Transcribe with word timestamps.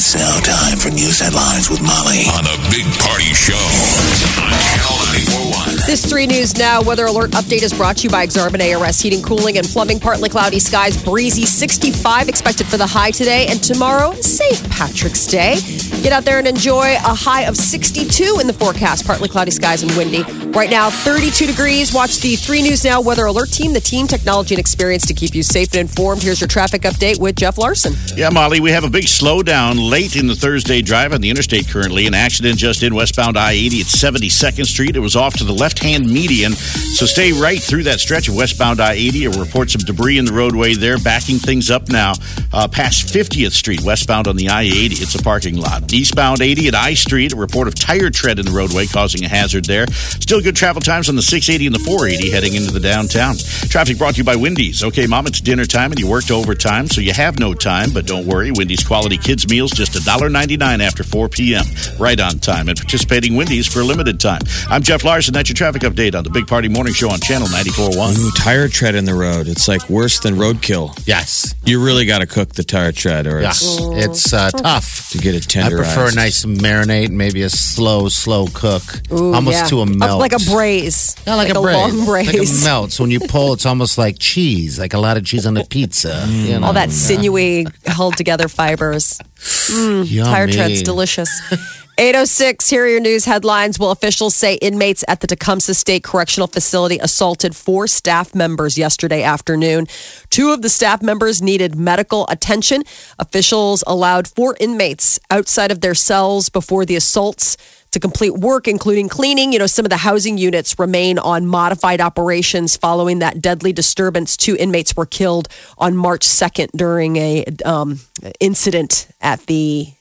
It's 0.00 0.14
now 0.14 0.40
time 0.40 0.78
for 0.78 0.88
news 0.88 1.20
headlines 1.20 1.68
with 1.68 1.82
Molly 1.82 2.24
on 2.32 2.46
a 2.46 2.56
big 2.70 2.86
party 3.04 3.34
show 3.34 3.52
on 3.52 4.56
Channel 4.72 4.96
941. 5.12 5.76
This 5.86 6.06
3 6.08 6.26
News 6.26 6.56
Now 6.56 6.80
weather 6.80 7.04
alert 7.04 7.32
update 7.32 7.62
is 7.62 7.74
brought 7.74 7.98
to 7.98 8.04
you 8.04 8.08
by 8.08 8.26
Exarban 8.26 8.64
ARS 8.64 8.98
Heating, 8.98 9.20
Cooling, 9.20 9.58
and 9.58 9.66
Plumbing. 9.66 10.00
Partly 10.00 10.30
cloudy 10.30 10.58
skies, 10.58 10.96
breezy 11.04 11.44
65 11.44 12.30
expected 12.30 12.66
for 12.66 12.78
the 12.78 12.86
high 12.86 13.10
today. 13.10 13.46
And 13.50 13.62
tomorrow, 13.62 14.14
St. 14.14 14.70
Patrick's 14.70 15.26
Day. 15.26 15.56
Get 16.02 16.12
out 16.12 16.24
there 16.24 16.38
and 16.38 16.48
enjoy 16.48 16.94
a 16.94 17.14
high 17.14 17.42
of 17.42 17.54
62 17.54 18.38
in 18.40 18.46
the 18.46 18.54
forecast. 18.54 19.06
Partly 19.06 19.28
cloudy 19.28 19.50
skies 19.50 19.82
and 19.82 19.92
windy. 19.98 20.22
Right 20.52 20.70
now, 20.70 20.88
32 20.88 21.44
degrees. 21.44 21.92
Watch 21.92 22.20
the 22.20 22.36
3 22.36 22.62
News 22.62 22.84
Now 22.84 23.02
weather 23.02 23.26
alert 23.26 23.50
team, 23.50 23.74
the 23.74 23.80
team, 23.80 24.06
technology, 24.06 24.54
and 24.54 24.60
experience 24.60 25.04
to 25.08 25.12
keep 25.12 25.34
you 25.34 25.42
safe 25.42 25.68
and 25.74 25.82
informed. 25.82 26.22
Here's 26.22 26.40
your 26.40 26.48
traffic 26.48 26.82
update 26.82 27.20
with 27.20 27.36
Jeff 27.36 27.58
Larson. 27.58 27.92
Yeah, 28.16 28.30
Molly, 28.30 28.60
we 28.60 28.70
have 28.70 28.84
a 28.84 28.90
big 28.90 29.04
slowdown 29.04 29.89
late 29.90 30.14
in 30.14 30.28
the 30.28 30.36
Thursday 30.36 30.82
drive 30.82 31.12
on 31.12 31.20
the 31.20 31.28
interstate 31.28 31.68
currently. 31.68 32.06
An 32.06 32.14
accident 32.14 32.56
just 32.56 32.84
in 32.84 32.94
westbound 32.94 33.36
I 33.36 33.52
80 33.52 33.80
at 33.80 33.86
72nd 33.86 34.64
Street. 34.64 34.94
It 34.94 35.00
was 35.00 35.16
off 35.16 35.34
to 35.38 35.44
the 35.44 35.52
left 35.52 35.82
hand 35.82 36.06
median. 36.06 36.52
So 36.52 37.06
stay 37.06 37.32
right 37.32 37.60
through 37.60 37.82
that 37.84 37.98
stretch 37.98 38.28
of 38.28 38.36
westbound 38.36 38.80
I 38.80 38.92
80. 38.92 39.24
A 39.24 39.30
report 39.30 39.68
some 39.70 39.80
debris 39.80 40.16
in 40.16 40.26
the 40.26 40.32
roadway 40.32 40.74
there, 40.74 40.96
backing 40.98 41.38
things 41.38 41.72
up 41.72 41.88
now 41.88 42.12
uh, 42.52 42.68
past 42.68 43.12
50th 43.12 43.50
Street, 43.50 43.82
westbound 43.82 44.28
on 44.28 44.36
the 44.36 44.48
I 44.48 44.62
80. 44.62 45.02
It's 45.02 45.16
a 45.16 45.22
parking 45.24 45.56
lot. 45.56 45.92
Eastbound 45.92 46.40
80 46.40 46.68
at 46.68 46.74
I 46.76 46.94
Street, 46.94 47.32
a 47.32 47.36
report 47.36 47.66
of 47.66 47.74
tire 47.74 48.10
tread 48.10 48.38
in 48.38 48.46
the 48.46 48.52
roadway 48.52 48.86
causing 48.86 49.24
a 49.24 49.28
hazard 49.28 49.64
there. 49.64 49.88
Still 49.88 50.40
good 50.40 50.54
travel 50.54 50.80
times 50.80 51.08
on 51.08 51.16
the 51.16 51.22
680 51.22 51.66
and 51.66 51.74
the 51.74 51.80
480 51.80 52.30
heading 52.30 52.54
into 52.54 52.70
the 52.70 52.78
downtown. 52.78 53.34
Traffic 53.68 53.98
brought 53.98 54.14
to 54.14 54.18
you 54.18 54.24
by 54.24 54.36
Wendy's. 54.36 54.84
Okay, 54.84 55.08
Mom, 55.08 55.26
it's 55.26 55.40
dinner 55.40 55.64
time 55.64 55.90
and 55.90 55.98
you 55.98 56.06
worked 56.06 56.30
overtime, 56.30 56.86
so 56.86 57.00
you 57.00 57.12
have 57.12 57.40
no 57.40 57.54
time, 57.54 57.90
but 57.92 58.06
don't 58.06 58.26
worry. 58.26 58.52
Wendy's 58.52 58.84
quality 58.84 59.18
kids 59.18 59.48
meals 59.48 59.79
just 59.80 59.92
$1.99 59.94 60.80
after 60.84 61.02
4 61.02 61.28
p.m. 61.30 61.64
Right 61.98 62.20
on 62.20 62.38
time 62.38 62.68
and 62.68 62.76
participating 62.76 63.34
Wendy's 63.34 63.66
for 63.66 63.80
a 63.80 63.84
limited 63.84 64.20
time. 64.20 64.42
I'm 64.68 64.82
Jeff 64.82 65.04
Larson. 65.04 65.32
That's 65.32 65.48
your 65.48 65.54
traffic 65.54 65.82
update 65.82 66.14
on 66.14 66.22
the 66.22 66.28
Big 66.30 66.46
Party 66.46 66.68
Morning 66.68 66.92
Show 66.92 67.08
on 67.10 67.18
Channel 67.20 67.48
94.1. 67.48 68.18
Ooh, 68.18 68.30
tire 68.32 68.68
tread 68.68 68.94
in 68.94 69.06
the 69.06 69.14
road. 69.14 69.48
It's 69.48 69.68
like 69.68 69.88
worse 69.88 70.20
than 70.20 70.34
roadkill. 70.34 71.00
Yes. 71.06 71.54
You 71.64 71.82
really 71.82 72.04
got 72.04 72.18
to 72.18 72.26
cook 72.26 72.50
the 72.50 72.62
tire 72.62 72.92
tread, 72.92 73.26
or 73.26 73.40
Yeah. 73.40 73.50
it's 73.50 73.78
It's 73.80 74.32
uh, 74.34 74.50
tough. 74.50 75.08
to 75.12 75.18
get 75.18 75.34
it 75.34 75.44
tender. 75.48 75.78
I 75.80 75.84
prefer 75.84 76.08
a 76.08 76.14
nice 76.14 76.44
marinade, 76.44 77.10
maybe 77.10 77.40
a 77.42 77.50
slow, 77.50 78.08
slow 78.10 78.48
cook, 78.52 78.82
almost 79.10 79.58
Yeah. 79.62 79.66
to 79.68 79.80
a 79.80 79.86
melt. 79.86 80.20
Like 80.20 80.32
a 80.34 80.38
braise. 80.50 81.16
Yeah, 81.26 81.36
like, 81.36 81.48
a, 81.50 81.60
braise. 81.60 81.76
long 81.76 82.04
braise. 82.04 82.26
Like 82.28 82.60
a 82.62 82.64
melt. 82.64 82.92
So 82.92 83.04
when 83.04 83.10
you 83.10 83.20
pull, 83.20 83.54
it's 83.54 83.64
almost 83.64 83.96
like 83.96 84.18
cheese, 84.18 84.78
like 84.78 84.92
a 84.94 84.98
lot 84.98 85.16
of 85.16 85.24
cheese 85.24 85.46
on 85.46 85.56
a 85.56 85.64
pizza. 85.64 86.26
You 86.28 86.60
know? 86.60 86.66
All 86.66 86.72
that 86.74 86.90
sinewy, 86.90 87.66
held 87.86 88.16
together 88.16 88.46
fibers. 88.48 89.18
Mm, 89.40 90.24
Tire 90.24 90.42
Yummy. 90.44 90.52
tread's 90.52 90.82
delicious. 90.82 91.30
806, 91.98 92.70
here 92.70 92.84
are 92.84 92.88
your 92.88 93.00
news 93.00 93.26
headlines. 93.26 93.78
Well, 93.78 93.90
officials 93.90 94.34
say 94.34 94.54
inmates 94.54 95.04
at 95.06 95.20
the 95.20 95.26
Tecumseh 95.26 95.74
State 95.74 96.02
Correctional 96.02 96.46
Facility 96.46 96.98
assaulted 96.98 97.54
four 97.54 97.86
staff 97.86 98.34
members 98.34 98.78
yesterday 98.78 99.22
afternoon. 99.22 99.86
Two 100.30 100.50
of 100.50 100.62
the 100.62 100.70
staff 100.70 101.02
members 101.02 101.42
needed 101.42 101.76
medical 101.76 102.26
attention. 102.28 102.84
Officials 103.18 103.84
allowed 103.86 104.28
four 104.28 104.56
inmates 104.60 105.20
outside 105.30 105.70
of 105.70 105.82
their 105.82 105.94
cells 105.94 106.48
before 106.48 106.86
the 106.86 106.96
assaults 106.96 107.58
to 107.92 108.00
complete 108.00 108.34
work, 108.34 108.68
including 108.68 109.08
cleaning. 109.08 109.52
You 109.52 109.58
know, 109.58 109.66
some 109.66 109.84
of 109.84 109.90
the 109.90 109.96
housing 109.96 110.38
units 110.38 110.78
remain 110.78 111.18
on 111.18 111.46
modified 111.46 112.00
operations 112.00 112.76
following 112.76 113.20
that 113.20 113.40
deadly 113.40 113.72
disturbance. 113.72 114.36
Two 114.36 114.56
inmates 114.56 114.96
were 114.96 115.06
killed 115.06 115.48
on 115.78 115.96
March 115.96 116.26
2nd 116.26 116.70
during 116.72 117.16
a 117.16 117.44
um, 117.64 118.00
incident 118.40 119.08
at 119.20 119.40
the 119.46 119.92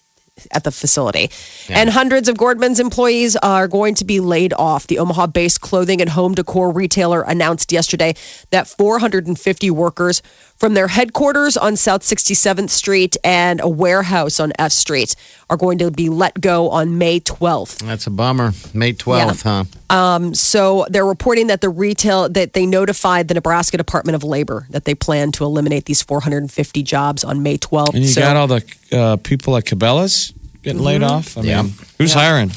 at 0.52 0.64
the 0.64 0.72
facility. 0.72 1.30
And 1.70 1.90
hundreds 1.90 2.30
of 2.30 2.38
Gordman's 2.38 2.80
employees 2.80 3.36
are 3.36 3.68
going 3.68 3.96
to 3.96 4.06
be 4.06 4.20
laid 4.20 4.54
off. 4.54 4.88
The 4.88 5.00
Omaha 5.00 5.28
based 5.28 5.62
clothing 5.62 6.02
and 6.02 6.10
home 6.10 6.34
decor 6.34 6.72
retailer 6.72 7.22
announced 7.22 7.72
yesterday 7.72 8.16
that 8.52 8.68
450 8.68 9.72
workers 9.72 10.22
from 10.60 10.74
their 10.74 10.88
headquarters 10.90 11.56
on 11.56 11.76
South 11.78 12.02
67th 12.02 12.70
Street 12.70 13.16
and 13.24 13.62
a 13.62 13.68
warehouse 13.70 14.40
on 14.42 14.52
F 14.60 14.74
Street 14.74 15.16
are 15.50 15.56
going 15.58 15.78
to 15.80 15.90
be 15.90 16.10
let 16.10 16.40
go 16.40 16.70
on 16.70 16.98
May 16.98 17.22
12th. 17.22 17.78
That's 17.86 18.06
a 18.08 18.10
bummer. 18.12 18.52
May 18.74 18.94
12th, 18.94 19.44
huh? 19.90 20.34
So 20.34 20.86
they're 20.90 21.06
reporting 21.06 21.48
that 21.48 21.62
the 21.62 21.70
retail 21.70 22.28
that 22.30 22.54
they 22.54 22.66
notified 22.66 23.30
the 23.30 23.34
Nebraska 23.34 23.78
Department 23.78 24.16
of 24.16 24.24
Labor 24.24 24.68
that 24.72 24.84
they 24.86 24.94
plan 24.94 25.32
to 25.34 25.46
eliminate 25.46 25.86
these 25.86 26.02
450 26.02 26.84
jobs 26.84 27.24
on 27.24 27.42
May 27.42 27.58
12th. 27.58 27.94
and 27.94 28.04
you 28.04 28.10
so, 28.10 28.22
got 28.22 28.36
all 28.36 28.48
the 28.48 28.64
uh, 28.92 29.16
people 29.18 29.56
at 29.56 29.64
Cabela's 29.64 30.34
getting 30.62 30.82
laid 30.82 31.04
off. 31.04 31.38
I 31.38 31.42
mean, 31.42 31.50
Yeah. 31.50 31.64
who's 31.98 32.14
hiring? 32.14 32.52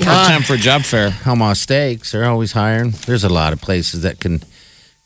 Hard 0.00 0.28
time 0.28 0.42
for 0.42 0.54
a 0.54 0.58
job 0.58 0.82
fair. 0.82 1.14
Omaha 1.26 1.54
Steaks, 1.54 2.12
they're 2.12 2.24
always 2.24 2.52
hiring. 2.52 2.90
There's 3.06 3.24
a 3.24 3.28
lot 3.28 3.52
of 3.52 3.60
places 3.60 4.02
that 4.02 4.18
can 4.20 4.42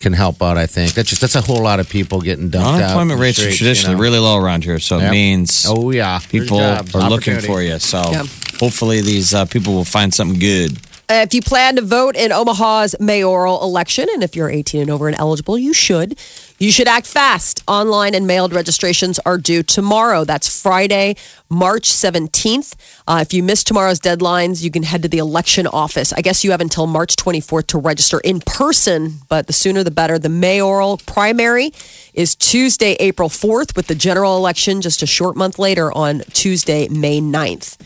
can 0.01 0.13
help 0.13 0.41
out, 0.43 0.57
I 0.57 0.67
think. 0.67 0.93
That's 0.95 1.09
just 1.09 1.21
that's 1.21 1.35
a 1.35 1.41
whole 1.41 1.63
lot 1.63 1.81
of 1.81 1.89
people 1.89 2.21
getting 2.21 2.51
dumped 2.51 2.67
out. 2.67 2.75
in 2.77 2.83
Unemployment 2.83 3.19
the 3.19 3.23
rates 3.23 3.39
are 3.41 3.51
traditionally 3.51 3.93
you 3.93 3.97
know? 3.97 4.03
really 4.03 4.19
low 4.19 4.37
around 4.37 4.65
here, 4.65 4.79
so 4.79 4.99
Yep. 4.99 5.09
it 5.09 5.11
means 5.11 5.67
Oh 5.69 5.91
yeah. 5.91 6.21
People 6.31 6.61
are 6.61 6.83
looking 7.11 7.41
for 7.41 7.63
you. 7.63 7.79
So 7.79 8.03
Yeah. 8.13 8.25
hopefully 8.61 9.01
these 9.01 9.35
uh, 9.35 9.45
people 9.47 9.75
will 9.75 9.85
find 9.85 10.15
something 10.15 10.39
good. 10.39 10.79
Uh, 11.11 11.25
If 11.27 11.33
you 11.35 11.41
plan 11.43 11.77
to 11.77 11.83
vote 11.83 12.17
in 12.17 12.33
Omaha's 12.33 12.95
mayoral 13.01 13.63
election, 13.63 14.07
and 14.13 14.23
if 14.23 14.37
you're 14.37 14.51
18 14.51 14.83
and 14.83 14.91
over 14.91 15.09
and 15.09 15.17
eligible, 15.19 15.59
you 15.59 15.73
should. 15.73 16.19
You 16.61 16.73
should 16.73 16.89
act 16.89 17.07
fast. 17.07 17.63
Online 17.69 18.17
and 18.17 18.27
mailed 18.27 18.53
registrations 18.53 19.21
are 19.21 19.39
due 19.39 19.63
tomorrow. 19.63 20.25
That's 20.25 20.61
Friday, 20.61 21.15
March 21.49 21.89
17th. 21.89 22.75
Uh, 23.07 23.21
if 23.23 23.33
you 23.33 23.45
miss 23.45 23.63
tomorrow's 23.63 24.01
deadlines, 24.01 24.61
you 24.61 24.73
can 24.73 24.83
head 24.83 25.03
to 25.03 25.09
the 25.09 25.19
election 25.19 25.69
office. 25.69 26.13
I 26.13 26.21
guess 26.21 26.43
you 26.43 26.51
have 26.51 26.61
until 26.61 26.89
March 26.89 27.15
24th 27.15 27.69
to 27.69 27.79
register 27.79 28.19
in 28.25 28.41
person, 28.41 29.19
but 29.29 29.47
the 29.47 29.53
sooner 29.53 29.85
the 29.85 29.93
better. 29.93 30.19
The 30.19 30.31
mayoral 30.31 30.97
primary 31.07 31.71
is 32.13 32.35
Tuesday, 32.35 32.95
April 32.99 33.29
4th, 33.29 33.77
with 33.77 33.87
the 33.87 33.95
general 33.95 34.37
election 34.37 34.81
just 34.81 35.01
a 35.03 35.07
short 35.07 35.37
month 35.37 35.61
later 35.61 35.93
on 35.93 36.23
Tuesday, 36.33 36.89
May 36.89 37.21
9th. 37.21 37.77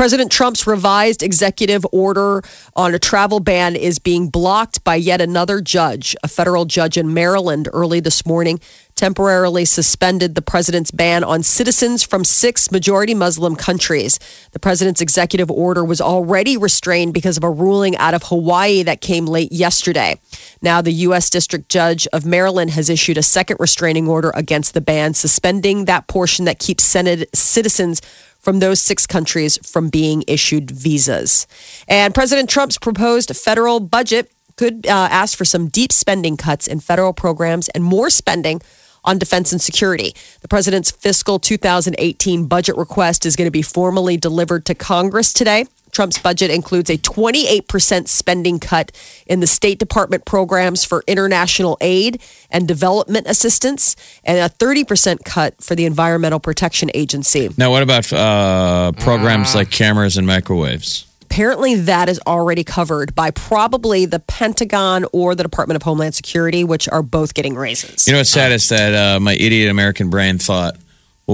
President 0.00 0.32
Trump's 0.32 0.66
revised 0.66 1.22
executive 1.22 1.84
order 1.92 2.40
on 2.74 2.94
a 2.94 2.98
travel 2.98 3.38
ban 3.38 3.76
is 3.76 3.98
being 3.98 4.30
blocked 4.30 4.82
by 4.82 4.94
yet 4.94 5.20
another 5.20 5.60
judge. 5.60 6.16
A 6.22 6.28
federal 6.28 6.64
judge 6.64 6.96
in 6.96 7.12
Maryland 7.12 7.68
early 7.70 8.00
this 8.00 8.24
morning 8.24 8.60
temporarily 8.94 9.64
suspended 9.64 10.34
the 10.34 10.42
president's 10.42 10.90
ban 10.90 11.24
on 11.24 11.42
citizens 11.42 12.02
from 12.02 12.24
six 12.24 12.70
majority 12.70 13.14
Muslim 13.14 13.56
countries. 13.56 14.18
The 14.52 14.58
president's 14.58 15.00
executive 15.00 15.50
order 15.50 15.84
was 15.84 16.00
already 16.00 16.56
restrained 16.56 17.14
because 17.14 17.36
of 17.36 17.44
a 17.44 17.50
ruling 17.50 17.96
out 17.96 18.14
of 18.14 18.22
Hawaii 18.22 18.82
that 18.82 19.00
came 19.00 19.26
late 19.26 19.52
yesterday. 19.52 20.20
Now, 20.60 20.82
the 20.82 20.92
U.S. 21.08 21.30
District 21.30 21.68
Judge 21.68 22.06
of 22.12 22.26
Maryland 22.26 22.70
has 22.70 22.90
issued 22.90 23.16
a 23.16 23.22
second 23.22 23.58
restraining 23.58 24.08
order 24.08 24.32
against 24.34 24.74
the 24.74 24.80
ban, 24.82 25.14
suspending 25.14 25.86
that 25.86 26.06
portion 26.06 26.44
that 26.44 26.58
keeps 26.58 26.84
Senate 26.84 27.28
citizens 27.34 28.02
from 28.40 28.58
those 28.58 28.80
six 28.80 29.06
countries 29.06 29.58
from 29.66 29.88
being 29.88 30.24
issued 30.26 30.70
visas. 30.70 31.46
And 31.88 32.14
President 32.14 32.50
Trump's 32.50 32.78
proposed 32.78 33.34
federal 33.36 33.80
budget 33.80 34.30
could 34.56 34.86
uh, 34.86 35.08
ask 35.10 35.38
for 35.38 35.44
some 35.44 35.68
deep 35.68 35.92
spending 35.92 36.36
cuts 36.36 36.66
in 36.66 36.80
federal 36.80 37.12
programs 37.12 37.68
and 37.68 37.82
more 37.84 38.10
spending 38.10 38.60
on 39.04 39.18
defense 39.18 39.52
and 39.52 39.60
security. 39.60 40.14
The 40.42 40.48
president's 40.48 40.90
fiscal 40.90 41.38
2018 41.38 42.46
budget 42.46 42.76
request 42.76 43.24
is 43.24 43.36
going 43.36 43.46
to 43.46 43.50
be 43.50 43.62
formally 43.62 44.16
delivered 44.16 44.66
to 44.66 44.74
Congress 44.74 45.32
today. 45.32 45.64
Trump's 45.92 46.18
budget 46.18 46.50
includes 46.50 46.90
a 46.90 46.98
28% 46.98 48.08
spending 48.08 48.58
cut 48.58 48.92
in 49.26 49.40
the 49.40 49.46
State 49.46 49.78
Department 49.78 50.24
programs 50.24 50.84
for 50.84 51.04
international 51.06 51.76
aid 51.80 52.20
and 52.50 52.66
development 52.66 53.26
assistance, 53.26 53.96
and 54.24 54.38
a 54.38 54.48
30% 54.48 55.24
cut 55.24 55.62
for 55.62 55.74
the 55.74 55.84
Environmental 55.84 56.40
Protection 56.40 56.90
Agency. 56.94 57.48
Now, 57.56 57.70
what 57.70 57.82
about 57.82 58.12
uh, 58.12 58.92
programs 58.92 59.54
like 59.54 59.70
cameras 59.70 60.16
and 60.16 60.26
microwaves? 60.26 61.06
apparently 61.30 61.76
that 61.76 62.08
is 62.08 62.20
already 62.26 62.64
covered 62.64 63.14
by 63.14 63.30
probably 63.30 64.04
the 64.04 64.18
Pentagon 64.18 65.06
or 65.12 65.36
the 65.36 65.44
Department 65.44 65.76
of 65.76 65.82
Homeland 65.82 66.12
Security, 66.14 66.64
which 66.64 66.88
are 66.88 67.02
both 67.02 67.34
getting 67.34 67.54
raises. 67.54 68.06
You 68.06 68.12
know 68.12 68.18
what's 68.18 68.30
sad 68.30 68.50
is 68.50 68.68
that 68.70 68.94
uh, 68.94 69.20
my 69.20 69.34
idiot 69.34 69.70
American 69.70 70.10
brain 70.10 70.38
thought, 70.38 70.76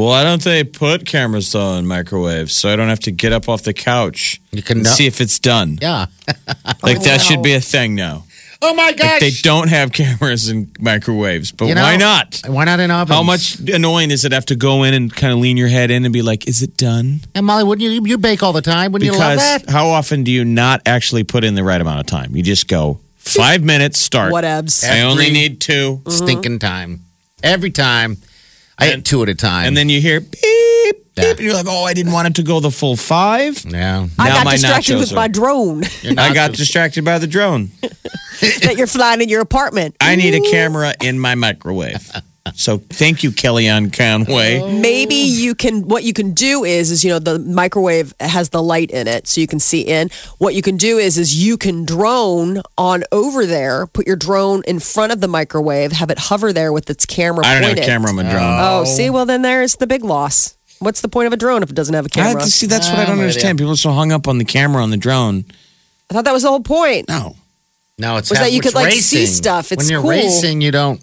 why 0.05 0.23
don't 0.23 0.43
they 0.43 0.65
put 0.65 1.07
cameras 1.07 1.53
though 1.53 1.75
in 1.75 1.87
microwaves 1.87 2.53
so 2.55 2.69
I 2.69 2.77
don't 2.77 2.89
have 2.89 3.01
to 3.01 3.13
get 3.13 3.33
up 3.33 3.49
off 3.49 3.63
the 3.63 3.73
couch 3.73 4.41
You 4.53 4.63
can 4.63 4.79
and 4.79 4.87
see 4.87 5.07
if 5.07 5.21
it's 5.21 5.39
done? 5.39 5.79
Yeah. 5.81 6.07
Like 6.83 7.03
that 7.03 7.21
should 7.21 7.43
be 7.43 7.55
a 7.55 7.61
thing 7.61 7.95
now. 7.95 8.25
Oh 8.63 8.75
my 8.75 8.93
gosh. 8.93 9.11
Like 9.11 9.21
they 9.21 9.31
don't 9.43 9.69
have 9.69 9.93
cameras 9.93 10.49
in 10.49 10.73
microwaves, 10.79 11.53
but 11.53 11.67
You 11.67 11.75
know, 11.75 11.83
why 11.83 11.97
not? 11.97 12.43
Why 12.47 12.65
not 12.65 12.81
in 12.81 12.91
ovens? 12.91 13.15
How 13.15 13.23
much 13.23 13.59
annoying 13.61 14.11
is 14.11 14.25
it 14.25 14.31
to 14.31 14.35
have 14.35 14.47
to 14.47 14.57
go 14.57 14.83
in 14.85 14.95
and 14.95 15.15
kind 15.15 15.33
of 15.33 15.39
lean 15.41 15.57
your 15.57 15.69
head 15.69 15.91
in 15.91 16.05
and 16.05 16.13
be 16.13 16.23
like, 16.23 16.49
is 16.49 16.63
it 16.63 16.77
done? 16.77 17.21
And 17.35 17.45
Molly, 17.47 17.65
wouldn't 17.65 17.83
you? 17.83 18.03
You 18.05 18.19
bake 18.19 18.43
all 18.43 18.53
the 18.53 18.63
time. 18.63 18.93
Wouldn't 18.93 19.11
you 19.11 19.19
love 19.19 19.37
Because 19.37 19.63
that? 19.63 19.71
how 19.71 19.89
often 19.89 20.25
do 20.25 20.31
you 20.31 20.45
not 20.45 20.81
actually 20.87 21.25
put 21.25 21.45
in 21.45 21.55
the 21.55 21.65
right 21.65 21.81
amount 21.81 22.01
of 22.01 22.07
time? 22.07 22.35
You 22.35 22.43
just 22.43 22.69
go 22.69 23.01
five 23.17 23.63
minutes, 23.63 23.99
start. 23.99 24.33
Whatevs. 24.33 24.89
I 24.89 25.03
only 25.03 25.31
need 25.31 25.61
2 25.61 25.73
mm-hmm. 25.73 26.11
Stinking 26.11 26.59
time. 26.59 27.01
Every 27.43 27.71
time. 27.71 28.17
I 28.79 28.87
And- 28.87 28.95
hit 28.97 29.05
two 29.07 29.23
at 29.23 29.29
a 29.29 29.35
time. 29.35 29.67
And 29.69 29.77
then 29.77 29.89
you 29.89 30.01
hear 30.01 30.21
beep, 30.21 30.33
beep, 30.43 30.97
Yeah. 31.17 31.25
and 31.31 31.39
you're 31.41 31.55
like, 31.55 31.67
oh, 31.69 31.85
I 31.85 31.95
didn't 31.95 32.13
want 32.13 32.29
it 32.29 32.35
to 32.37 32.43
go 32.43 32.61
the 32.61 32.71
full 32.71 32.97
five. 32.97 33.65
yeah. 33.67 34.07
I 34.19 34.29
Now 34.29 34.35
got 34.37 34.45
my 34.45 34.53
distracted 34.53 34.99
with 34.99 35.13
are- 35.13 35.15
my 35.17 35.29
drone 35.29 35.83
I 36.19 36.35
got 36.35 36.53
distracted 36.53 37.05
by 37.05 37.19
the 37.19 37.27
drone. 37.27 37.71
that 38.41 38.75
you're 38.77 38.87
flying 38.87 39.23
in 39.23 39.29
your 39.31 39.41
apartment. 39.41 39.97
I 40.01 40.15
need 40.17 40.35
a 40.35 40.41
camera 40.51 40.95
in 41.03 41.19
my 41.19 41.35
microwave. 41.35 42.11
So 42.55 42.79
thank 42.79 43.23
you, 43.23 43.31
Kellyanne 43.31 43.93
Conway. 43.97 44.61
Maybe 44.81 45.15
you 45.15 45.55
can. 45.55 45.89
What 45.89 46.05
you 46.05 46.13
can 46.13 46.33
do 46.33 46.65
is, 46.65 46.91
is 46.91 47.05
you 47.05 47.11
know, 47.11 47.19
the 47.19 47.39
microwave 47.39 48.15
has 48.21 48.51
the 48.51 48.63
light 48.63 48.91
in 48.91 49.09
it, 49.09 49.27
so 49.27 49.41
you 49.41 49.47
can 49.47 49.59
see 49.59 49.81
in. 49.81 50.11
What 50.39 50.55
you 50.55 50.63
can 50.63 50.77
do 50.77 50.99
is, 50.99 51.19
is 51.19 51.35
you 51.35 51.57
can 51.59 51.85
drone 51.85 52.63
on 52.79 53.05
over 53.13 53.47
there, 53.47 53.87
put 53.89 54.07
your 54.07 54.17
drone 54.17 54.63
in 54.67 54.79
front 54.79 55.13
of 55.13 55.21
the 55.21 55.29
microwave, 55.29 55.93
have 55.93 56.11
it 56.11 56.19
hover 56.19 56.53
there 56.53 56.73
with 56.73 56.89
its 56.91 57.05
camera. 57.05 57.45
I 57.45 57.55
don't 57.55 57.63
have 57.65 57.73
a 57.73 57.75
pointed. 57.75 57.85
camera 57.85 58.11
on 58.11 58.17
my 58.17 58.23
drone. 58.23 58.59
Oh, 58.61 58.85
see, 58.85 59.11
well 59.11 59.27
then 59.27 59.43
there's 59.43 59.77
the 59.77 59.87
big 59.87 60.05
loss. 60.05 60.57
What's 60.79 61.01
the 61.01 61.09
point 61.09 61.27
of 61.27 61.33
a 61.33 61.37
drone 61.37 61.63
if 61.63 61.71
it 61.71 61.75
doesn't 61.75 61.95
have 61.95 62.07
a 62.07 62.09
I 62.17 62.21
have 62.23 62.27
camera? 62.33 62.43
to 62.45 62.51
see. 62.51 62.67
That's 62.67 62.89
what 62.89 62.99
I 62.99 63.03
I'm 63.03 63.07
don't 63.09 63.17
with 63.19 63.29
understand. 63.29 63.59
People 63.59 63.73
are 63.73 63.77
so 63.77 63.93
hung 63.93 64.13
up 64.13 64.29
on 64.29 64.39
the 64.39 64.45
camera 64.45 64.83
on 64.83 64.91
the 64.91 64.97
drone. 64.99 65.45
I 66.11 66.15
thought 66.15 66.25
that 66.27 66.33
was 66.33 66.43
the 66.43 66.51
whole 66.51 66.61
point. 66.61 67.09
No. 67.09 67.35
No, 67.99 68.19
it's 68.19 68.29
Was 68.29 68.39
that 68.39 68.53
you 68.53 68.59
it's 68.59 68.67
could, 68.69 68.75
like, 68.75 68.93
see 68.93 69.25
stuff. 69.25 69.73
It's 69.73 69.83
when 69.85 69.91
you're 69.91 70.03
cool. 70.03 70.11
racing, 70.11 70.61
you 70.61 70.71
don't. 70.71 71.01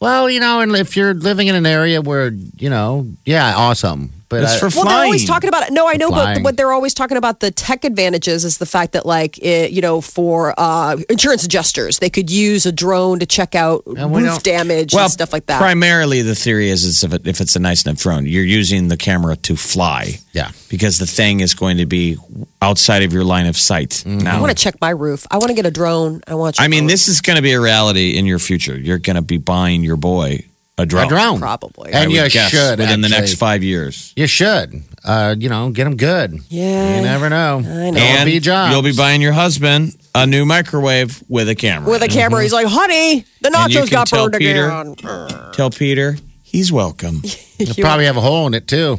Well, 0.00 0.28
you 0.28 0.40
know, 0.40 0.60
and 0.60 0.74
if 0.76 0.96
you're 0.96 1.14
living 1.14 1.46
in 1.46 1.54
an 1.54 1.66
area 1.66 2.00
where 2.02 2.28
you 2.28 2.70
know, 2.70 3.06
yeah, 3.24 3.54
awesome. 3.56 4.12
But 4.34 4.42
It's 4.44 4.54
I- 4.54 4.68
for 4.68 4.76
Well, 4.76 4.84
they're 4.86 5.04
always 5.04 5.24
talking 5.26 5.48
about 5.48 5.62
it. 5.66 5.72
No, 5.72 5.88
I 5.88 5.94
know, 5.96 6.10
but 6.10 6.42
what 6.42 6.56
they're 6.56 6.72
always 6.72 6.92
talking 6.94 7.16
about 7.16 7.40
the 7.40 7.50
tech 7.50 7.84
advantages 7.84 8.44
is 8.44 8.58
the 8.58 8.66
fact 8.66 8.92
that, 8.92 9.06
like, 9.06 9.38
it, 9.38 9.70
you 9.70 9.80
know, 9.80 10.00
for 10.00 10.54
uh, 10.58 10.96
insurance 11.08 11.44
adjusters, 11.44 11.98
they 12.00 12.10
could 12.10 12.30
use 12.30 12.66
a 12.66 12.72
drone 12.72 13.18
to 13.20 13.26
check 13.26 13.54
out 13.54 13.84
And 13.96 14.10
we 14.12 14.22
roof 14.22 14.42
damage 14.42 14.92
Well, 14.94 15.04
and 15.04 15.12
stuff 15.12 15.32
like 15.32 15.46
that. 15.46 15.58
Primarily, 15.60 16.22
the 16.22 16.34
theory 16.34 16.70
is, 16.70 16.84
is 16.84 17.04
if, 17.04 17.12
it, 17.12 17.26
if 17.26 17.40
it's 17.40 17.56
a 17.56 17.60
nice 17.60 17.84
enough 17.84 17.98
drone, 17.98 18.26
you're 18.26 18.44
using 18.44 18.88
the 18.88 18.96
camera 18.96 19.36
to 19.36 19.56
fly. 19.56 20.18
Yeah. 20.32 20.50
Because 20.68 20.98
the 20.98 21.06
thing 21.06 21.40
is 21.40 21.54
going 21.54 21.76
to 21.76 21.86
be 21.86 22.16
outside 22.60 23.02
of 23.02 23.12
your 23.12 23.24
line 23.24 23.46
of 23.46 23.56
sight. 23.56 24.02
I 24.06 24.10
Now, 24.10 24.40
want 24.40 24.56
to 24.56 24.60
check 24.60 24.80
my 24.80 24.90
roof. 24.90 25.26
I 25.30 25.38
want 25.38 25.48
to 25.50 25.54
get 25.54 25.66
a 25.66 25.70
drone. 25.70 26.22
I 26.26 26.34
want. 26.34 26.60
I 26.60 26.68
mean, 26.68 26.86
this 26.86 27.06
is 27.08 27.20
going 27.20 27.36
to 27.36 27.42
be 27.42 27.52
a 27.52 27.60
reality 27.60 28.16
in 28.18 28.26
your 28.26 28.38
future. 28.38 28.76
You're 28.76 28.98
going 28.98 29.16
to 29.16 29.22
be 29.22 29.38
buying 29.38 29.84
your 29.84 29.96
boy 29.96 30.46
a 30.78 30.86
drone. 30.86 31.04
a 31.06 31.08
drone, 31.08 31.38
Probably. 31.40 31.92
And 31.92 32.10
you 32.10 32.28
should 32.28 32.78
within 32.78 33.00
the 33.00 33.08
next 33.08 33.34
five 33.34 33.62
years. 33.62 34.12
You 34.16 34.26
should, 34.26 34.82
uh, 35.04 35.34
you 35.38 35.48
know, 35.48 35.70
get 35.70 35.84
them 35.84 35.96
good. 35.96 36.38
Yeah. 36.48 36.96
you 36.96 37.02
never 37.02 37.30
know. 37.30 37.58
I 37.58 37.90
know. 37.90 37.98
And 37.98 38.26
be 38.26 38.40
jobs. 38.40 38.72
you'll 38.72 38.82
be 38.82 38.94
buying 38.96 39.22
your 39.22 39.32
husband 39.32 39.96
a 40.14 40.26
new 40.26 40.44
microwave 40.44 41.22
with 41.28 41.48
a 41.48 41.54
camera. 41.54 41.90
with 41.90 42.02
a 42.02 42.08
camera. 42.08 42.42
He's 42.42 42.52
like, 42.52 42.66
"Honey, 42.66 43.24
the 43.40 43.52
And 43.56 43.72
you 43.72 43.80
nachos 43.80 43.88
can 43.88 43.90
got 43.90 44.06
tell 44.08 44.28
burned 44.28 44.40
Peter- 44.40 44.68
again." 44.70 45.52
Tell 45.52 45.70
Peter 45.70 46.16
he's 46.42 46.70
welcome. 46.72 47.22
You'll 47.58 47.74
probably 47.76 48.06
have 48.06 48.16
a 48.16 48.20
hole 48.20 48.46
in 48.46 48.54
it 48.54 48.66
too. 48.68 48.98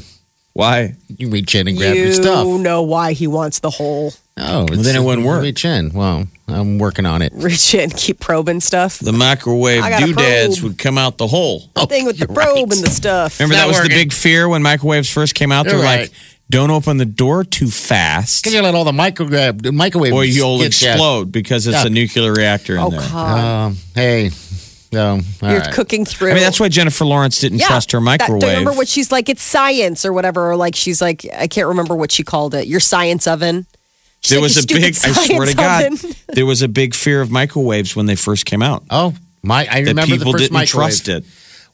Why? 0.54 0.95
You 1.18 1.30
reach 1.30 1.54
in 1.56 1.68
and 1.68 1.77
grab 1.77 1.95
you 1.95 2.04
your 2.06 2.13
stuff. 2.13 2.45
You 2.45 2.57
know 2.60 2.83
why 2.83 3.12
he 3.12 3.27
wants 3.27 3.60
the 3.60 3.69
hole. 3.69 4.13
Oh, 4.38 4.66
Well, 4.69 4.81
then 4.81 4.95
it 4.95 5.04
wouldn't 5.04 5.27
work. 5.27 5.42
Reach 5.42 5.66
in. 5.66 5.92
Well, 5.94 6.27
I'm 6.47 6.77
working 6.77 7.06
on 7.07 7.21
it. 7.24 7.33
reach 7.36 7.74
in, 7.74 7.89
keep 7.89 8.19
probing 8.19 8.59
stuff. 8.62 9.00
The 9.00 9.12
microwave 9.12 9.83
I 9.83 9.89
got 9.89 10.03
a 10.03 10.06
doodads 10.13 10.62
would 10.62 10.77
come 10.77 10.97
out 10.97 11.18
the 11.18 11.27
hole. 11.27 11.69
The 11.74 11.88
thing 11.88 12.06
with 12.06 12.19
the 12.19 12.27
probe 12.27 12.38
right. 12.38 12.62
and 12.62 12.71
the 12.83 12.89
stuff. 12.92 13.39
Remember 13.39 13.56
Not 13.56 13.62
that 13.62 13.68
was 13.68 13.77
working. 13.77 13.89
the 13.92 13.95
big 14.03 14.13
fear 14.13 14.47
when 14.47 14.62
microwaves 14.62 15.09
first 15.09 15.33
came 15.33 15.51
out. 15.51 15.65
They're 15.65 15.75
You're 15.75 15.83
like, 15.83 16.12
don't 16.51 16.69
open 16.69 16.97
the 16.97 17.06
door 17.06 17.44
too 17.44 17.68
fast, 17.69 18.44
Can 18.44 18.53
you 18.53 18.62
let 18.62 18.75
all 18.75 18.83
the 18.83 18.94
microwave 18.94 19.65
microwave 19.74 20.13
or 20.13 20.24
you'll 20.24 20.59
get 20.59 20.80
ya? 20.80 20.89
explode 20.92 21.31
because 21.31 21.65
it's 21.65 21.81
Yeah. 21.81 21.88
a 21.88 21.89
nuclear 21.89 22.31
reactor 22.33 22.74
in 22.75 22.80
Oh 22.81 22.89
there. 22.91 23.00
God, 23.00 23.39
Um, 23.69 23.77
hey, 23.95 24.27
um, 24.94 25.24
all 25.41 25.50
you're 25.50 25.59
right. 25.62 25.74
cooking 25.74 26.06
through. 26.06 26.30
I 26.30 26.33
mean, 26.36 26.44
that's 26.44 26.59
why 26.59 26.69
Jennifer 26.69 27.03
Lawrence 27.03 27.39
didn't 27.39 27.62
trust 27.62 27.91
her 27.94 27.98
That- 27.98 28.03
microwave. 28.03 28.41
do 28.41 28.45
you 28.45 28.51
remember 28.53 28.74
what 28.74 28.88
she's 28.88 29.12
like? 29.12 29.27
It's 29.30 29.41
science 29.41 30.06
or 30.06 30.13
whatever. 30.13 30.51
Or 30.51 30.56
like 30.56 30.75
she's 30.75 31.01
like, 31.01 31.25
I 31.36 31.48
can't 31.48 31.68
remember 31.68 31.95
what 31.95 32.12
she 32.12 32.24
called 32.24 32.53
it. 32.53 32.68
Your 32.68 32.80
science 32.80 33.25
oven. 33.25 33.65
She's 34.25 34.31
there 34.31 34.42
was 34.42 34.57
a 34.57 34.66
big, 34.68 34.95
I 35.04 35.12
swear 35.12 35.45
to 35.45 35.54
God, 35.56 35.86
oven." 35.94 36.12
there 36.30 36.45
was 36.45 36.62
a 36.62 36.68
big 36.68 36.95
fear 36.95 37.22
of 37.22 37.30
microwaves 37.31 37.95
when 37.95 38.06
they 38.07 38.16
first 38.16 38.45
came 38.45 38.62
out. 38.63 38.83
Oh, 38.89 39.13
my! 39.44 39.68
I 39.69 39.83
That 39.83 39.89
remember 39.89 40.16
people 40.18 40.31
the 40.31 40.38
first 40.39 40.42
didn't 40.45 40.54
microwave. 40.54 40.88
trust 40.89 41.07
it. 41.10 41.24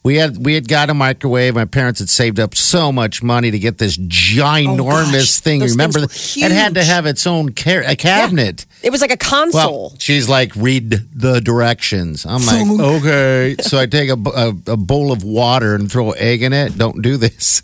We 0.04 0.16
had 0.16 0.44
we 0.44 0.56
had 0.56 0.68
got 0.68 0.90
a 0.90 0.96
microwave. 0.96 1.54
My 1.54 1.66
parents 1.66 2.00
had 2.00 2.10
saved 2.10 2.40
up 2.40 2.56
so 2.56 2.92
much 2.92 3.22
money 3.22 3.52
to 3.52 3.60
get 3.60 3.78
this 3.78 3.98
ginormous 3.98 4.80
Oh, 4.80 5.12
gosh, 5.12 5.40
thing. 5.40 5.60
those 5.60 5.72
Remember, 5.72 6.00
things 6.08 6.38
were 6.38 6.46
it 6.48 6.52
had 6.52 6.74
to 6.74 6.84
have 6.84 7.06
its 7.06 7.28
own 7.28 7.54
ca- 7.54 7.84
a 7.86 7.96
cabinet. 7.96 8.66
It 8.82 8.90
was 8.90 9.00
like 9.02 9.12
a 9.12 9.18
console. 9.18 9.90
Well, 9.90 9.96
she's 10.00 10.28
like, 10.28 10.56
read 10.56 10.90
the 11.14 11.40
directions. 11.40 12.26
I'm 12.26 12.44
like, 12.48 12.80
okay. 12.98 13.56
So 13.62 13.78
I 13.78 13.86
take 13.86 14.10
a, 14.10 14.16
b- 14.18 14.32
a- 14.34 14.72
a 14.72 14.76
bowl 14.78 15.12
of 15.12 15.24
water 15.24 15.76
and 15.76 15.90
throw 15.92 16.12
egg 16.14 16.42
in 16.42 16.52
it. 16.52 16.78
Don't 16.80 17.02
do 17.04 17.18
this. 17.18 17.62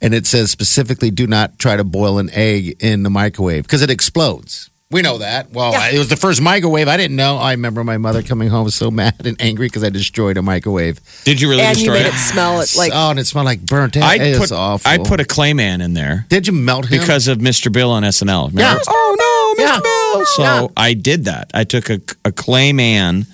And 0.00 0.12
it 0.14 0.26
says 0.26 0.50
specifically, 0.50 1.10
do 1.10 1.26
not 1.26 1.58
try 1.58 1.76
to 1.76 1.84
boil 1.84 2.18
an 2.18 2.28
egg 2.32 2.76
in 2.82 3.02
the 3.02 3.10
microwave 3.10 3.62
because 3.64 3.82
it 3.82 3.90
explodes. 3.90 4.70
We 4.88 5.02
know 5.02 5.18
that. 5.18 5.50
Well, 5.50 5.72
Yeah. 5.72 5.90
it 5.90 5.98
was 5.98 6.08
the 6.08 6.16
first 6.16 6.40
microwave. 6.40 6.86
I 6.86 6.96
didn't 6.96 7.16
know. 7.16 7.38
I 7.38 7.50
remember 7.52 7.82
my 7.82 7.96
mother 7.98 8.22
coming 8.22 8.48
home 8.48 8.70
so 8.70 8.88
mad 9.02 9.26
and 9.26 9.36
angry 9.40 9.66
because 9.66 9.82
I 9.82 9.88
destroyed 9.90 10.36
a 10.36 10.42
microwave. 10.42 11.00
Did 11.24 11.40
you 11.40 11.48
really 11.50 11.62
and 11.62 11.76
you 11.76 11.86
destroy 11.86 11.94
made 11.94 12.06
it? 12.06 12.14
it 12.14 12.18
smell 12.18 12.60
it 12.60 12.72
like 12.76 12.92
oh, 12.94 13.10
and 13.10 13.18
it 13.18 13.26
smelled 13.26 13.46
like 13.46 13.66
burnt 13.66 13.96
egg. 13.96 14.02
I 14.04 14.14
it 14.24 14.38
put 14.38 14.52
awful. 14.52 14.88
I 14.88 14.98
put 14.98 15.18
a 15.18 15.24
Clayman 15.24 15.82
in 15.82 15.94
there 15.94 16.26
Did 16.28 16.46
you 16.46 16.52
melt 16.52 16.84
him? 16.86 17.00
because 17.00 17.26
of 17.26 17.38
Mr. 17.38 17.72
Bill 17.72 17.90
on 17.90 18.04
SNL. 18.04 18.48
Remember? 18.50 18.60
Yeah. 18.60 18.78
Oh 18.86 19.54
no, 19.58 19.64
Mr. 19.64 19.66
Yeah. 19.66 19.80
Bill. 19.80 20.26
So 20.26 20.42
Yeah. 20.42 20.66
I 20.76 20.94
did 20.94 21.24
that. 21.24 21.50
I 21.52 21.64
took 21.64 21.90
a, 21.90 21.94
a 22.24 22.30
Clayman 22.30 23.26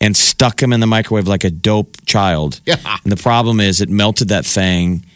and 0.00 0.16
stuck 0.16 0.60
him 0.60 0.72
in 0.72 0.80
the 0.80 0.88
microwave 0.88 1.28
like 1.28 1.44
a 1.44 1.50
dope 1.50 1.96
child. 2.06 2.60
Yeah. 2.66 2.76
And 3.04 3.12
the 3.12 3.16
problem 3.22 3.60
is, 3.60 3.80
it 3.80 3.88
melted 3.88 4.30
that 4.30 4.44
thing, 4.44 5.06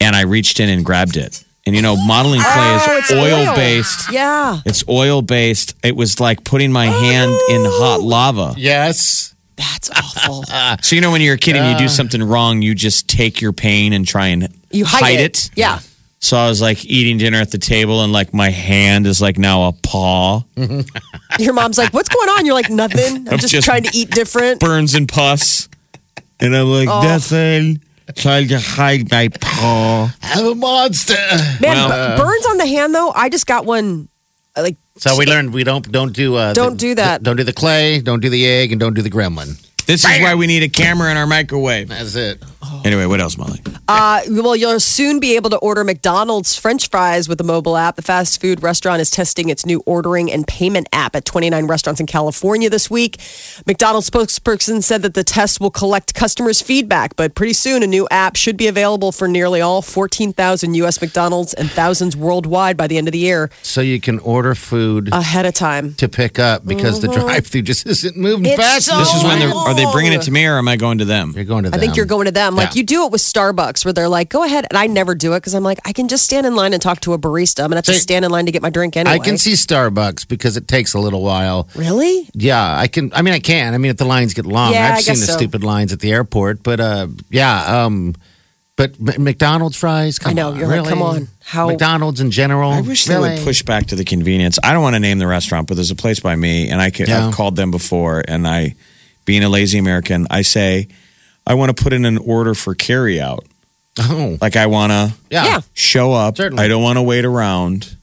and 0.00 0.14
I 0.16 0.22
reached 0.22 0.60
in 0.60 0.68
and 0.68 0.84
grabbed 0.84 1.16
it. 1.16 1.44
And 1.66 1.74
you 1.74 1.80
know, 1.80 1.96
modeling 1.96 2.40
clay 2.40 2.50
Oh, 2.52 2.98
it's 2.98 3.10
is 3.10 3.16
oil, 3.16 3.48
oil. 3.48 3.56
based. 3.56 4.12
yeah. 4.12 4.60
It's 4.66 4.84
oil 4.88 5.22
based. 5.22 5.74
It 5.82 5.96
was 5.96 6.20
like 6.20 6.44
putting 6.44 6.70
my 6.72 6.88
oh. 6.88 6.90
hand 6.90 7.30
in 7.50 7.62
hot 7.64 8.02
lava. 8.02 8.54
yes. 8.56 9.34
That's 9.56 9.88
awful. 9.90 10.44
So 10.82 10.96
you 10.96 11.00
know, 11.00 11.12
when 11.12 11.20
you're 11.20 11.34
a 11.34 11.38
kid 11.38 11.56
and 11.56 11.70
you 11.70 11.86
do 11.86 11.88
something 11.88 12.22
wrong, 12.22 12.60
you 12.60 12.74
just 12.74 13.08
take 13.08 13.40
your 13.40 13.52
pain 13.52 13.92
and 13.92 14.06
try 14.06 14.26
and 14.28 14.48
You 14.70 14.84
hide, 14.84 15.20
it. 15.20 15.50
Yeah. 15.54 15.78
So 16.18 16.36
I 16.36 16.48
was 16.48 16.60
like 16.60 16.84
eating 16.84 17.18
dinner 17.18 17.38
at 17.38 17.50
the 17.50 17.58
table, 17.58 18.02
and 18.02 18.12
like 18.12 18.34
my 18.34 18.48
hand 18.50 19.06
is 19.06 19.20
like 19.20 19.38
now 19.38 19.68
a 19.68 19.72
paw, 19.72 20.42
Your 21.38 21.52
mom's 21.52 21.78
like, 21.78 21.92
"What's 21.92 22.08
going 22.08 22.28
on?" 22.30 22.46
You're 22.46 22.54
like, 22.54 22.70
"Nothing. 22.70 23.28
I'm 23.28 23.34
I'm 23.34 23.38
just, 23.38 23.52
just- 23.52 23.66
trying 23.66 23.82
to 23.84 23.90
eat 23.96 24.10
different." 24.10 24.58
burns 24.60 24.94
and 24.94 25.08
pus, 25.08 25.68
and 26.40 26.56
I'm 26.56 26.66
like 26.66 26.88
oh. 26.88 27.02
nothing. 27.02 27.80
Trying 28.16 28.48
to 28.48 28.58
hide 28.60 29.10
my 29.10 29.28
paw. 29.40 30.14
I'm 30.22 30.46
a 30.46 30.54
monster. 30.54 31.14
Man, 31.60 31.60
Well, 31.62 32.16
bu- 32.18 32.22
burns 32.22 32.46
on 32.46 32.58
the 32.58 32.66
hand 32.66 32.94
though. 32.94 33.10
I 33.14 33.28
just 33.30 33.46
got 33.46 33.64
one. 33.64 34.08
uh, 34.56 34.62
Like 34.62 34.76
So 34.98 35.16
we 35.16 35.24
learned 35.26 35.52
we 35.54 35.64
don't 35.64 35.90
don't 35.90 36.12
do 36.12 36.34
uh, 36.36 36.52
Don't 36.52 36.72
the- 36.72 36.78
do 36.78 36.94
that. 36.96 37.22
Don't 37.22 37.36
do 37.36 37.44
the 37.44 37.52
clay. 37.54 38.00
Don't 38.00 38.20
do 38.20 38.28
the 38.28 38.46
egg, 38.46 38.72
and 38.72 38.80
don't 38.80 38.94
do 38.94 39.02
the 39.02 39.10
gremlin. 39.10 39.58
This 39.86 40.04
is 40.04 40.20
why 40.22 40.34
we 40.34 40.46
need 40.46 40.62
a 40.62 40.68
camera 40.68 41.10
in 41.10 41.16
our 41.16 41.26
microwave. 41.26 41.88
That's 41.88 42.14
it. 42.14 42.42
Anyway, 42.84 43.06
what 43.06 43.20
else, 43.20 43.36
Molly? 43.38 43.60
Uh, 43.88 44.20
well, 44.30 44.56
you'll 44.56 44.80
soon 44.80 45.20
be 45.20 45.36
able 45.36 45.50
to 45.50 45.56
order 45.58 45.84
McDonald's 45.84 46.56
French 46.56 46.88
fries 46.90 47.28
with 47.28 47.38
the 47.38 47.44
mobile 47.44 47.76
app. 47.76 47.96
The 47.96 48.02
fast 48.02 48.40
food 48.40 48.62
restaurant 48.62 49.00
is 49.00 49.10
testing 49.10 49.48
its 49.48 49.64
new 49.66 49.82
ordering 49.86 50.30
and 50.32 50.46
payment 50.46 50.88
app 50.92 51.14
at 51.16 51.24
29 51.24 51.66
restaurants 51.66 52.00
in 52.00 52.06
California 52.06 52.68
this 52.70 52.90
week. 52.90 53.18
McDonald's 53.66 54.08
spokesperson 54.10 54.82
said 54.82 55.02
that 55.02 55.14
the 55.14 55.24
test 55.24 55.60
will 55.60 55.70
collect 55.70 56.14
customers' 56.14 56.60
feedback, 56.62 57.16
but 57.16 57.34
pretty 57.34 57.52
soon 57.52 57.82
a 57.82 57.86
new 57.86 58.06
app 58.10 58.36
should 58.36 58.56
be 58.56 58.66
available 58.66 59.12
for 59.12 59.28
nearly 59.28 59.60
all 59.60 59.82
14,000 59.82 60.74
U.S. 60.74 61.00
McDonald's 61.00 61.54
and 61.54 61.70
thousands 61.70 62.16
worldwide 62.16 62.76
by 62.76 62.86
the 62.86 62.98
end 62.98 63.08
of 63.08 63.12
the 63.12 63.18
year 63.18 63.50
So 63.62 63.80
you 63.80 64.00
can 64.00 64.18
order 64.20 64.54
food 64.54 65.08
ahead 65.12 65.46
of 65.46 65.54
time. 65.54 65.94
to 65.94 66.08
pick 66.08 66.38
up 66.38 66.66
because 66.66 67.00
the 67.00 67.08
drive-through 67.08 67.62
just 67.62 67.86
isn't 67.94 68.16
moving 68.16 68.46
It's 68.46 68.56
fast. 68.56 68.86
so 68.86 68.98
This 68.98 69.14
is 69.14 69.22
when 69.24 69.38
they're 69.38 69.54
are 69.54 69.74
they 69.74 69.90
bringing 69.92 70.12
it 70.12 70.22
to 70.22 70.30
me 70.30 70.46
or 70.46 70.58
am 70.58 70.68
I 70.68 70.76
going 70.76 70.98
to 70.98 71.04
them? 71.04 71.32
You're 71.34 71.44
going 71.44 71.64
to. 71.64 71.74
I 71.74 71.78
think 71.78 71.96
you're 71.96 72.06
going 72.06 72.26
to 72.26 72.32
them. 72.32 72.53
Them. 72.54 72.64
Like 72.64 72.74
Yeah. 72.74 72.80
you 72.80 72.84
do 72.84 73.04
it 73.06 73.12
with 73.12 73.20
Starbucks, 73.20 73.84
where 73.84 73.92
they're 73.92 74.08
like, 74.08 74.28
"Go 74.30 74.42
ahead," 74.44 74.66
and 74.70 74.78
I 74.78 74.86
never 74.86 75.14
do 75.14 75.32
it 75.34 75.38
because 75.40 75.54
I'm 75.54 75.62
like, 75.64 75.78
I 75.84 75.92
can 75.92 76.08
just 76.08 76.24
stand 76.24 76.46
in 76.46 76.54
line 76.56 76.72
and 76.72 76.80
talk 76.82 77.00
to 77.00 77.12
a 77.12 77.18
barista. 77.18 77.60
I'm 77.60 77.66
gonna 77.70 77.76
have 77.76 77.84
to 77.86 77.94
stand 77.94 78.24
in 78.24 78.30
line 78.30 78.46
to 78.46 78.52
get 78.52 78.62
my 78.62 78.70
drink 78.70 78.96
anyway. 78.96 79.14
I 79.14 79.18
can 79.18 79.38
see 79.38 79.52
Starbucks 79.52 80.28
because 80.28 80.56
it 80.56 80.68
takes 80.68 80.94
a 80.94 80.98
little 80.98 81.22
while. 81.22 81.68
Really? 81.74 82.28
Yeah, 82.34 82.78
I 82.78 82.86
can. 82.88 83.12
I 83.14 83.22
mean, 83.22 83.34
I 83.34 83.40
can. 83.40 83.74
I 83.74 83.78
mean, 83.78 83.90
if 83.90 83.96
the 83.96 84.04
lines 84.04 84.34
get 84.34 84.46
long, 84.46 84.72
Yeah, 84.72 84.88
I've 84.92 84.98
I 84.98 85.00
seen 85.00 85.14
the 85.20 85.26
so. 85.26 85.36
stupid 85.36 85.64
lines 85.64 85.92
at 85.92 86.00
the 86.00 86.12
airport. 86.12 86.62
But 86.62 86.80
uh, 86.80 87.08
yeah, 87.30 87.84
um, 87.84 88.14
but 88.76 88.98
McDonald's 89.18 89.76
fries. 89.76 90.18
Come 90.18 90.30
I 90.30 90.32
know, 90.34 90.48
on, 90.50 90.58
you're 90.58 90.66
like, 90.66 90.88
come 90.88 91.02
on. 91.02 91.28
How- 91.44 91.68
McDonald's 91.68 92.20
in 92.20 92.30
general? 92.32 92.70
I 92.72 92.80
wish 92.80 93.06
really? 93.08 93.28
they 93.30 93.34
would 93.36 93.44
push 93.44 93.62
back 93.62 93.86
to 93.86 93.96
the 93.96 94.04
convenience. 94.04 94.58
I 94.64 94.72
don't 94.72 94.82
want 94.82 94.94
to 94.96 95.00
name 95.00 95.18
the 95.18 95.26
restaurant, 95.28 95.68
but 95.68 95.74
there's 95.74 95.90
a 95.92 95.94
place 95.94 96.18
by 96.20 96.34
me, 96.34 96.70
and 96.70 96.80
I 96.80 96.90
can, 96.90 97.06
Yeah. 97.06 97.28
I've 97.28 97.34
called 97.34 97.54
them 97.56 97.70
before, 97.70 98.24
and 98.26 98.48
I, 98.48 98.74
being 99.26 99.44
a 99.44 99.48
lazy 99.48 99.78
American, 99.78 100.26
I 100.30 100.42
say, 100.42 100.88
I 101.46 101.54
want 101.54 101.76
to 101.76 101.82
put 101.82 101.92
in 101.92 102.04
an 102.04 102.18
order 102.18 102.54
for 102.54 102.74
carry 102.74 103.20
out. 103.20 103.44
Oh, 103.98 104.38
Like 104.40 104.56
I 104.56 104.66
want 104.66 104.90
to 104.92 105.14
yeah. 105.30 105.44
Yeah. 105.44 105.60
show 105.74 106.12
up. 106.12 106.36
Certainly. 106.36 106.64
I 106.64 106.68
don't 106.68 106.82
want 106.82 106.96
to 106.98 107.02
wait 107.02 107.24
around, 107.24 107.96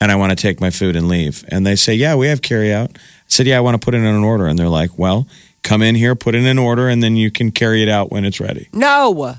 and 0.00 0.12
I 0.12 0.16
want 0.16 0.30
to 0.30 0.36
take 0.36 0.60
my 0.60 0.70
food 0.70 0.94
and 0.96 1.08
leave. 1.08 1.44
And 1.48 1.66
they 1.66 1.76
say, 1.76 1.94
Yeah, 1.94 2.14
we 2.14 2.28
have 2.28 2.40
carry 2.42 2.72
out. 2.72 2.90
I 2.94 3.00
said, 3.28 3.46
Yeah, 3.46 3.58
I 3.58 3.60
want 3.60 3.80
to 3.80 3.84
put 3.84 3.94
in 3.94 4.04
an 4.04 4.22
order, 4.22 4.46
and 4.46 4.58
they're 4.58 4.68
like, 4.68 4.96
Well, 4.98 5.26
come 5.62 5.82
in 5.82 5.94
here, 5.94 6.14
put 6.14 6.34
in 6.34 6.46
an 6.46 6.58
order, 6.58 6.88
and 6.88 7.02
then 7.02 7.16
you 7.16 7.30
can 7.30 7.50
carry 7.50 7.82
it 7.82 7.88
out 7.88 8.12
when 8.12 8.24
it's 8.24 8.38
ready. 8.38 8.68
No. 8.72 9.34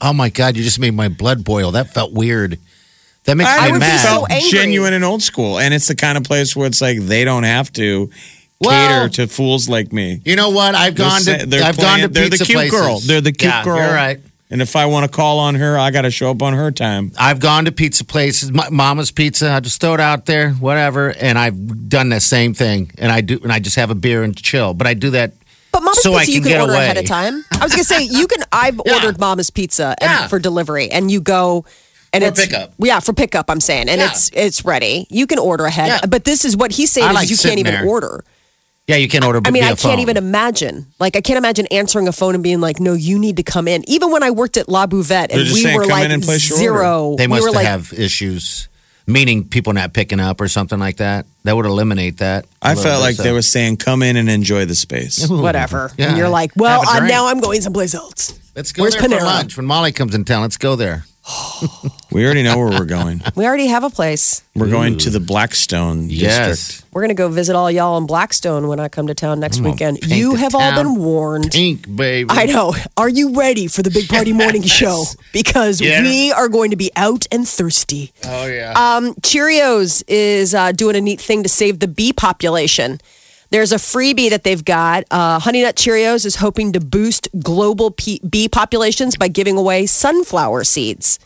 Oh 0.00 0.12
my 0.14 0.30
God, 0.30 0.56
you 0.56 0.62
just 0.64 0.78
made 0.80 0.94
my 0.94 1.08
blood 1.08 1.44
boil. 1.44 1.72
That 1.72 1.92
felt 1.92 2.12
weird. 2.14 2.58
That 3.24 3.36
makes 3.36 3.50
I 3.50 3.66
me 3.66 3.72
would 3.72 3.78
be 3.80 3.80
mad. 3.80 3.98
so 4.00 4.24
angry. 4.30 4.48
genuine 4.50 4.94
and 4.94 5.04
old 5.04 5.22
school, 5.22 5.58
and 5.58 5.74
it's 5.74 5.88
the 5.88 5.94
kind 5.96 6.16
of 6.16 6.24
place 6.24 6.56
where 6.56 6.66
it's 6.66 6.80
like 6.80 6.98
they 6.98 7.24
don't 7.24 7.42
have 7.42 7.70
to 7.74 8.08
Well- 8.60 9.08
cater 9.08 9.26
to 9.26 9.26
fools 9.32 9.68
like 9.68 9.92
me. 9.92 10.20
you 10.24 10.36
know 10.36 10.50
what? 10.50 10.74
I've 10.74 10.94
They're 10.94 11.06
gone 11.08 11.20
to. 11.22 11.46
they're 11.46 11.62
I've 11.64 11.76
gone 11.78 12.00
to 12.00 12.08
they're 12.08 12.28
the 12.28 12.36
cute 12.38 12.56
places. 12.56 12.78
girl. 12.78 13.00
They're 13.00 13.20
the 13.20 13.32
cute 13.32 13.50
Yeah, 13.50 13.64
girl. 13.64 13.76
You're 13.78 13.94
right. 13.94 14.20
And 14.52 14.60
if 14.60 14.74
I 14.74 14.86
want 14.86 15.08
to 15.10 15.16
call 15.16 15.38
on 15.38 15.54
her, 15.54 15.78
I 15.78 15.92
got 15.92 16.02
to 16.02 16.10
show 16.10 16.30
up 16.32 16.42
on 16.42 16.54
her 16.54 16.72
time. 16.72 17.12
I've 17.16 17.38
gone 17.38 17.66
to 17.66 17.72
pizza 17.72 18.04
places, 18.04 18.50
my, 18.50 18.68
Mama's 18.68 19.12
Pizza. 19.12 19.52
I 19.52 19.60
just 19.60 19.80
throw 19.80 19.94
it 19.94 20.00
out 20.00 20.26
there, 20.26 20.50
whatever, 20.54 21.10
and 21.20 21.38
I've 21.38 21.88
done 21.88 22.08
the 22.08 22.18
same 22.20 22.52
thing. 22.52 22.90
And 22.98 23.12
I 23.12 23.20
do, 23.20 23.38
and 23.44 23.52
I 23.52 23.60
just 23.60 23.76
have 23.76 23.90
a 23.90 23.94
beer 23.94 24.24
and 24.24 24.36
chill. 24.36 24.74
But 24.74 24.88
I 24.88 24.94
do 24.94 25.10
that. 25.10 25.34
But 25.70 25.84
Mama's 25.84 26.02
So 26.02 26.14
I 26.14 26.24
Pizza, 26.24 26.32
you 26.32 26.40
can 26.40 26.42
can 26.42 26.52
get 26.52 26.60
order 26.62 26.72
away. 26.74 26.84
ahead 26.84 26.96
of 26.96 27.06
time. 27.06 27.44
I 27.52 27.62
was 27.62 27.70
gonna 27.72 27.84
say 27.84 28.02
you 28.02 28.26
can. 28.26 28.42
I've 28.52 28.80
Yeah. 28.84 28.94
ordered 28.96 29.20
Mama's 29.20 29.50
Pizza 29.50 29.94
and, 30.00 30.10
Yeah. 30.10 30.26
for 30.26 30.40
delivery, 30.40 30.90
and 30.90 31.10
you 31.12 31.20
go. 31.20 31.64
And 32.12 32.24
For 32.24 32.28
it's 32.30 32.44
pickup. 32.44 32.72
Yeah, 32.78 32.98
for 32.98 33.12
pickup. 33.12 33.48
I'm 33.48 33.60
saying, 33.60 33.88
and 33.88 34.00
Yeah. 34.00 34.10
it's 34.10 34.30
it's 34.34 34.64
ready. 34.64 35.06
You 35.10 35.28
can 35.28 35.38
order 35.38 35.64
ahead. 35.64 35.86
Yeah. 35.86 36.06
But 36.08 36.24
this 36.24 36.44
is 36.44 36.56
what 36.56 36.72
he's 36.72 36.90
saying 36.90 37.06
I 37.16 37.22
is 37.22 37.30
you 37.30 37.36
can't 37.36 37.60
even 37.60 37.72
there. 37.74 37.84
order. 37.86 38.24
Yeah, 38.90 38.96
you 38.96 39.08
can't 39.08 39.24
order. 39.24 39.40
I 39.44 39.50
mean, 39.50 39.62
via 39.62 39.72
I 39.72 39.76
can't 39.76 39.80
phone. 39.80 39.98
even 40.00 40.16
imagine. 40.16 40.86
Like, 40.98 41.16
I 41.16 41.20
can't 41.20 41.38
imagine 41.38 41.66
answering 41.70 42.08
a 42.08 42.12
phone 42.12 42.34
and 42.34 42.42
being 42.42 42.60
like, 42.60 42.80
"No, 42.80 42.92
you 42.94 43.18
need 43.18 43.36
to 43.36 43.42
come 43.42 43.68
in." 43.68 43.88
Even 43.88 44.10
when 44.10 44.22
I 44.22 44.32
worked 44.32 44.56
at 44.56 44.68
La 44.68 44.86
Buvette, 44.86 45.30
and 45.30 45.38
we 45.40 45.46
saying, 45.46 45.76
were 45.76 45.86
like 45.86 46.10
and 46.10 46.24
zero. 46.24 47.14
They 47.16 47.26
we 47.26 47.28
must 47.28 47.44
were 47.44 47.52
like, 47.52 47.66
have 47.66 47.92
issues, 47.92 48.68
meaning 49.06 49.44
people 49.44 49.72
not 49.72 49.92
picking 49.92 50.18
up 50.18 50.40
or 50.40 50.48
something 50.48 50.78
like 50.78 50.96
that. 50.96 51.26
That 51.44 51.56
would 51.56 51.66
eliminate 51.66 52.18
that. 52.18 52.46
I 52.60 52.74
felt 52.74 52.84
bit, 52.84 52.98
like 52.98 53.14
so. 53.16 53.22
they 53.22 53.32
were 53.32 53.42
saying, 53.42 53.76
"Come 53.76 54.02
in 54.02 54.16
and 54.16 54.28
enjoy 54.28 54.64
the 54.64 54.74
space." 54.74 55.28
whatever. 55.30 55.92
Yeah. 55.96 56.08
And 56.08 56.18
you're 56.18 56.28
like, 56.28 56.52
"Well, 56.56 56.86
uh, 56.88 57.00
now 57.00 57.28
I'm 57.28 57.40
going 57.40 57.60
someplace 57.60 57.94
else." 57.94 58.38
Let's 58.56 58.72
go 58.72 58.82
Where's 58.82 58.94
there 58.94 59.02
Panera? 59.02 59.18
for 59.18 59.24
lunch 59.24 59.56
when 59.56 59.66
Molly 59.66 59.92
comes 59.92 60.14
in 60.14 60.24
town. 60.24 60.42
Let's 60.42 60.56
go 60.56 60.74
there. 60.74 61.04
We 62.12 62.24
already 62.24 62.42
know 62.42 62.58
where 62.58 62.70
we're 62.70 62.86
going. 62.86 63.22
We 63.36 63.46
already 63.46 63.66
have 63.68 63.84
a 63.84 63.90
place. 63.90 64.42
We're 64.56 64.68
going 64.70 64.98
to 64.98 65.10
the 65.10 65.20
Blackstone 65.20 66.10
Yes. 66.10 66.48
district. 66.66 66.92
We're 66.92 67.02
gonna 67.02 67.14
go 67.14 67.28
visit 67.28 67.54
all 67.54 67.70
y'all 67.70 67.96
in 67.98 68.06
Blackstone 68.06 68.66
when 68.66 68.80
I 68.80 68.88
come 68.88 69.06
to 69.06 69.14
town 69.14 69.38
next 69.38 69.58
I'm 69.58 69.64
weekend. 69.64 70.00
You 70.04 70.32
the 70.32 70.38
have 70.40 70.54
all 70.56 70.74
been 70.74 70.96
warned. 70.96 71.52
Pink, 71.52 71.94
baby. 71.94 72.26
I 72.30 72.46
know. 72.46 72.74
Are 72.96 73.08
you 73.08 73.34
ready 73.38 73.68
for 73.68 73.82
the 73.84 73.90
Big 73.90 74.08
Party 74.08 74.32
Morning 74.32 74.62
Show? 74.80 75.04
Because 75.32 75.80
Yeah. 75.80 76.02
we 76.02 76.32
are 76.32 76.48
going 76.48 76.70
to 76.70 76.76
be 76.76 76.90
out 76.96 77.26
and 77.30 77.46
thirsty. 77.46 78.12
Oh 78.24 78.46
yeah. 78.46 78.72
Um, 78.72 79.14
Cheerios 79.16 80.02
is 80.08 80.52
uh, 80.52 80.72
doing 80.72 80.96
a 80.96 81.00
neat 81.00 81.20
thing 81.20 81.44
to 81.44 81.48
save 81.48 81.78
the 81.78 81.86
bee 81.88 82.12
population. 82.12 82.98
There's 83.50 83.72
a 83.72 83.76
freebie 83.76 84.30
that 84.30 84.44
they've 84.44 84.64
got. 84.64 85.04
Uh, 85.10 85.38
Honey 85.40 85.62
Nut 85.62 85.74
Cheerios 85.76 86.24
is 86.24 86.36
hoping 86.36 86.72
to 86.72 86.80
boost 86.80 87.28
global 87.40 87.90
bee 87.90 88.48
populations 88.48 89.16
by 89.16 89.28
giving 89.28 89.56
away 89.56 89.86
sunflower 89.86 90.64
seeds. 90.64 91.18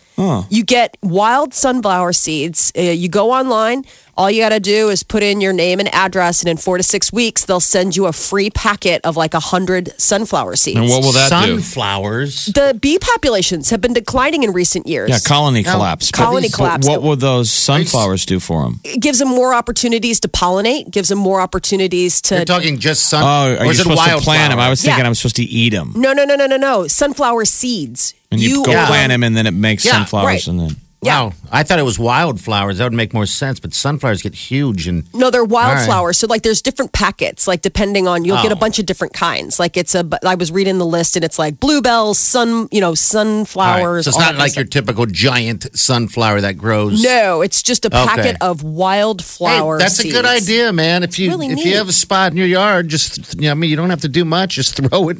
You 0.49 0.65
get 0.65 0.97
wild 1.03 1.53
sunflower 1.55 2.13
seeds. 2.15 2.73
Uh, 2.79 2.83
you 2.83 3.09
go 3.09 3.33
online. 3.33 3.85
All 4.17 4.31
you 4.31 4.43
got 4.43 4.51
to 4.51 4.61
do 4.61 4.91
is 4.91 5.03
put 5.03 5.23
in 5.23 5.41
your 5.41 5.53
name 5.53 5.81
and 5.81 5.93
address, 5.95 6.41
and 6.41 6.49
in 6.49 6.57
four 6.57 6.77
to 6.77 6.83
six 6.85 7.13
weeks, 7.13 7.45
they'll 7.47 7.61
send 7.61 7.97
you 7.97 8.07
a 8.07 8.13
free 8.13 8.51
packet 8.51 9.01
of 9.05 9.17
like 9.17 9.35
a 9.35 9.41
hundred 9.41 9.93
sunflower 10.01 10.57
seeds. 10.57 10.79
And 10.79 10.89
what 10.89 11.03
will 11.03 11.13
that 11.13 11.29
do? 11.47 11.61
Sunflowers. 11.61 12.47
the 12.47 12.79
bee 12.81 12.99
populations 12.99 13.71
have 13.71 13.81
been 13.81 13.93
declining 13.93 14.43
in 14.43 14.53
recent 14.53 14.87
years. 14.87 15.11
Yeah, 15.11 15.19
colony 15.25 15.63
collapse. 15.63 16.11
But 16.11 16.17
colony 16.19 16.47
what- 16.49 16.55
collapse. 16.55 16.89
What 16.89 17.03
will 17.03 17.17
those 17.17 17.51
sunflowers 17.51 18.25
do 18.27 18.39
for 18.41 18.63
them? 18.65 18.81
it 18.85 19.01
gives 19.01 19.19
them 19.19 19.29
more 19.29 19.53
opportunities 19.55 20.21
to 20.21 20.29
pollinate, 20.29 20.91
gives 20.91 21.09
them 21.09 21.19
more 21.19 21.41
opportunities 21.41 22.21
to. 22.23 22.37
You're 22.37 22.45
talking 22.45 22.79
just 22.79 23.07
sun. 23.09 23.23
Oh, 23.23 23.55
are 23.57 23.63
or 23.63 23.65
you 23.65 23.71
is 23.71 23.81
it 23.81 23.83
supposed 23.83 24.01
to 24.03 24.07
wildflower? 24.11 24.21
plant 24.37 24.51
them? 24.53 24.61
I 24.61 24.71
was 24.71 24.81
thinking 24.83 25.01
Yeah. 25.03 25.07
I'm 25.09 25.15
supposed 25.15 25.37
to 25.37 25.43
eat 25.45 25.71
them. 25.71 25.93
no, 25.97 26.13
no, 26.13 26.25
no, 26.25 26.37
no, 26.37 26.47
no, 26.47 26.57
no. 26.57 26.87
Sunflower 26.87 27.45
seeds. 27.47 28.15
And 28.31 28.41
you, 28.41 28.65
go 28.65 28.73
um, 28.79 28.87
plant 28.87 29.11
them, 29.11 29.23
and 29.23 29.37
then 29.37 29.47
it 29.47 29.53
makes 29.55 29.85
Yeah, 29.85 29.93
sunflowers, 29.93 30.25
right. 30.27 30.47
and 30.49 30.59
then 30.61 30.77
Yeah. 31.05 31.25
Wow, 31.25 31.33
I 31.53 31.63
thought 31.63 31.79
it 31.79 31.85
was 31.85 31.99
wildflowers. 31.99 32.79
That 32.79 32.85
would 32.85 32.93
make 32.93 33.13
more 33.13 33.27
sense. 33.27 33.61
But 33.61 33.75
sunflowers 33.75 34.23
get 34.23 34.35
huge 34.35 34.89
and 34.89 35.05
No, 35.15 35.31
they're 35.31 35.43
All 35.43 35.47
right. 35.47 35.75
wildflowers. 35.77 36.19
So 36.19 36.27
like, 36.27 36.43
there's 36.43 36.63
different 36.63 36.93
packets. 36.93 37.47
Like 37.47 37.63
depending 37.63 38.09
on, 38.09 38.25
you'll 38.25 38.43
get 38.43 38.53
a 38.53 38.57
Oh. 38.57 38.59
bunch 38.59 38.79
of 38.79 38.87
different 38.87 39.13
kinds. 39.13 39.59
Like 39.59 39.77
it's 39.77 39.95
a. 39.95 40.09
I 40.25 40.35
was 40.37 40.51
reading 40.51 40.79
the 40.79 40.87
list, 40.87 41.17
and 41.17 41.25
it's 41.25 41.39
like 41.39 41.61
bluebells, 41.61 42.19
sun, 42.19 42.69
you 42.73 42.81
know, 42.81 42.87
All 42.87 42.93
right. 42.93 42.99
sunflowers. 42.99 44.05
So 44.07 44.11
it's 44.11 44.19
not 44.19 44.37
like 44.37 44.57
your 44.57 44.65
typical 44.65 45.07
giant 45.07 45.67
sunflower 45.77 46.41
that 46.43 46.57
grows. 46.57 47.03
No, 47.03 47.43
it's 47.43 47.63
just 47.63 47.85
a 47.85 47.89
Okay. 47.89 48.07
packet 48.07 48.37
of 48.41 48.61
Hey, 48.63 48.69
wildflower. 48.69 49.79
that's 49.79 49.99
a 49.99 50.09
good 50.09 50.25
idea, 50.27 50.73
man. 50.73 51.03
If 51.03 51.19
you 51.19 51.31
really 51.31 51.49
if 51.49 51.57
neat. 51.57 51.67
you 51.67 51.77
have 51.77 51.89
a 51.89 51.93
spot 51.93 52.33
in 52.33 52.39
your 52.39 52.47
yard, 52.47 52.89
just 52.89 53.35
you 53.35 53.43
know, 53.43 53.51
I 53.51 53.55
mean, 53.55 53.71
you 53.71 53.77
don't 53.77 53.91
have 53.91 54.01
to 54.03 54.09
do 54.09 54.25
much. 54.25 54.55
Just 54.55 54.77
throw 54.81 55.09
it, 55.09 55.19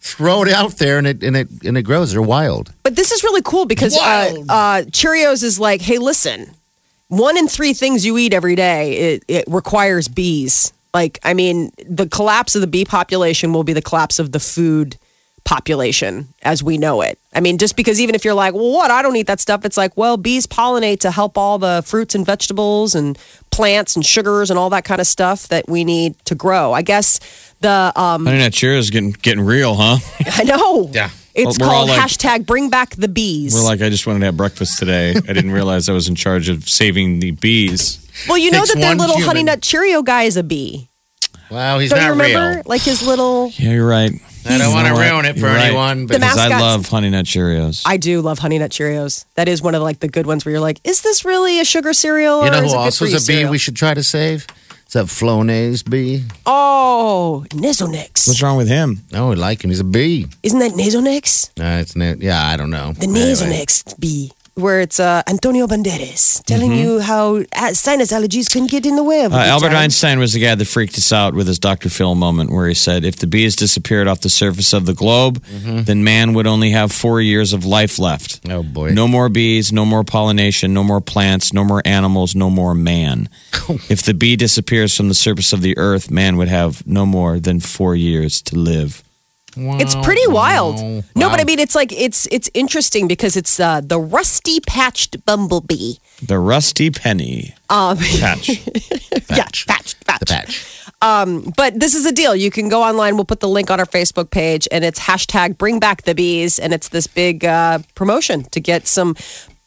throw 0.00 0.42
it 0.42 0.52
out 0.52 0.76
there, 0.78 0.98
and 0.98 1.06
it 1.06 1.22
and 1.22 1.36
it 1.36 1.48
and 1.64 1.76
it 1.78 1.82
grows. 1.82 2.12
They're 2.12 2.22
wild. 2.22 2.72
But 2.84 2.96
this 2.96 3.10
is 3.10 3.24
really 3.24 3.42
cool 3.42 3.64
because 3.64 3.96
uh, 3.96 4.34
uh, 4.48 4.82
Cheerios 4.82 5.42
is 5.42 5.58
like, 5.58 5.80
hey, 5.80 5.98
listen, 5.98 6.54
one 7.08 7.36
in 7.36 7.48
three 7.48 7.72
things 7.72 8.04
you 8.04 8.16
eat 8.18 8.34
every 8.34 8.54
day 8.54 9.14
it, 9.14 9.24
it 9.26 9.44
requires 9.48 10.06
bees. 10.06 10.72
Like, 10.92 11.18
I 11.24 11.34
mean, 11.34 11.72
the 11.88 12.06
collapse 12.06 12.54
of 12.54 12.60
the 12.60 12.66
bee 12.66 12.84
population 12.84 13.52
will 13.52 13.64
be 13.64 13.72
the 13.72 13.82
collapse 13.82 14.18
of 14.18 14.32
the 14.32 14.38
food 14.38 14.96
population 15.44 16.28
as 16.42 16.62
we 16.62 16.78
know 16.78 17.00
it. 17.00 17.18
I 17.34 17.40
mean, 17.40 17.58
just 17.58 17.74
because 17.76 18.00
even 18.00 18.14
if 18.14 18.24
you're 18.24 18.34
like, 18.34 18.54
well, 18.54 18.70
what? 18.70 18.90
I 18.90 19.02
don't 19.02 19.16
eat 19.16 19.26
that 19.26 19.40
stuff. 19.40 19.64
It's 19.64 19.76
like, 19.76 19.96
well, 19.96 20.16
bees 20.16 20.46
pollinate 20.46 21.00
to 21.00 21.10
help 21.10 21.36
all 21.36 21.58
the 21.58 21.82
fruits 21.86 22.14
and 22.14 22.24
vegetables 22.24 22.94
and 22.94 23.18
plants 23.50 23.96
and 23.96 24.04
sugars 24.04 24.50
and 24.50 24.58
all 24.58 24.70
that 24.70 24.84
kind 24.84 25.00
of 25.00 25.06
stuff 25.06 25.48
that 25.48 25.68
we 25.68 25.84
need 25.84 26.18
to 26.26 26.34
grow. 26.34 26.72
I 26.72 26.82
guess 26.82 27.18
the 27.60 27.92
um, 27.96 28.26
I 28.26 28.32
think 28.32 28.42
that 28.42 28.52
cheer 28.52 28.74
is 28.74 28.90
getting 28.90 29.10
getting 29.12 29.44
real, 29.44 29.74
huh? 29.74 29.98
I 30.38 30.44
know. 30.44 30.90
Yeah. 30.92 31.10
It's 31.34 31.58
We're 31.58 31.66
all 31.66 31.72
called 31.72 31.88
like- 31.90 32.00
hashtag 32.00 32.46
bring 32.46 32.70
back 32.70 32.94
the 32.96 33.08
bees. 33.08 33.54
We're 33.54 33.64
like, 33.64 33.82
I 33.82 33.90
just 33.90 34.06
wanted 34.06 34.20
to 34.20 34.26
have 34.26 34.36
breakfast 34.36 34.78
today. 34.78 35.10
I 35.10 35.32
didn't 35.32 35.50
realize 35.60 35.88
I 35.88 35.92
was 35.92 36.08
in 36.08 36.14
charge 36.14 36.48
of 36.48 36.68
saving 36.68 37.18
the 37.20 37.32
bees. 37.32 37.98
Well, 38.28 38.38
you 38.38 38.50
know 38.52 38.58
Takes 38.58 38.74
that 38.74 38.80
their 38.80 38.90
one 38.90 38.98
little 38.98 39.16
human. 39.16 39.28
honey 39.28 39.42
nut 39.44 39.60
Cheerio 39.62 40.02
guy 40.02 40.22
is 40.24 40.36
a 40.36 40.42
bee. 40.44 40.88
Wow, 41.50 41.78
he's 41.78 41.90
Don't 41.90 42.00
you 42.00 42.04
not 42.06 42.10
remember? 42.12 42.54
real. 42.56 42.62
Like 42.66 42.82
his 42.82 43.06
little. 43.06 43.50
Yeah, 43.56 43.72
you're 43.72 43.86
right. 43.86 44.12
I 44.46 44.58
don't 44.58 44.72
want 44.74 44.86
to 44.86 44.92
know 44.92 44.98
what? 44.98 45.10
ruin 45.10 45.24
it 45.24 45.34
for 45.34 45.46
You're 45.46 45.56
anyone. 45.56 46.00
The 46.06 46.14
But 46.14 46.20
Because 46.20 46.36
I 46.38 46.48
mascots- 46.50 46.60
love 46.62 46.88
Honey 46.88 47.08
Nut 47.10 47.24
Cheerios. 47.24 47.82
I 47.86 47.96
do 47.96 48.20
love 48.20 48.38
honey 48.38 48.58
nut 48.58 48.70
Cheerios. 48.70 49.24
That 49.36 49.48
is 49.48 49.62
one 49.62 49.74
of 49.74 49.82
like 49.82 50.00
the 50.00 50.08
good 50.08 50.26
ones 50.26 50.44
where 50.44 50.52
you're 50.52 50.60
like, 50.60 50.80
is 50.84 51.00
this 51.00 51.24
really 51.24 51.60
a 51.60 51.64
sugar 51.64 51.94
cereal? 51.94 52.42
you 52.42 52.48
or 52.48 52.50
know 52.50 52.58
is 52.58 52.62
who 52.64 52.68
it 52.68 52.72
good 52.72 52.76
also 52.78 53.04
for 53.06 53.10
you 53.10 53.16
a 53.16 53.20
bee 53.20 53.24
cereal? 53.24 53.50
we 53.50 53.56
should 53.58 53.74
try 53.74 53.94
to 53.94 54.02
save? 54.02 54.46
It's 54.94 55.10
that 55.18 55.26
Flonase 55.26 55.90
bee. 55.90 56.22
Oh, 56.46 57.44
Nasonex. 57.50 58.28
What's 58.28 58.40
wrong 58.40 58.56
with 58.56 58.68
him? 58.68 59.02
Oh, 59.12 59.30
we 59.30 59.34
like 59.34 59.64
him. 59.64 59.70
He's 59.70 59.80
a 59.80 59.84
bee. 59.84 60.26
Isn't 60.44 60.60
that 60.60 60.70
Nasonex? 60.70 61.48
Uh, 61.58 61.80
it's 61.80 61.96
na- 61.96 62.14
yeah, 62.16 62.40
I 62.46 62.56
don't 62.56 62.70
know. 62.70 62.92
The 62.92 63.02
Anyway. 63.08 63.18
Nasonex 63.32 63.98
bee. 63.98 64.30
Where 64.56 64.80
it's 64.80 65.00
uh, 65.00 65.22
Antonio 65.26 65.66
Banderas 65.66 66.42
telling 66.44 66.72
you 66.72 67.00
how 67.00 67.42
sinus 67.72 68.12
allergies 68.12 68.48
can 68.48 68.66
get 68.68 68.86
in 68.86 68.94
the 68.96 69.02
way 69.02 69.24
of 69.24 69.32
Uh, 69.34 69.38
Albert 69.38 69.70
time. 69.70 69.76
Einstein 69.78 70.18
was 70.20 70.32
the 70.32 70.40
guy 70.40 70.54
that 70.54 70.64
freaked 70.66 70.96
us 70.96 71.12
out 71.12 71.34
with 71.34 71.48
his 71.48 71.58
Dr. 71.58 71.88
Phil 71.90 72.14
moment 72.14 72.50
where 72.52 72.68
he 72.68 72.74
said, 72.74 73.04
if 73.04 73.16
the 73.16 73.26
bees 73.26 73.56
disappeared 73.56 74.06
off 74.06 74.20
the 74.20 74.30
surface 74.30 74.72
of 74.72 74.86
the 74.86 74.94
globe, 74.94 75.42
then 75.44 76.04
man 76.04 76.34
would 76.34 76.46
only 76.46 76.70
have 76.70 76.92
four 76.92 77.20
years 77.20 77.52
of 77.52 77.64
life 77.64 77.98
left. 77.98 78.40
Oh 78.48 78.62
boy. 78.62 78.90
No 78.90 79.08
more 79.08 79.28
bees, 79.28 79.72
no 79.72 79.84
more 79.84 80.04
pollination, 80.04 80.72
no 80.72 80.84
more 80.84 81.00
plants, 81.00 81.52
no 81.52 81.64
more 81.64 81.82
animals, 81.84 82.34
no 82.34 82.48
more 82.48 82.74
man. 82.74 83.28
if 83.90 84.02
the 84.02 84.14
bee 84.14 84.36
disappears 84.36 84.96
from 84.96 85.08
the 85.08 85.14
surface 85.14 85.52
of 85.52 85.62
the 85.62 85.76
earth, 85.78 86.10
man 86.10 86.36
would 86.36 86.48
have 86.48 86.86
no 86.86 87.04
more 87.06 87.40
than 87.40 87.60
four 87.60 87.94
years 87.96 88.40
to 88.42 88.56
live. 88.58 89.02
It's 89.56 89.94
pretty 89.96 90.26
wild. 90.28 90.76
wow. 90.76 91.02
No, 91.16 91.30
but 91.30 91.40
I 91.40 91.44
mean, 91.44 91.58
it's 91.58 91.74
like 91.74 91.92
it's 91.92 92.26
it's 92.32 92.50
interesting 92.54 93.06
because 93.08 93.36
it's 93.36 93.58
uh, 93.60 93.80
the 93.82 93.98
rusty 93.98 94.60
patched 94.60 95.24
bumblebee. 95.24 95.94
The 96.22 96.38
rusty 96.38 96.90
penny 96.90 97.54
Um, 97.70 97.98
patch. 97.98 98.48
yeah, 99.30 99.44
patch, 99.46 99.66
patch. 99.66 99.94
The 100.20 100.26
patch. 100.26 100.80
Um, 101.02 101.52
but 101.56 101.78
this 101.78 101.94
is 101.94 102.06
a 102.06 102.12
deal. 102.12 102.34
You 102.34 102.50
can 102.50 102.68
go 102.68 102.82
online. 102.82 103.16
We'll 103.16 103.24
put 103.26 103.40
the 103.40 103.48
link 103.48 103.70
on 103.70 103.78
our 103.78 103.86
Facebook 103.86 104.30
page, 104.30 104.66
and 104.72 104.84
it's 104.84 104.98
hashtag 104.98 105.58
Bring 105.58 105.78
Back 105.78 106.02
the 106.02 106.14
Bees, 106.14 106.58
and 106.58 106.72
it's 106.72 106.88
this 106.88 107.06
big 107.06 107.44
uh, 107.44 107.80
promotion 107.94 108.44
to 108.52 108.60
get 108.60 108.86
some 108.86 109.14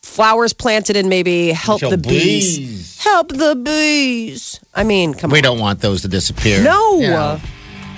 flowers 0.01 0.53
planted 0.53 0.95
and 0.95 1.09
maybe 1.09 1.49
help 1.51 1.81
Help 1.81 1.91
the 1.91 1.97
bees. 1.97 2.57
bees. 2.57 3.01
Help 3.03 3.27
the 3.29 3.55
bees. 3.55 4.59
I 4.73 4.83
mean, 4.83 5.13
come 5.13 5.29
We 5.31 5.39
on. 5.39 5.43
don't 5.43 5.59
want 5.59 5.81
those 5.81 6.01
to 6.03 6.07
disappear. 6.07 6.63
No. 6.63 6.99
Know, 6.99 7.39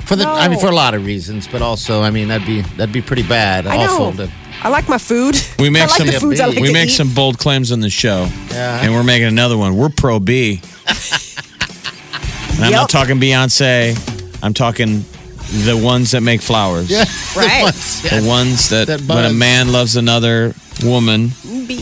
for 0.10 0.16
the, 0.16 0.26
I 0.28 0.48
mean, 0.50 0.60
for 0.60 0.68
a 0.68 0.76
lot 0.76 0.96
of 0.96 1.06
reasons, 1.06 1.48
but 1.48 1.62
also, 1.62 2.02
I 2.02 2.10
mean, 2.10 2.28
that'd 2.30 2.46
be 2.48 2.62
that'd 2.78 2.92
be 2.92 3.02
pretty 3.02 3.22
bad. 3.24 3.68
I 3.68 3.78
awful. 3.86 4.12
know. 4.14 4.26
To, 4.26 4.32
I 4.64 4.70
like 4.70 4.90
my 4.90 4.98
food. 4.98 5.36
We 5.60 5.70
make 5.76 5.84
I 5.84 5.86
like 5.86 5.98
some- 5.98 6.08
the 6.08 6.14
foods 6.20 6.40
I 6.42 6.48
like 6.48 6.60
we 6.60 6.68
to 6.68 6.74
make 6.74 6.90
eat. 6.90 6.94
some 6.94 7.14
bold 7.14 7.38
claims 7.38 7.72
on 7.72 7.80
the 7.80 7.90
show, 7.92 8.28
Yeah. 8.52 8.82
and 8.84 8.94
we're 8.94 9.04
making 9.04 9.28
another 9.28 9.56
one. 9.58 9.78
We're 9.78 9.90
pro 9.90 10.20
B. 10.20 10.62
and 10.88 12.66
I'm 12.66 12.72
Yep. 12.72 12.82
not 12.82 12.90
talking 12.90 13.20
Beyonce. 13.20 13.96
I'm 14.44 14.54
talking 14.54 15.06
the 15.66 15.78
ones 15.78 16.12
that 16.12 16.22
make 16.22 16.42
flowers. 16.42 16.90
yeah, 16.90 17.06
Right. 17.36 17.72
The 17.74 18.24
ones 18.28 18.70
that, 18.70 18.88
That 18.88 19.02
when 19.02 19.26
a 19.26 19.34
man 19.34 19.72
loves 19.72 19.96
another 19.96 20.54
woman 20.84 21.32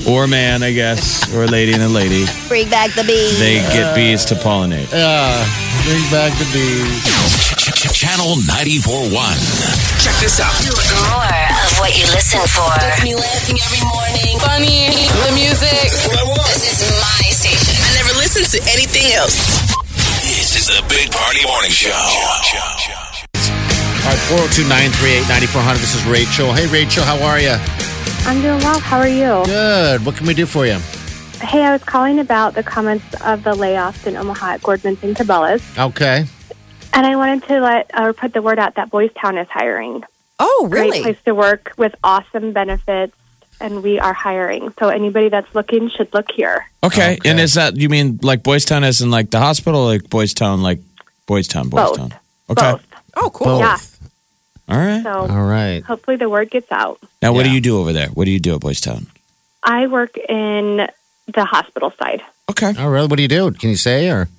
or 0.08 0.28
man, 0.28 0.64
I 0.64 0.72
guess, 0.74 1.32
or 1.34 1.44
a 1.44 1.48
lady 1.48 1.74
and 1.74 1.84
a 1.84 1.88
lady, 1.90 2.26
Bring 2.48 2.70
back 2.70 2.92
the 2.92 3.04
bees. 3.04 3.40
they 3.40 3.56
get 3.74 3.96
bees 3.96 4.26
to 4.26 4.36
pollinate. 4.36 4.92
Yeah, 4.92 5.46
bring 5.88 6.04
back 6.12 6.36
the 6.36 6.44
bees. 6.52 7.00
Channel 7.96 8.36
94.1. 8.44 9.08
Check 10.04 10.20
this 10.20 10.44
out. 10.44 10.52
More 10.60 11.24
of 11.24 11.80
what 11.80 11.96
you 11.96 12.04
listen 12.12 12.44
for. 12.52 12.68
Gets 12.76 13.04
me 13.08 13.16
laughing 13.16 13.56
every 13.56 13.84
morning. 13.88 14.36
Funny. 14.44 14.92
The 15.24 15.32
music. 15.32 15.88
This 15.88 16.84
is 16.84 16.92
my 16.92 17.24
station. 17.32 17.72
I 17.88 18.04
never 18.04 18.12
listen 18.20 18.44
to 18.44 18.60
anything 18.68 19.16
else. 19.16 19.64
This 20.28 20.60
is 20.60 20.68
the 20.68 20.84
Big 20.92 21.08
Party 21.10 21.48
Morning 21.48 21.72
Show. 21.72 21.96
All 24.04 24.12
right, 24.12 24.20
402 24.28 24.68
938 24.68 25.24
9400. 25.32 25.80
This 25.80 25.96
is 25.96 26.04
Rachel. 26.04 26.52
Hey, 26.52 26.68
Rachel, 26.68 27.08
how 27.08 27.16
are 27.24 27.40
you? 27.40 27.56
I'm 28.28 28.42
doing 28.44 28.60
well. 28.60 28.80
How 28.80 29.00
are 29.00 29.08
you? 29.08 29.46
Good. 29.48 30.06
What 30.06 30.18
can 30.18 30.28
we 30.28 30.34
do 30.34 30.46
for 30.46 30.68
you? 30.68 30.80
Hey, 31.42 31.64
I 31.64 31.72
was 31.72 31.84
calling 31.84 32.20
about 32.20 32.56
the 32.56 32.64
comments 32.64 33.06
of 33.22 33.44
the 33.44 33.54
layoffs 33.54 34.08
in 34.08 34.18
Omaha 34.18 34.54
at 34.56 34.62
Gordman's 34.62 35.04
and 35.04 35.16
Cabela's, 35.16 35.64
Okay. 35.78 36.26
and 36.94 37.06
I 37.06 37.16
wanted 37.16 37.44
to 37.48 37.60
let 37.62 37.92
or 37.98 38.12
put 38.14 38.34
the 38.34 38.42
word 38.42 38.58
out 38.60 38.76
that 38.76 38.90
Boys 38.90 39.12
Town 39.14 39.38
is 39.38 39.48
hiring. 39.50 40.04
oh, 40.40 40.68
really? 40.70 40.90
Great 40.90 41.04
place 41.04 41.18
to 41.26 41.34
work 41.36 41.74
with 41.78 41.94
awesome 42.04 42.54
benefits, 42.54 43.16
and 43.62 43.82
we 43.84 44.00
are 44.00 44.14
hiring. 44.14 44.74
So 44.80 44.90
anybody 44.90 45.30
that's 45.30 45.54
looking 45.56 45.90
should 45.90 46.14
look 46.14 46.32
here. 46.32 46.66
Okay. 46.84 47.16
Okay. 47.18 47.30
And 47.30 47.40
is 47.40 47.54
that, 47.56 47.76
you 47.78 47.90
mean 47.90 48.20
like 48.22 48.44
Boys 48.44 48.66
Town 48.66 48.84
as 48.84 49.02
in 49.02 49.10
like 49.12 49.30
the 49.32 49.40
hospital, 49.40 49.82
or 49.82 49.94
like 49.94 50.10
Boys 50.10 50.34
Town, 50.34 50.62
like 50.62 50.80
Boys 51.28 51.48
Town, 51.48 51.70
Boys 51.70 51.90
Both. 51.90 51.98
Town? 51.98 52.14
Okay. 52.50 52.72
Both. 52.72 52.86
Oh, 53.16 53.30
cool. 53.32 53.48
Both. 53.48 54.00
Yeah. 54.70 54.76
All 54.76 54.78
right. 54.86 55.04
So 55.04 55.12
All 55.12 55.44
right. 55.46 55.84
hopefully 55.84 56.18
the 56.18 56.30
word 56.30 56.50
gets 56.52 56.72
out. 56.72 57.00
Now, 57.22 57.32
what 57.34 57.44
do 57.44 57.52
you 57.52 57.62
do 57.62 57.80
over 57.80 57.94
there? 57.94 58.08
What 58.10 58.26
do 58.26 58.32
you 58.32 58.40
do 58.40 58.54
at 58.56 58.62
Boys 58.62 58.82
Town? 58.82 59.08
I 59.64 59.88
work 59.88 60.18
in 60.18 60.88
the 61.34 61.46
hospital 61.46 61.92
side. 62.00 62.22
Okay. 62.50 62.74
All 62.78 62.90
right. 62.90 63.10
What 63.10 63.18
do 63.18 63.22
you 63.22 63.28
do? 63.28 63.52
Can 63.52 63.70
you 63.70 63.76
say 63.76 64.10
or? 64.10 64.30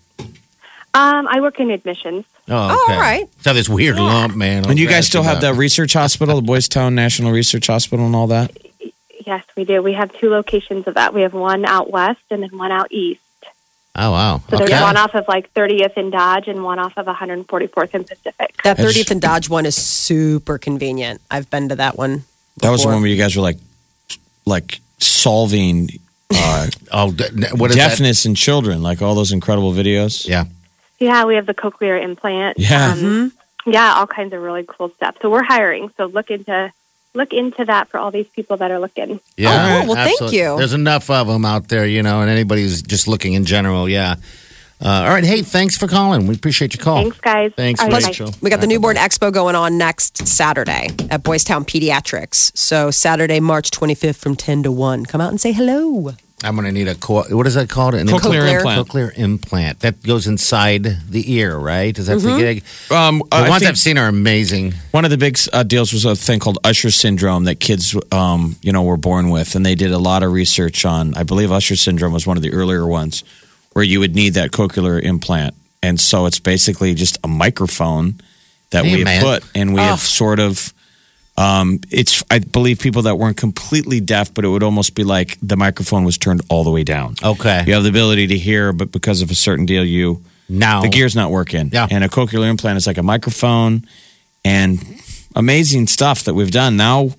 Um, 0.95 1.29
I 1.29 1.41
work 1.41 1.61
in 1.61 1.71
admissions. 1.71 2.25
Oh, 2.49 2.55
Oh, 2.71 2.85
okay. 2.85 2.95
all 2.95 3.01
right. 3.01 3.29
It's 3.37 3.45
have 3.45 3.55
this 3.55 3.69
weird 3.69 3.97
lump, 3.97 4.35
man. 4.35 4.69
And 4.69 4.79
you 4.79 4.89
guys 4.89 5.07
still 5.07 5.23
have 5.23 5.41
that 5.43 5.53
the 5.53 5.59
research 5.59 5.93
hospital, 5.93 6.37
the 6.37 6.43
Boys 6.43 6.67
Town 6.69 6.95
National 6.95 7.31
Research 7.31 7.67
Hospital, 7.67 8.07
and 8.07 8.17
all 8.17 8.27
that? 8.29 8.57
Yes, 9.27 9.45
we 9.57 9.65
do. 9.65 9.83
We 9.83 9.93
have 9.93 10.13
two 10.15 10.31
locations 10.31 10.87
of 10.89 10.95
that. 10.95 11.13
We 11.13 11.23
have 11.23 11.35
one 11.35 11.67
out 11.67 11.91
west 11.91 12.23
and 12.31 12.43
then 12.43 12.57
one 12.57 12.73
out 12.73 12.91
east. 12.91 13.21
Oh, 13.95 14.13
wow. 14.13 14.41
So 14.49 14.57
okay. 14.57 14.67
there's 14.67 14.81
one 14.81 14.97
off 14.97 15.15
of 15.15 15.29
like 15.29 15.53
30th 15.53 15.99
in 15.99 16.11
Dodge 16.11 16.49
and 16.49 16.65
one 16.65 16.79
off 16.79 16.97
of 16.97 17.05
144th 17.07 17.95
and 17.95 18.07
Pacific. 18.07 18.55
That 18.65 18.79
30th 18.79 19.11
and 19.11 19.21
Dodge 19.21 19.51
one 19.51 19.67
is 19.67 19.75
super 19.77 20.57
convenient. 20.57 21.21
I've 21.31 21.51
been 21.51 21.69
to 21.69 21.77
that 21.77 21.99
one. 21.99 22.25
That 22.63 22.71
was 22.71 22.83
the 22.83 22.89
one 22.89 23.01
where 23.03 23.11
you 23.11 23.19
guys 23.19 23.37
were 23.37 23.43
like, 23.43 23.59
like 24.47 24.81
solving 24.99 25.91
uh, 26.35 26.67
Oh, 26.93 27.11
what 27.57 27.71
is 27.71 27.77
deafness 27.77 28.27
in 28.27 28.35
children, 28.35 28.83
like 28.83 29.03
all 29.03 29.15
those 29.15 29.33
incredible 29.33 29.73
videos. 29.73 30.27
Yeah. 30.29 30.45
Yeah, 30.99 31.25
we 31.25 31.37
have 31.37 31.47
the 31.47 31.55
cochlear 31.55 32.03
implant. 32.03 32.59
Yeah. 32.59 32.93
Um, 32.93 33.33
Yeah, 33.67 33.95
all 33.97 34.07
kinds 34.07 34.33
of 34.33 34.41
really 34.43 34.65
cool 34.67 34.89
stuff. 34.91 35.17
So 35.21 35.29
we're 35.31 35.43
hiring. 35.43 35.91
So 35.97 36.07
look 36.07 36.31
into 36.31 36.73
look 37.15 37.33
into 37.33 37.65
that 37.65 37.89
for 37.89 37.99
all 37.99 38.11
these 38.11 38.29
people 38.29 38.57
that 38.59 38.71
are 38.71 38.79
looking. 38.79 39.21
Yeah. 39.37 39.51
Oh, 39.51 39.87
cool. 39.87 39.95
Well, 39.95 40.05
thank 40.05 40.33
you. 40.33 40.57
There's 40.57 40.73
enough 40.73 41.11
of 41.11 41.27
them 41.27 41.45
out 41.45 41.69
there, 41.69 41.87
you 41.87 42.03
know, 42.03 42.21
and 42.21 42.31
anybody's 42.31 42.83
just 42.83 43.09
looking 43.09 43.33
in 43.35 43.45
general. 43.45 43.89
Yeah. 43.89 44.17
Uh, 44.81 44.89
all 44.89 45.09
right. 45.09 45.25
Hey, 45.25 45.43
thanks 45.43 45.77
for 45.77 45.89
calling. 45.89 46.27
We 46.29 46.35
appreciate 46.37 46.75
your 46.75 46.85
call. 46.85 47.03
Thanks, 47.03 47.19
guys. 47.21 47.53
Thanks, 47.57 47.81
All 47.81 47.89
right, 47.89 48.01
bye. 48.03 48.09
Rachel. 48.09 48.33
We 48.41 48.49
got 48.51 48.61
the 48.61 48.67
newborn 48.69 48.97
expo 48.97 49.33
going 49.33 49.57
on 49.57 49.77
next 49.77 50.27
Saturday 50.29 50.89
at 51.11 51.25
Boys 51.25 51.43
Town 51.43 51.65
Pediatrics. 51.65 52.57
So 52.57 52.91
Saturday, 52.93 53.41
March 53.41 53.71
25th 53.73 54.17
from 54.17 54.37
10 54.37 54.63
to 54.65 54.73
1. 54.73 55.07
Come 55.07 55.21
out 55.21 55.31
and 55.31 55.41
say 55.41 55.51
hello. 55.53 56.13
I'm 56.45 56.55
going 56.55 56.67
to 56.67 56.71
need 56.73 56.87
a 56.87 56.95
co- 56.95 57.25
what 57.37 57.49
is 57.49 57.55
that 57.55 57.69
called? 57.69 57.97
An 57.97 58.07
Cochlear 58.07 58.21
Cochlear. 58.21 58.55
implant. 58.59 58.89
Cochlear 58.89 59.19
implant 59.19 59.81
that 59.81 60.01
goes 60.05 60.29
inside 60.29 60.85
the 61.11 61.33
ear, 61.35 61.59
right? 61.59 61.99
Is 61.99 62.07
that 62.07 62.19
Mm-hmm. 62.19 62.29
the 62.37 62.39
gig? 62.39 62.65
Um, 62.93 63.19
The 63.29 63.37
I 63.39 63.49
ones 63.49 63.65
I've 63.65 63.77
seen 63.77 63.99
are 63.99 64.07
amazing. 64.07 64.75
one 64.93 65.05
of 65.05 65.11
the 65.11 65.19
big 65.19 65.37
uh, 65.53 65.65
deals 65.65 65.93
was 65.93 66.05
a 66.05 66.15
thing 66.15 66.39
called 66.39 66.59
Usher 66.63 66.93
syndrome 66.93 67.43
that 67.47 67.59
kids, 67.59 67.97
um, 68.13 68.55
you 68.63 68.71
know, 68.71 68.85
were 68.85 68.97
born 68.97 69.31
with, 69.31 69.57
and 69.57 69.67
they 69.67 69.75
did 69.75 69.91
a 69.91 69.99
lot 69.99 70.23
of 70.23 70.31
research 70.31 70.85
on. 70.85 71.15
I 71.17 71.25
believe 71.25 71.51
Usher 71.51 71.75
syndrome 71.75 72.13
was 72.13 72.25
one 72.25 72.37
of 72.37 72.45
the 72.45 72.53
earlier 72.53 72.87
ones 72.87 73.25
where 73.79 73.85
you 73.85 74.01
would 74.01 74.17
need 74.17 74.35
that 74.35 74.51
cochlear 74.51 75.01
implant, 75.01 75.55
and 75.85 76.01
so 76.01 76.27
it's 76.27 76.41
basically 76.41 76.95
just 76.95 77.17
a 77.23 77.29
microphone 77.29 78.21
that 78.71 78.85
Hey, 78.85 78.97
we 78.97 79.05
have 79.05 79.23
put, 79.23 79.45
and 79.55 79.73
we 79.73 79.79
have 79.79 80.01
sort 80.01 80.41
of. 80.41 80.75
Um, 81.37 81.79
it's 81.89 82.25
I 82.29 82.41
believe 82.41 82.81
people 82.81 83.03
that 83.03 83.15
weren't 83.15 83.37
completely 83.37 84.01
deaf, 84.01 84.35
but 84.35 84.45
it 84.45 84.49
would 84.49 84.65
almost 84.65 84.97
be 84.97 85.05
like 85.05 85.39
the 85.41 85.57
microphone 85.57 86.03
was 86.03 86.19
turned 86.19 86.43
all 86.51 86.65
the 86.65 86.73
way 86.73 86.83
down. 86.83 87.15
Okay. 87.23 87.63
You 87.69 87.75
have 87.75 87.85
the 87.85 87.91
ability 87.91 88.27
to 88.27 88.37
hear, 88.37 88.73
but 88.73 88.91
because 88.91 89.23
of 89.23 89.31
a 89.31 89.37
certain 89.37 89.65
deal, 89.65 89.85
you 89.85 90.25
Now, 90.49 90.83
the 90.83 90.89
gear's 90.89 91.15
not 91.15 91.31
working. 91.31 91.71
Yeah. 91.73 91.87
And 91.89 92.03
a 92.03 92.09
cochlear 92.09 92.51
implant 92.51 92.79
is 92.79 92.89
like 92.89 92.99
a 92.99 93.05
microphone 93.05 93.87
and 94.45 94.81
amazing 95.37 95.87
stuff 95.87 96.25
that 96.25 96.35
we've 96.35 96.51
done. 96.51 96.77
Now 96.77 97.11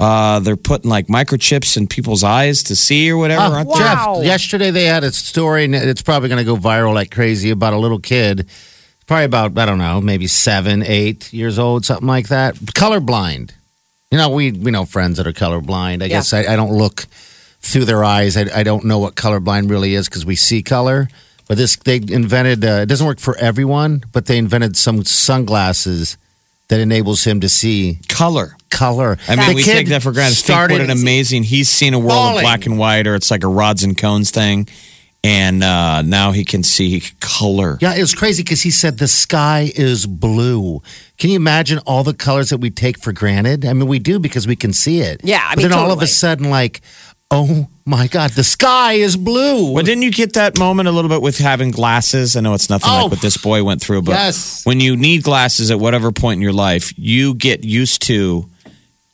uh, 0.00 0.40
they're 0.40 0.56
putting 0.56 0.88
like 0.88 1.08
microchips 1.08 1.76
in 1.76 1.86
people's 1.86 2.24
eyes 2.24 2.62
to 2.62 2.74
see 2.74 3.10
or 3.10 3.18
whatever. 3.18 3.54
Aren't 3.54 3.68
they? 3.68 3.78
Jeff, 3.78 4.24
yesterday 4.24 4.70
they 4.70 4.86
had 4.86 5.04
a 5.04 5.12
story, 5.12 5.64
and 5.64 5.74
it's 5.74 6.00
probably 6.00 6.30
going 6.30 6.38
to 6.38 6.44
go 6.44 6.56
viral 6.56 6.94
like 6.94 7.10
crazy 7.10 7.50
about 7.50 7.74
a 7.74 7.76
little 7.76 7.98
kid, 7.98 8.48
probably 9.06 9.26
about 9.26 9.58
I 9.58 9.66
don't 9.66 9.76
know, 9.76 10.00
maybe 10.00 10.26
seven, 10.26 10.82
eight 10.82 11.30
years 11.34 11.58
old, 11.58 11.84
something 11.84 12.08
like 12.08 12.28
that. 12.28 12.54
Colorblind. 12.54 13.52
You 14.10 14.16
know, 14.16 14.30
we 14.30 14.52
we 14.52 14.70
know 14.70 14.86
friends 14.86 15.18
that 15.18 15.26
are 15.26 15.34
colorblind. 15.34 16.02
I 16.02 16.08
guess 16.08 16.32
I, 16.32 16.50
I 16.50 16.56
don't 16.56 16.72
look 16.72 17.04
through 17.60 17.84
their 17.84 18.02
eyes. 18.02 18.38
I, 18.38 18.46
I 18.54 18.62
don't 18.62 18.84
know 18.86 18.98
what 18.98 19.16
colorblind 19.16 19.68
really 19.68 19.94
is 19.94 20.08
because 20.08 20.24
we 20.24 20.34
see 20.34 20.62
color. 20.62 21.08
But 21.46 21.58
this 21.58 21.76
they 21.76 21.96
invented. 21.96 22.64
Uh, 22.64 22.80
it 22.82 22.86
doesn't 22.86 23.06
work 23.06 23.20
for 23.20 23.36
everyone, 23.36 24.02
but 24.12 24.24
they 24.24 24.38
invented 24.38 24.78
some 24.78 25.04
sunglasses 25.04 26.16
that 26.70 26.80
enables 26.80 27.24
him 27.24 27.40
to 27.40 27.48
see 27.48 27.98
Color. 28.08 28.56
color. 28.70 29.18
I 29.28 29.36
mean, 29.36 29.48
The 29.50 29.54
we 29.56 29.62
take 29.62 29.88
that 29.88 30.02
for 30.02 30.12
granted. 30.12 30.36
Think 30.36 30.44
started- 30.46 30.74
what 30.74 30.80
an 30.82 30.90
amazing. 30.90 31.42
He's 31.42 31.68
seen 31.68 31.92
a 31.94 31.98
world 31.98 32.12
Falling. 32.12 32.36
of 32.38 32.42
black 32.42 32.64
and 32.66 32.78
white, 32.78 33.06
or 33.06 33.14
it's 33.14 33.30
like 33.30 33.44
a 33.44 33.48
rods 33.48 33.82
and 33.82 33.98
cones 33.98 34.30
thing, 34.30 34.68
and 35.24 35.62
uh, 35.64 36.02
now 36.02 36.30
he 36.32 36.44
can 36.44 36.62
see 36.62 37.02
color. 37.20 37.76
Yeah, 37.82 37.94
it 37.94 38.00
was 38.00 38.14
crazy 38.14 38.42
because 38.42 38.62
he 38.62 38.70
said 38.70 38.98
the 38.98 39.08
sky 39.08 39.70
is 39.74 40.06
blue. 40.06 40.80
Can 41.18 41.30
you 41.30 41.36
imagine 41.36 41.78
all 41.80 42.04
the 42.04 42.14
colors 42.14 42.48
that 42.50 42.58
we 42.58 42.70
take 42.70 42.98
for 42.98 43.12
granted? 43.12 43.66
I 43.66 43.72
mean, 43.74 43.86
we 43.88 43.98
do 43.98 44.18
because 44.18 44.46
we 44.46 44.56
can 44.56 44.72
see 44.72 45.00
it. 45.00 45.20
Yeah, 45.24 45.42
I 45.44 45.54
but 45.56 45.64
mean, 45.64 45.70
then 45.70 45.78
all 45.78 45.92
of 45.92 46.00
a 46.00 46.06
sudden, 46.06 46.48
like, 46.50 46.80
oh 47.30 47.68
my 47.86 48.06
God, 48.06 48.30
the 48.32 48.44
sky 48.44 48.94
is 48.94 49.16
blue. 49.16 49.72
Well, 49.72 49.84
didn't 49.84 50.02
you 50.02 50.10
get 50.12 50.32
that 50.34 50.58
moment 50.58 50.88
a 50.88 50.92
little 50.92 51.08
bit 51.08 51.22
with 51.22 51.38
having 51.38 51.70
glasses? 51.70 52.36
I 52.36 52.40
know 52.40 52.54
it's 52.54 52.68
nothing 52.70 52.90
Oh. 52.90 53.02
like 53.02 53.10
what 53.12 53.20
this 53.20 53.36
boy 53.36 53.62
went 53.64 53.80
through, 53.80 54.02
but 54.02 54.12
Yes. 54.12 54.64
when 54.64 54.80
you 54.80 54.96
need 54.96 55.22
glasses 55.22 55.70
at 55.70 55.78
whatever 55.80 56.12
point 56.12 56.38
in 56.38 56.42
your 56.42 56.52
life, 56.52 56.92
you 56.96 57.34
get 57.34 57.64
used 57.64 58.02
to 58.02 58.46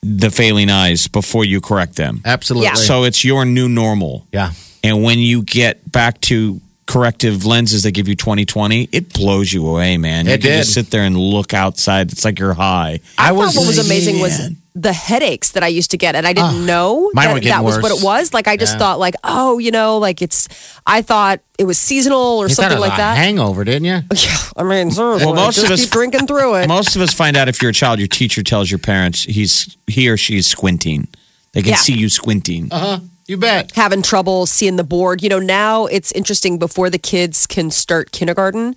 the 0.02 0.30
failing 0.30 0.70
eyes 0.70 1.08
before 1.08 1.44
you 1.44 1.60
correct 1.60 1.96
them. 1.96 2.20
Absolutely. 2.24 2.66
Yeah. 2.68 2.74
So 2.74 3.04
it's 3.04 3.24
your 3.24 3.44
new 3.44 3.68
normal. 3.68 4.26
yeah. 4.32 4.52
And 4.84 5.02
when 5.02 5.18
you 5.18 5.42
get 5.42 5.90
back 5.90 6.20
to 6.22 6.60
corrective 6.86 7.44
lenses 7.44 7.82
that 7.82 7.90
give 7.90 8.06
you 8.06 8.14
2020, 8.14 8.88
it 8.92 9.12
blows 9.12 9.52
you 9.52 9.66
away, 9.66 9.96
man. 9.96 10.26
You 10.26 10.32
It 10.32 10.42
can 10.42 10.50
did. 10.50 10.58
just 10.58 10.74
sit 10.74 10.90
there 10.92 11.02
and 11.02 11.16
look 11.18 11.52
outside. 11.52 12.12
It's 12.12 12.24
like 12.24 12.38
you're 12.38 12.54
high. 12.54 13.00
I, 13.18 13.30
thought 13.30 13.36
what 13.56 13.66
was 13.66 13.78
amazing 13.84 14.20
was 14.20 14.38
the 14.78 14.92
headaches 14.92 15.52
that 15.52 15.62
I 15.62 15.68
used 15.68 15.90
to 15.92 15.96
get, 15.96 16.14
and 16.14 16.26
I 16.26 16.34
didn't 16.34 16.66
know 16.66 17.10
that, 17.14 17.42
that 17.44 17.64
was 17.64 17.80
what 17.80 17.90
it 17.90 18.04
was. 18.04 18.34
Like 18.34 18.46
I 18.46 18.58
just 18.58 18.74
Yeah. 18.74 18.78
thought, 18.78 18.98
like, 18.98 19.14
oh, 19.24 19.58
you 19.58 19.70
know, 19.70 19.96
like 19.98 20.20
it's. 20.20 20.48
I 20.86 21.00
thought 21.00 21.40
it 21.58 21.64
was 21.64 21.78
seasonal 21.78 22.18
or 22.42 22.48
You 22.48 22.54
something 22.54 22.76
it 22.76 22.80
was 22.80 22.90
like 22.90 22.98
a 22.98 23.00
that. 23.00 23.16
hangover, 23.16 23.64
didn't 23.64 23.86
you? 23.86 24.02
yeah, 24.14 24.36
I 24.56 24.62
mean, 24.64 24.90
seriously, 24.90 25.24
Well, 25.26 25.34
most 25.34 25.54
just 25.54 25.66
of 25.66 25.72
us- 25.72 25.80
keep 25.80 25.90
drinking 25.90 26.26
through 26.26 26.56
it. 26.56 26.68
Most 26.68 26.94
of 26.94 27.00
us 27.00 27.14
find 27.14 27.36
out 27.38 27.48
if 27.48 27.62
you're 27.62 27.70
a 27.70 27.74
child, 27.74 27.98
your 27.98 28.08
teacher 28.08 28.42
tells 28.42 28.70
your 28.70 28.78
parents 28.78 29.22
he's 29.24 29.76
he 29.86 30.08
or 30.10 30.18
she's 30.18 30.46
squinting. 30.46 31.08
They 31.54 31.62
can 31.62 31.70
Yeah. 31.70 31.76
see 31.76 31.94
you 31.94 32.10
squinting. 32.10 32.68
Uh 32.70 32.78
huh. 32.78 32.98
You 33.28 33.38
bet. 33.38 33.72
having 33.74 34.02
trouble 34.02 34.44
seeing 34.46 34.76
the 34.76 34.84
board. 34.84 35.22
You 35.22 35.28
know, 35.30 35.40
now 35.40 35.86
it's 35.86 36.12
interesting 36.12 36.58
before 36.58 36.90
the 36.90 36.98
kids 36.98 37.46
can 37.46 37.70
start 37.72 38.12
kindergarten. 38.12 38.76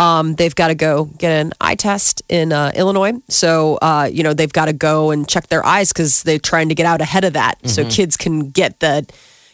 Um, 0.00 0.34
they've 0.34 0.54
got 0.54 0.68
to 0.68 0.74
go 0.74 1.04
get 1.04 1.30
an 1.30 1.52
eye 1.60 1.74
test 1.74 2.22
in 2.28 2.52
uh, 2.52 2.72
Illinois. 2.74 3.12
So, 3.28 3.76
uh, 3.82 4.08
you 4.10 4.22
know, 4.22 4.32
they've 4.34 4.52
got 4.52 4.66
to 4.66 4.72
go 4.72 5.10
and 5.10 5.28
check 5.28 5.48
their 5.48 5.64
eyes 5.64 5.92
because 5.92 6.22
they're 6.22 6.38
trying 6.38 6.70
to 6.70 6.74
get 6.74 6.86
out 6.86 7.00
ahead 7.00 7.24
of 7.24 7.34
that 7.34 7.58
so 7.68 7.82
Mm-hmm. 7.82 7.90
kids 7.90 8.16
can 8.16 8.50
get 8.50 8.80
the, 8.80 9.06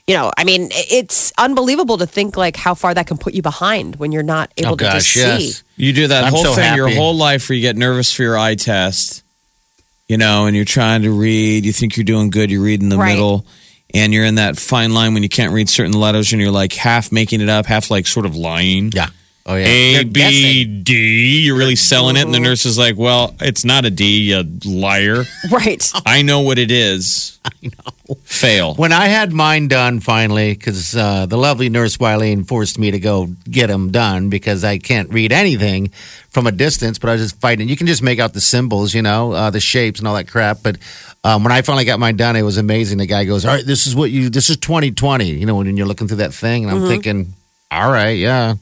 you 0.07 0.15
know, 0.15 0.31
I 0.39 0.45
mean, 0.45 0.69
it's 0.73 1.33
unbelievable 1.37 1.99
to 1.99 2.07
think 2.07 2.37
like 2.37 2.57
how 2.57 2.75
far 2.75 2.95
that 2.95 3.07
can 3.09 3.19
put 3.19 3.35
you 3.35 3.43
behind 3.43 3.97
when 3.97 4.13
you're 4.13 4.23
not 4.23 4.53
able 4.57 4.73
Oh 4.75 4.77
to 4.77 4.85
just 4.85 5.15
gosh, 5.15 5.17
yes. 5.17 5.43
see. 5.57 5.63
You 5.77 5.93
do 5.93 6.07
that 6.09 6.25
I'm 6.25 6.33
whole 6.33 6.45
so 6.45 6.55
thing 6.55 6.77
your 6.77 6.89
whole 6.91 7.17
life 7.17 7.49
where 7.49 7.57
you 7.57 7.63
get 7.63 7.77
nervous 7.77 8.13
for 8.15 8.23
your 8.23 8.39
eye 8.39 8.55
test, 8.55 9.25
you 10.07 10.17
know, 10.17 10.47
and 10.47 10.55
you're 10.55 10.65
trying 10.65 11.03
to 11.03 11.11
read. 11.11 11.65
You 11.65 11.73
think 11.73 11.97
you're 11.97 12.05
doing 12.05 12.31
good. 12.31 12.53
You 12.53 12.63
read 12.63 12.81
in 12.83 12.89
the 12.89 12.97
Right. 12.99 13.11
middle, 13.13 13.45
and 13.93 14.15
you're 14.15 14.25
in 14.25 14.37
that 14.37 14.57
fine 14.57 14.95
line 14.95 15.13
when 15.15 15.23
you 15.25 15.29
can't 15.29 15.53
read 15.53 15.69
certain 15.69 15.93
letters, 15.95 16.33
and 16.33 16.41
you're 16.41 16.53
like 16.53 16.73
half 16.73 17.11
making 17.11 17.41
it 17.41 17.49
up, 17.49 17.67
half 17.67 17.91
like 17.91 18.07
sort 18.07 18.27
of 18.27 18.37
lying. 18.37 18.93
Yeah. 18.95 19.09
Oh 19.49 19.55
yeah. 19.55 19.65
A 19.65 19.95
They're 19.95 20.05
B 20.05 20.11
guessing. 20.13 20.83
D. 20.83 21.41
You're 21.45 21.57
really 21.57 21.77
selling 21.77 22.17
it, 22.17 22.25
and 22.25 22.35
the 22.35 22.41
nurse 22.41 22.67
is 22.67 22.77
like, 22.77 22.97
"Well, 22.97 23.37
it's 23.41 23.65
not 23.65 23.85
a 23.85 23.91
D, 23.91 24.33
you 24.33 24.43
liar. 24.65 25.25
Right. 25.51 25.89
I 26.07 26.23
know 26.23 26.41
what 26.41 26.59
it 26.59 26.73
is. 26.73 27.39
I 27.45 27.51
know. 27.63 28.17
Fail. 28.25 28.75
When 28.75 28.93
I 28.93 29.07
had 29.07 29.33
mine 29.33 29.69
done 29.69 30.01
finally, 30.01 30.55
because 30.55 30.97
uh, 30.97 31.27
the 31.27 31.37
lovely 31.37 31.69
nurse 31.69 31.97
Wileen 31.99 32.47
forced 32.47 32.79
me 32.79 32.91
to 32.91 32.99
go 32.99 33.27
get 33.49 33.69
them 33.69 33.93
done 33.93 34.29
because 34.29 34.65
I 34.65 34.79
can't 34.79 35.09
read 35.11 35.31
anything 35.31 35.89
from 36.31 36.49
a 36.49 36.53
distance, 36.53 36.99
but 36.99 37.11
I 37.11 37.13
was 37.13 37.23
just 37.23 37.41
fighting. 37.41 37.69
You 37.69 37.77
can 37.77 37.87
just 37.87 38.03
make 38.03 38.19
out 38.19 38.33
the 38.33 38.41
symbols, 38.41 38.93
you 38.95 39.03
know, 39.03 39.33
uh, 39.33 39.51
the 39.51 39.61
shapes 39.61 40.01
and 40.01 40.09
all 40.09 40.15
that 40.17 40.27
crap. 40.29 40.59
But 40.65 40.79
um, 41.23 41.45
when 41.45 41.53
I 41.53 41.63
finally 41.63 41.85
got 41.85 42.01
mine 42.01 42.17
done, 42.17 42.35
it 42.35 42.43
was 42.43 42.59
amazing. 42.59 42.99
The 42.99 43.07
guy 43.07 43.25
goes, 43.25 43.45
"All 43.45 43.55
right, 43.55 43.65
this 43.65 43.87
is 43.87 43.95
what 43.95 44.11
you. 44.11 44.29
This 44.31 44.51
is 44.51 44.57
2020." 44.57 45.31
You 45.31 45.47
know, 45.47 45.55
when 45.55 45.77
you're 45.77 45.87
looking 45.87 46.09
through 46.09 46.19
that 46.19 46.35
thing, 46.35 46.65
and 46.65 46.73
I'm 46.73 46.89
thinking, 46.89 47.35
"All 47.71 47.91
right, 47.91 48.19
yeah." 48.19 48.57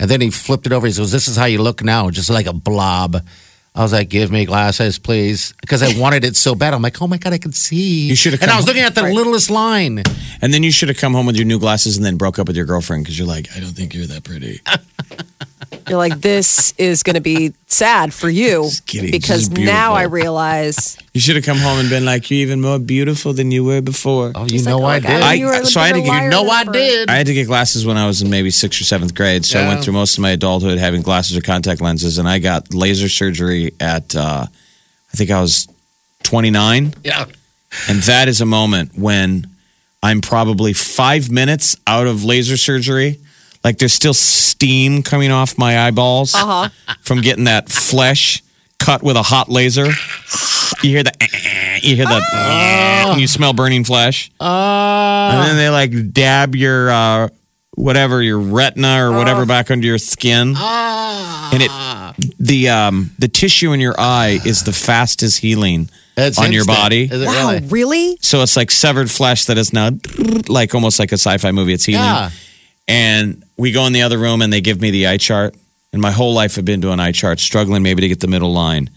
And 0.00 0.10
then 0.10 0.20
he 0.20 0.30
flipped 0.30 0.66
it 0.66 0.72
over. 0.72 0.86
He 0.86 0.92
goes, 0.94 1.12
"This 1.12 1.28
is 1.28 1.36
how 1.36 1.44
you 1.44 1.62
look 1.62 1.84
now, 1.84 2.10
just 2.10 2.28
like 2.30 2.46
a 2.46 2.52
blob." 2.54 3.22
I 3.72 3.82
was 3.82 3.92
like, 3.92 4.08
"Give 4.08 4.32
me 4.32 4.46
glasses, 4.46 4.98
please," 4.98 5.54
because 5.60 5.80
I 5.82 5.96
wanted 5.96 6.24
it 6.24 6.36
so 6.36 6.56
bad. 6.56 6.74
I'm 6.74 6.82
like, 6.82 7.00
"Oh 7.00 7.06
my 7.06 7.18
god, 7.18 7.32
I 7.34 7.38
can 7.38 7.52
see." 7.52 8.08
You 8.08 8.16
should 8.16 8.32
have 8.32 8.42
And 8.42 8.50
I 8.50 8.56
was 8.56 8.66
looking 8.66 8.82
at 8.82 8.96
the 8.96 9.02
Right. 9.04 9.14
littlest 9.14 9.48
line. 9.50 10.02
And 10.42 10.52
then 10.52 10.62
you 10.64 10.72
should 10.72 10.88
have 10.88 10.98
come 10.98 11.12
home 11.14 11.26
with 11.26 11.36
your 11.36 11.44
new 11.44 11.58
glasses 11.60 11.96
and 11.96 12.04
then 12.04 12.16
broke 12.16 12.38
up 12.40 12.48
with 12.48 12.56
your 12.56 12.64
girlfriend 12.66 13.04
because 13.04 13.16
you're 13.18 13.28
like, 13.28 13.48
I 13.54 13.60
don't 13.60 13.76
think 13.76 13.94
you're 13.94 14.06
that 14.06 14.24
pretty. 14.24 14.60
You're 15.88 15.98
like, 15.98 16.20
this 16.20 16.72
is 16.78 17.02
going 17.04 17.14
to 17.14 17.20
be 17.20 17.52
sad 17.68 18.12
for 18.12 18.28
you 18.28 18.68
kidding. 18.86 19.10
because 19.12 19.50
now 19.50 19.92
I 19.94 20.02
realize 20.04 20.98
You 21.14 21.20
should 21.20 21.36
have 21.36 21.44
come 21.44 21.58
home 21.58 21.78
and 21.78 21.88
been 21.88 22.04
like, 22.04 22.28
you're 22.30 22.40
even 22.40 22.60
more 22.60 22.78
beautiful 22.80 23.32
than 23.32 23.50
you 23.52 23.64
were 23.64 23.80
before. 23.80 24.32
Oh, 24.34 24.44
you 24.46 24.48
He's 24.52 24.66
know 24.66 24.78
like, 24.78 25.04
I 25.04 25.08
oh, 25.08 25.12
did. 25.14 25.20
God, 25.20 25.22
I- 25.22 25.34
you 25.34 25.46
were 25.46 25.52
a 25.52 25.66
so 25.66 25.80
I 25.80 25.86
had 25.86 25.92
to 25.94 26.00
bigger 26.00 26.06
give- 26.06 26.20
liar 26.22 26.30
know 26.30 26.48
I 26.50 26.64
did. 26.64 27.08
I 27.10 27.14
had 27.16 27.26
to 27.26 27.34
get 27.34 27.46
glasses 27.46 27.86
when 27.86 27.96
I 27.96 28.06
was 28.06 28.20
in 28.20 28.30
maybe 28.30 28.50
sixth 28.50 28.80
or 28.80 28.84
seventh 28.84 29.14
grade. 29.14 29.44
So 29.44 29.60
I 29.60 29.68
went 29.68 29.84
through 29.84 29.92
most 29.94 30.18
of 30.18 30.22
my 30.22 30.30
adulthood 30.30 30.78
having 30.78 31.02
glasses 31.02 31.36
or 31.36 31.40
contact 31.40 31.80
lenses, 31.80 32.18
and 32.18 32.28
I 32.28 32.40
got 32.40 32.74
laser 32.74 33.08
surgery 33.08 33.72
at, 33.78 34.14
uh, 34.16 34.46
I 35.12 35.16
think 35.16 35.30
I 35.30 35.40
was 35.40 35.68
29. 36.24 36.94
Yeah. 37.04 37.26
And 37.88 38.02
that 38.02 38.26
is 38.28 38.40
a 38.40 38.46
moment 38.46 38.96
when 38.98 39.46
I'm 40.02 40.20
probably 40.20 40.72
five 40.72 41.30
minutes 41.30 41.76
out 41.86 42.06
of 42.08 42.24
laser 42.24 42.56
surgery. 42.56 43.18
Like 43.62 43.78
there's 43.78 43.92
still 43.92 44.14
steam 44.14 45.02
coming 45.02 45.30
off 45.30 45.58
my 45.58 45.78
eyeballs 45.86 46.34
from 47.02 47.20
getting 47.20 47.44
that 47.44 47.68
flesh 47.68 48.42
cut 48.78 49.02
with 49.02 49.16
a 49.16 49.22
hot 49.22 49.48
laser. 49.50 49.86
You 50.82 50.90
hear 50.90 51.02
the, 51.02 51.12
you 51.82 51.96
hear 51.96 52.06
the, 52.06 52.22
and 52.34 53.20
you 53.20 53.26
smell 53.26 53.52
burning 53.52 53.84
flesh. 53.84 54.30
and 54.40 55.46
then 55.46 55.56
they 55.56 55.68
like 55.68 56.12
dab 56.12 56.54
your, 56.54 56.90
uh, 56.90 57.28
whatever, 57.74 58.22
your 58.22 58.38
retina 58.38 59.04
or 59.06 59.12
whatever 59.16 59.44
back 59.44 59.70
under 59.70 59.86
your 59.86 59.98
skin. 59.98 60.54
And 60.56 61.62
it, 61.62 61.70
the, 62.38 62.68
um, 62.70 63.10
the 63.18 63.28
tissue 63.28 63.72
in 63.72 63.80
your 63.80 63.94
eye 63.98 64.38
is 64.46 64.62
the 64.62 64.72
fastest 64.72 65.40
healing 65.40 65.90
It's 66.16 66.38
on 66.38 66.52
your 66.52 66.64
body. 66.64 67.04
Is 67.10 67.20
it 67.22 67.26
Wow, 67.26 67.50
really? 67.50 67.66
really? 67.68 68.18
So 68.22 68.42
it's 68.42 68.56
like 68.56 68.70
severed 68.70 69.10
flesh 69.10 69.44
that 69.46 69.58
is 69.58 69.72
now 69.74 69.90
like 70.48 70.74
almost 70.74 70.98
like 70.98 71.12
a 71.12 71.18
sci-fi 71.18 71.50
movie. 71.52 71.74
It's 71.74 71.84
healing. 71.84 72.04
Yeah. 72.04 72.30
And 72.88 73.39
we 73.60 73.72
go 73.72 73.86
in 73.86 73.92
the 73.92 74.02
other 74.02 74.18
room 74.18 74.42
and 74.42 74.52
they 74.52 74.60
give 74.60 74.80
me 74.80 74.90
the 74.90 75.06
eye 75.06 75.16
chart. 75.18 75.54
And 75.92 76.00
my 76.00 76.10
whole 76.12 76.32
life 76.34 76.56
I've 76.56 76.64
been 76.64 76.80
doing 76.80 77.00
eye 77.00 77.12
charts, 77.12 77.42
struggling 77.42 77.82
maybe 77.82 78.00
to 78.02 78.08
get 78.08 78.20
the 78.20 78.28
middle 78.28 78.52
line. 78.52 78.90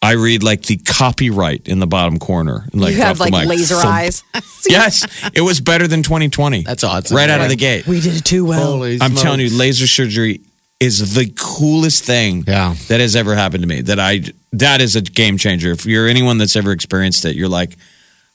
I 0.00 0.12
read 0.12 0.42
like 0.42 0.62
the 0.62 0.78
copyright 0.78 1.68
in 1.68 1.78
the 1.78 1.86
bottom 1.86 2.18
corner. 2.18 2.64
and, 2.72 2.80
Like 2.80 2.94
you 2.94 3.02
have 3.02 3.20
like 3.20 3.32
mic. 3.32 3.46
laser 3.46 3.76
Thump. 3.76 3.86
eyes. 3.86 4.22
Yes, 4.68 5.06
it 5.34 5.40
was 5.40 5.60
better 5.60 5.86
than 5.88 6.02
2020. 6.04 6.62
That's 6.62 6.84
awesome. 6.84 7.16
right 7.16 7.28
out 7.28 7.40
of 7.40 7.48
the 7.48 7.56
gate. 7.56 7.84
We 7.86 8.00
did 8.00 8.14
it 8.16 8.24
too 8.24 8.44
well. 8.44 8.72
Holy 8.72 8.98
I'm 9.00 9.14
telling 9.16 9.40
you, 9.40 9.50
laser 9.50 9.86
surgery 9.88 10.40
is 10.80 11.14
the 11.14 11.32
coolest 11.36 12.04
thing 12.04 12.44
Yeah. 12.46 12.74
that 12.88 13.00
has 13.00 13.14
ever 13.16 13.34
happened 13.34 13.62
to 13.64 13.68
me. 13.68 13.80
That 13.82 13.98
I 14.00 14.22
that 14.52 14.80
is 14.80 14.94
a 14.96 15.00
game 15.02 15.36
changer. 15.36 15.70
If 15.72 15.84
you're 15.84 16.06
anyone 16.08 16.38
that's 16.38 16.54
ever 16.56 16.70
experienced 16.72 17.24
it, 17.24 17.34
you're 17.36 17.48
like, 17.48 17.76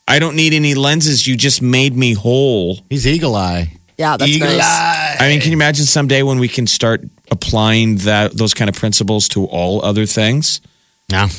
I 0.07 0.19
don't 0.19 0.35
need 0.35 0.53
any 0.53 0.75
lenses. 0.75 1.25
You 1.27 1.35
just 1.37 1.61
made 1.61 1.95
me 1.95 2.13
whole. 2.13 2.79
He's 2.89 3.07
eagle 3.07 3.35
eye. 3.35 3.76
Yeah, 3.97 4.15
that's 4.17 4.29
eagle 4.31 4.47
nice. 4.49 4.61
eye. 4.63 5.15
I 5.19 5.27
mean, 5.29 5.41
can 5.41 5.51
you 5.51 5.57
imagine 5.57 5.85
someday 5.85 6.21
when 6.23 6.37
we 6.39 6.47
can 6.47 6.67
start 6.67 7.01
applying 7.31 7.97
that 7.99 8.33
those 8.37 8.53
kind 8.53 8.69
of 8.69 8.75
principles 8.75 9.27
to 9.29 9.45
all 9.45 9.83
other 9.83 10.05
things? 10.05 10.61
Yeah. 11.09 11.29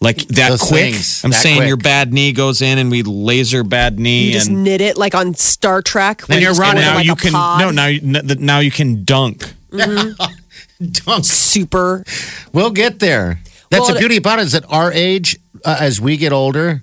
Like 0.00 0.18
that 0.28 0.50
Those 0.50 0.60
quick. 0.60 0.92
things, 0.92 1.24
I'm 1.24 1.30
that 1.30 1.36
saying 1.40 1.56
quick. 1.58 1.68
your 1.68 1.76
bad 1.78 2.12
knee 2.12 2.32
goes 2.32 2.60
in 2.60 2.78
and 2.78 2.90
we 2.90 3.02
laser 3.02 3.62
bad 3.64 3.98
knee 3.98 4.26
You 4.26 4.32
just 4.32 4.48
and 4.48 4.62
knit 4.64 4.80
it 4.82 4.98
like 4.98 5.14
on 5.14 5.34
Star 5.34 5.80
Trek. 5.82 6.26
then 6.26 6.34
where 6.36 6.40
you're 6.42 6.50
just 6.50 6.60
right 6.60 6.72
go 6.74 6.78
into, 6.80 6.90
now 6.90 6.94
like 6.96 7.06
you 7.06 7.12
a 7.12 7.16
can 7.16 7.32
pod. 7.32 7.60
no 7.60 7.70
now 7.70 7.86
you- 7.86 8.00
now 8.02 8.58
you 8.58 8.70
can 8.70 9.04
dunk. 9.04 9.44
Dunk. 9.70 11.24
super. 11.24 12.04
We'll 12.52 12.70
get 12.72 12.98
there. 12.98 13.40
That's 13.70 13.82
Well, 13.86 13.94
the 13.94 13.98
beauty 14.00 14.16
about 14.16 14.38
it 14.40 14.42
is 14.46 14.54
at 14.54 14.70
our 14.70 14.92
age, 14.92 15.38
uh, 15.64 15.76
as 15.80 16.00
we 16.00 16.16
get 16.16 16.32
older, 16.32 16.82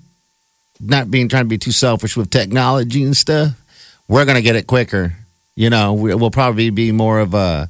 not 0.80 1.10
being 1.10 1.28
trying 1.28 1.44
to 1.44 1.48
be 1.48 1.58
too 1.58 1.70
selfish 1.72 2.16
with 2.16 2.30
technology 2.30 3.02
and 3.04 3.16
stuff, 3.16 3.52
we're 4.12 4.24
going 4.24 4.36
to 4.36 4.42
get 4.42 4.56
it 4.56 4.66
quicker. 4.66 5.14
You 5.56 5.70
know, 5.70 5.94
we, 5.94 6.14
we'll 6.14 6.30
probably 6.30 6.70
be 6.70 6.92
more 6.92 7.18
of 7.20 7.34
a 7.34 7.68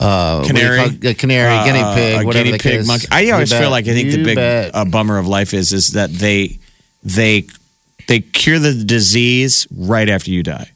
uh, 0.00 0.38
what 0.40 0.48
do 0.48 0.52
you 0.52 0.54
Canary? 0.60 0.76
call 0.98 1.10
a 1.10 1.14
canary, 1.14 1.52
Uh, 1.54 1.64
guinea 1.64 1.94
pig, 1.94 2.22
a 2.22 2.26
whatever 2.26 2.44
guinea 2.44 2.58
the 2.58 2.62
pig 2.62 2.78
case. 2.80 2.86
monkey. 2.86 3.06
I 3.10 3.30
always 3.30 3.52
feel 3.52 3.70
like 3.70 3.86
I 3.88 3.94
think 3.94 4.10
the 4.10 4.22
big 4.24 4.38
uh, 4.38 4.84
bummer 4.84 5.18
of 5.18 5.26
life 5.26 5.54
is 5.54 5.72
is 5.72 5.92
that 5.92 6.10
they 6.10 6.58
they 7.02 7.46
they 8.08 8.20
cure 8.20 8.58
the 8.58 8.74
disease 8.84 9.66
right 9.74 10.08
after 10.08 10.30
you 10.30 10.42
die. 10.42 10.70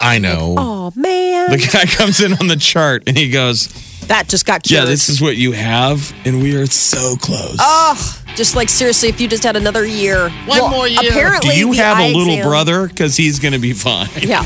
I 0.00 0.18
know. 0.18 0.54
Oh 0.58 0.92
man, 0.96 1.50
The 1.50 1.58
guy 1.72 1.84
comes 1.96 2.20
in 2.20 2.32
on 2.34 2.46
the 2.48 2.56
chart 2.56 3.04
and 3.06 3.16
he 3.16 3.30
goes, 3.30 3.68
that 4.08 4.28
just 4.28 4.46
got 4.46 4.62
cured. 4.62 4.84
"Yeah, 4.84 4.90
this 4.90 5.08
is 5.08 5.20
what 5.20 5.36
you 5.36 5.52
have, 5.52 6.12
and 6.24 6.42
we 6.42 6.56
are 6.56 6.66
so 6.66 7.16
close." 7.16 7.56
Oh, 7.60 8.19
just 8.40 8.56
like 8.56 8.70
seriously, 8.70 9.10
if 9.10 9.20
you 9.20 9.28
just 9.28 9.44
had 9.44 9.54
another 9.54 9.84
year, 9.84 10.30
One 10.46 10.70
more 10.70 10.88
year. 10.88 11.10
Apparently, 11.10 11.50
Do 11.50 11.58
you 11.58 11.72
have 11.72 11.98
a 11.98 12.06
little 12.06 12.32
exam- 12.32 12.48
brother? 12.48 12.88
Because 12.88 13.14
he's 13.14 13.38
going 13.38 13.52
to 13.52 13.58
be 13.58 13.74
fine. 13.74 14.08
Yeah. 14.22 14.44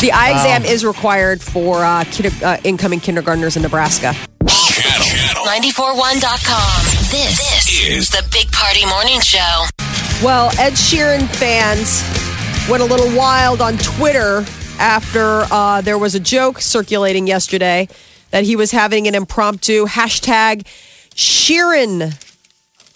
The 0.00 0.12
eye 0.12 0.32
exam 0.32 0.66
is 0.66 0.84
required 0.84 1.40
for 1.40 1.82
uh, 1.82 2.04
kid- 2.10 2.42
uh, 2.42 2.58
incoming 2.64 3.00
kindergartners 3.00 3.56
in 3.56 3.62
Nebraska. 3.62 4.12
Channel 4.12 5.46
941.com. 5.46 6.84
This, 7.10 7.38
this 7.38 7.80
is 7.82 8.10
the 8.10 8.22
Big 8.30 8.52
Party 8.52 8.84
Morning 8.84 9.20
Show. 9.20 9.64
Well, 10.22 10.50
Ed 10.60 10.74
Sheeran 10.74 11.26
fans 11.36 12.02
went 12.68 12.82
a 12.82 12.86
little 12.86 13.16
wild 13.16 13.62
on 13.62 13.78
Twitter 13.78 14.44
after 14.78 15.46
uh, 15.50 15.80
there 15.80 15.96
was 15.96 16.14
a 16.14 16.20
joke 16.20 16.60
circulating 16.60 17.26
yesterday 17.26 17.88
that 18.32 18.44
he 18.44 18.54
was 18.54 18.70
having 18.70 19.08
an 19.08 19.14
impromptu 19.14 19.86
hashtag 19.86 20.66
Sheeran 21.14 22.12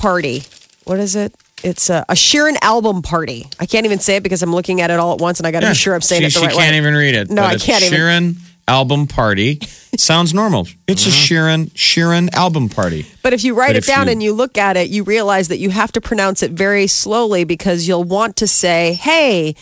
party. 0.02 0.42
What 0.84 0.98
is 0.98 1.16
it? 1.16 1.34
It's 1.64 1.88
a, 1.90 2.04
a 2.08 2.14
Sheeran 2.14 2.56
album 2.60 3.02
party. 3.02 3.46
I 3.60 3.66
can't 3.66 3.86
even 3.86 4.00
say 4.00 4.16
it 4.16 4.22
because 4.22 4.42
I'm 4.42 4.52
looking 4.52 4.80
at 4.80 4.90
it 4.90 4.98
all 4.98 5.14
at 5.14 5.20
once 5.20 5.38
and 5.38 5.46
I 5.46 5.52
got 5.52 5.60
to 5.60 5.68
be 5.68 5.74
sure 5.74 5.94
I'm 5.94 6.00
saying 6.00 6.22
she, 6.22 6.26
it 6.26 6.34
the 6.34 6.40
she 6.40 6.46
right 6.46 6.56
can't 6.56 6.74
even 6.76 6.94
read 6.94 7.14
it. 7.14 7.30
No, 7.30 7.42
but 7.42 7.50
I 7.50 7.54
it's 7.54 7.64
can't 7.64 7.84
even. 7.84 7.98
Sheeran 7.98 8.36
album 8.66 9.06
party 9.06 9.60
sounds 9.96 10.34
normal. 10.34 10.66
It's 10.88 11.06
a 11.06 11.10
mm-hmm. 11.10 11.34
Sheeran 11.34 11.70
Sheeran 11.70 12.34
album 12.34 12.68
party. 12.68 13.06
But 13.22 13.32
if 13.32 13.44
you 13.44 13.54
write 13.54 13.68
But 13.68 13.76
it 13.76 13.78
if 13.78 13.86
down 13.86 14.06
you- 14.06 14.12
and 14.12 14.22
you 14.22 14.32
look 14.32 14.58
at 14.58 14.76
it, 14.76 14.88
you 14.90 15.04
realize 15.04 15.48
that 15.48 15.58
you 15.58 15.70
have 15.70 15.92
to 15.92 16.00
pronounce 16.00 16.42
it 16.42 16.50
very 16.50 16.88
slowly 16.88 17.44
because 17.44 17.86
you'll 17.86 18.04
want 18.04 18.36
to 18.36 18.48
say, 18.48 18.94
hey, 18.94 19.54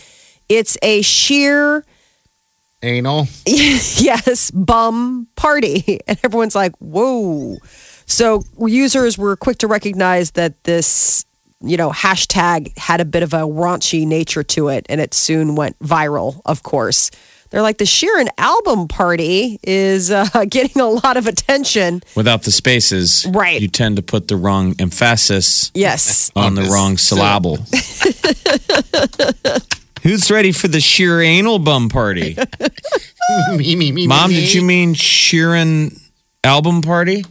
it's 0.49 0.77
a 0.81 1.03
sheer, 1.03 1.85
Anal. 2.83 3.27
yes, 3.45 4.49
bum 4.51 5.27
party. 5.35 5.99
And 6.07 6.17
everyone's 6.23 6.55
like, 6.55 6.75
whoa. 6.77 7.57
So 8.11 8.43
users 8.67 9.17
were 9.17 9.35
quick 9.35 9.57
to 9.59 9.67
recognize 9.67 10.31
that 10.31 10.61
this, 10.65 11.25
you 11.61 11.77
know, 11.77 11.89
hashtag 11.91 12.77
had 12.77 12.99
a 13.01 13.05
bit 13.05 13.23
of 13.23 13.33
a 13.33 13.37
raunchy 13.41 14.05
nature 14.05 14.43
to 14.43 14.67
it. 14.67 14.85
And 14.89 14.99
it 14.99 15.13
soon 15.13 15.55
went 15.55 15.79
viral, 15.79 16.41
of 16.45 16.63
course. 16.63 17.09
They're 17.49 17.61
like, 17.61 17.77
the 17.79 17.85
Sheeran 17.85 18.27
album 18.37 18.87
party 18.87 19.59
is 19.63 20.09
uh, 20.11 20.25
getting 20.49 20.81
a 20.81 20.87
lot 20.87 21.17
of 21.17 21.27
attention. 21.27 22.01
Without 22.15 22.43
the 22.43 22.51
spaces, 22.51 23.25
Right. 23.29 23.61
you 23.61 23.67
tend 23.67 23.95
to 23.97 24.01
put 24.01 24.27
the 24.27 24.35
wrong 24.37 24.75
emphasis 24.79 25.71
Yes. 25.73 26.31
on 26.35 26.55
the 26.55 26.63
wrong 26.63 26.97
syllable. 26.97 27.57
Who's 30.03 30.31
ready 30.31 30.51
for 30.51 30.67
the 30.67 30.79
sheer 30.81 31.21
anal 31.21 31.59
bum 31.59 31.87
party? 31.89 32.35
me, 33.57 33.75
me, 33.75 33.91
me, 33.91 34.07
Mom, 34.07 34.29
me, 34.31 34.35
did 34.39 34.53
you 34.53 34.63
mean 34.63 34.95
Sheeran 34.95 35.97
Album 36.43 36.81
party? 36.81 37.23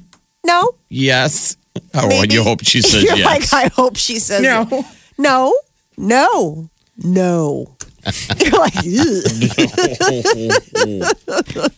No. 0.45 0.75
Yes. 0.89 1.57
Oh, 1.95 2.09
Maybe. 2.09 2.35
you 2.35 2.43
hope 2.43 2.65
she 2.65 2.83
says 2.83 3.03
You're 3.05 3.17
yes. 3.17 3.53
like, 3.53 3.65
I 3.65 3.69
hope 3.75 3.97
she 3.97 4.19
says 4.19 4.43
No. 4.43 4.67
it. 4.71 4.85
No. 5.19 5.57
No. 5.97 6.69
No. 7.03 7.77
You're 8.39 8.59
like, 8.59 8.75
"Ugh." 8.79 8.85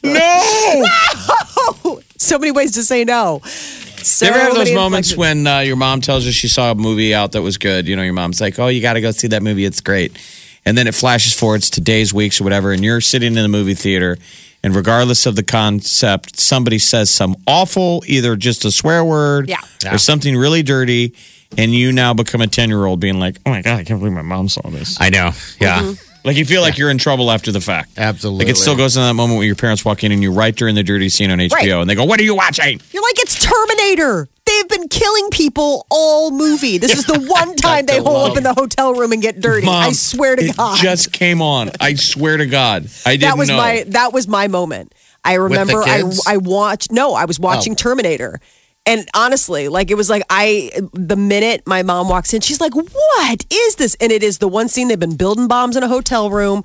no. 0.02 2.00
so 2.16 2.38
many 2.38 2.52
ways 2.52 2.72
to 2.72 2.82
say 2.82 3.04
no. 3.04 3.40
So 3.44 4.26
you 4.26 4.32
ever 4.32 4.40
have 4.40 4.54
those 4.54 4.72
moments 4.72 5.16
when 5.16 5.46
uh, 5.46 5.60
your 5.60 5.76
mom 5.76 6.00
tells 6.00 6.24
you 6.24 6.32
she 6.32 6.48
saw 6.48 6.72
a 6.72 6.74
movie 6.74 7.14
out 7.14 7.32
that 7.32 7.42
was 7.42 7.58
good? 7.58 7.86
You 7.88 7.96
know, 7.96 8.02
your 8.02 8.12
mom's 8.14 8.40
like, 8.40 8.58
"Oh, 8.58 8.68
you 8.68 8.80
got 8.82 8.94
to 8.94 9.00
go 9.00 9.10
see 9.10 9.28
that 9.28 9.42
movie. 9.42 9.64
It's 9.64 9.80
great." 9.80 10.16
And 10.64 10.78
then 10.78 10.86
it 10.86 10.94
flashes 10.94 11.32
forwards 11.32 11.70
to 11.70 11.80
days, 11.80 12.14
weeks, 12.14 12.40
or 12.40 12.44
whatever, 12.44 12.72
and 12.72 12.84
you're 12.84 13.00
sitting 13.00 13.36
in 13.36 13.42
the 13.42 13.48
movie 13.48 13.74
theater, 13.74 14.16
and 14.64 14.74
regardless 14.76 15.26
of 15.26 15.36
the 15.36 15.42
concept, 15.42 16.38
somebody 16.38 16.78
says 16.78 17.10
some 17.10 17.36
awful, 17.46 18.02
either 18.06 18.36
just 18.36 18.64
a 18.64 18.70
swear 18.70 19.04
word, 19.04 19.48
Yeah. 19.48 19.58
or 19.90 19.98
something 19.98 20.36
really 20.36 20.62
dirty, 20.62 21.14
and 21.58 21.74
you 21.74 21.92
now 21.92 22.14
become 22.14 22.40
a 22.40 22.46
ten 22.46 22.68
year 22.68 22.84
old 22.84 23.00
being 23.00 23.18
like, 23.20 23.36
"Oh 23.46 23.50
my 23.50 23.62
god, 23.62 23.80
I 23.80 23.84
can't 23.84 23.98
believe 24.00 24.14
my 24.14 24.22
mom 24.22 24.48
saw 24.48 24.68
this." 24.70 24.96
I 25.00 25.10
know. 25.10 25.30
Yeah. 25.60 25.80
Mm-hmm. 25.80 26.08
Like 26.24 26.36
you 26.36 26.44
feel 26.44 26.62
like 26.62 26.78
you're 26.78 26.90
in 26.90 26.98
trouble 26.98 27.32
after 27.32 27.50
the 27.50 27.60
fact. 27.60 27.98
Absolutely. 27.98 28.44
Like 28.44 28.52
it 28.54 28.56
still 28.56 28.76
goes 28.76 28.96
in 28.96 29.02
that 29.02 29.14
moment 29.14 29.38
when 29.38 29.46
your 29.48 29.56
parents 29.56 29.84
walk 29.84 30.04
in 30.04 30.12
and 30.12 30.22
you're 30.22 30.30
right 30.32 30.54
during 30.54 30.76
the 30.76 30.84
dirty 30.84 31.08
scene 31.08 31.32
on 31.32 31.38
HBO, 31.40 31.50
Right. 31.50 31.70
and 31.80 31.90
they 31.90 31.96
go, 31.96 32.04
"What 32.04 32.20
are 32.20 32.22
you 32.22 32.36
watching?" 32.36 32.80
You're 32.92 33.02
like, 33.02 33.18
it's 33.18 33.38
Terminator. 33.40 34.28
They've 34.52 34.68
been 34.68 34.88
killing 34.88 35.28
people 35.30 35.86
all 35.90 36.30
movie. 36.30 36.78
This 36.78 36.92
is 36.96 37.06
the 37.06 37.18
one 37.20 37.56
time 37.56 37.86
they 37.86 37.98
hole 37.98 38.26
up 38.26 38.36
in 38.36 38.42
the 38.42 38.54
hotel 38.54 38.94
room 38.94 39.12
and 39.12 39.22
get 39.22 39.40
dirty. 39.40 39.66
Mom, 39.66 39.84
I 39.84 39.92
swear 39.92 40.36
to 40.36 40.44
it 40.44 40.56
God. 40.56 40.78
just 40.78 41.12
came 41.12 41.40
on. 41.40 41.70
I 41.80 41.94
swear 41.94 42.36
to 42.36 42.46
God, 42.46 42.88
I 43.06 43.12
didn't 43.16 43.22
that 43.22 43.38
was 43.38 43.48
know. 43.48 43.56
my 43.56 43.84
that 43.88 44.12
was 44.12 44.28
my 44.28 44.48
moment. 44.48 44.94
I 45.24 45.34
remember 45.34 45.82
I 45.82 46.02
kids? 46.02 46.22
I 46.26 46.36
watched 46.38 46.92
no, 46.92 47.14
I 47.14 47.24
was 47.26 47.38
watching 47.40 47.72
Oh. 47.72 47.76
Terminator. 47.76 48.40
And 48.84 49.08
honestly, 49.14 49.68
like 49.68 49.92
it 49.92 49.94
was 49.94 50.10
like 50.10 50.24
I 50.28 50.72
the 50.92 51.14
minute 51.14 51.62
my 51.66 51.84
mom 51.84 52.08
walks 52.08 52.34
in, 52.34 52.40
she's 52.40 52.60
like, 52.60 52.74
"What 52.74 53.46
is 53.48 53.76
this?" 53.76 53.96
And 54.00 54.10
it 54.10 54.24
is 54.24 54.38
the 54.38 54.48
one 54.48 54.66
scene 54.68 54.88
they've 54.88 54.98
been 54.98 55.14
building 55.16 55.46
bombs 55.46 55.76
in 55.76 55.84
a 55.84 55.88
hotel 55.88 56.30
room 56.30 56.64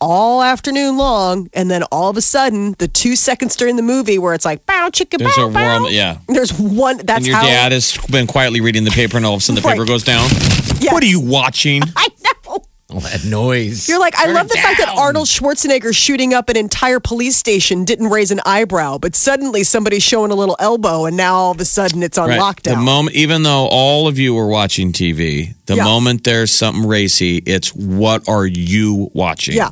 all 0.00 0.42
afternoon 0.42 0.96
long, 0.96 1.48
and 1.54 1.70
then 1.70 1.82
all 1.84 2.10
of 2.10 2.16
a 2.16 2.20
sudden, 2.22 2.74
the 2.78 2.88
two 2.88 3.16
seconds 3.16 3.56
during 3.56 3.76
the 3.76 3.82
movie 3.82 4.18
where 4.18 4.34
it's 4.34 4.44
like, 4.44 4.64
"Bow 4.66 4.88
chicka 4.90 5.18
There's 5.18 5.34
bow 5.36 5.48
a 5.48 5.50
bow." 5.50 5.82
worm, 5.84 5.92
yeah. 5.92 6.18
There's 6.28 6.52
one. 6.58 6.98
That's 6.98 7.18
and 7.18 7.26
your 7.26 7.36
how 7.36 7.42
dad 7.44 7.72
has 7.72 7.96
been 8.10 8.26
quietly 8.26 8.60
reading 8.60 8.84
the 8.84 8.90
paper, 8.90 9.16
and 9.16 9.24
all 9.26 9.34
of 9.34 9.40
a 9.40 9.42
sudden 9.42 9.62
the 9.62 9.66
Right. 9.66 9.74
paper 9.74 9.86
goes 9.86 10.04
down. 10.04 10.28
Yeah. 10.80 10.92
What 10.92 11.02
are 11.02 11.06
you 11.06 11.20
watching? 11.20 11.82
I 11.96 12.08
know. 12.24 12.32
All 12.88 13.00
that 13.00 13.24
noise. 13.24 13.88
You're 13.88 13.98
like, 13.98 14.14
I 14.16 14.26
love 14.26 14.46
it 14.46 14.52
the 14.52 14.58
fact 14.58 14.78
that. 14.78 14.94
Arnold 14.96 15.26
Schwarzenegger 15.26 15.92
shooting 15.94 16.32
up 16.34 16.48
an 16.48 16.56
entire 16.56 17.00
police 17.00 17.36
station 17.36 17.84
didn't 17.84 18.10
raise 18.10 18.30
an 18.30 18.40
eyebrow, 18.46 18.98
but 18.98 19.16
suddenly 19.16 19.64
somebody's 19.64 20.04
showing 20.04 20.30
a 20.30 20.36
little 20.36 20.54
elbow, 20.60 21.04
and 21.06 21.16
now 21.16 21.34
all 21.34 21.50
of 21.50 21.60
a 21.60 21.64
sudden 21.64 22.04
it's 22.04 22.16
on 22.16 22.28
The 22.30 22.36
lockdown. 22.36 22.62
The 22.62 22.76
moment, 22.76 23.16
even 23.16 23.42
though 23.42 23.66
all 23.66 24.06
of 24.06 24.20
you 24.20 24.34
were 24.34 24.46
watching 24.46 24.92
TV, 24.92 25.54
the 25.66 25.74
Yeah. 25.74 25.82
moment 25.84 26.22
there's 26.22 26.52
something 26.52 26.86
racy, 26.86 27.38
it's 27.44 27.70
what 27.74 28.28
are 28.28 28.46
you 28.46 29.10
watching? 29.14 29.56
yeah. 29.56 29.70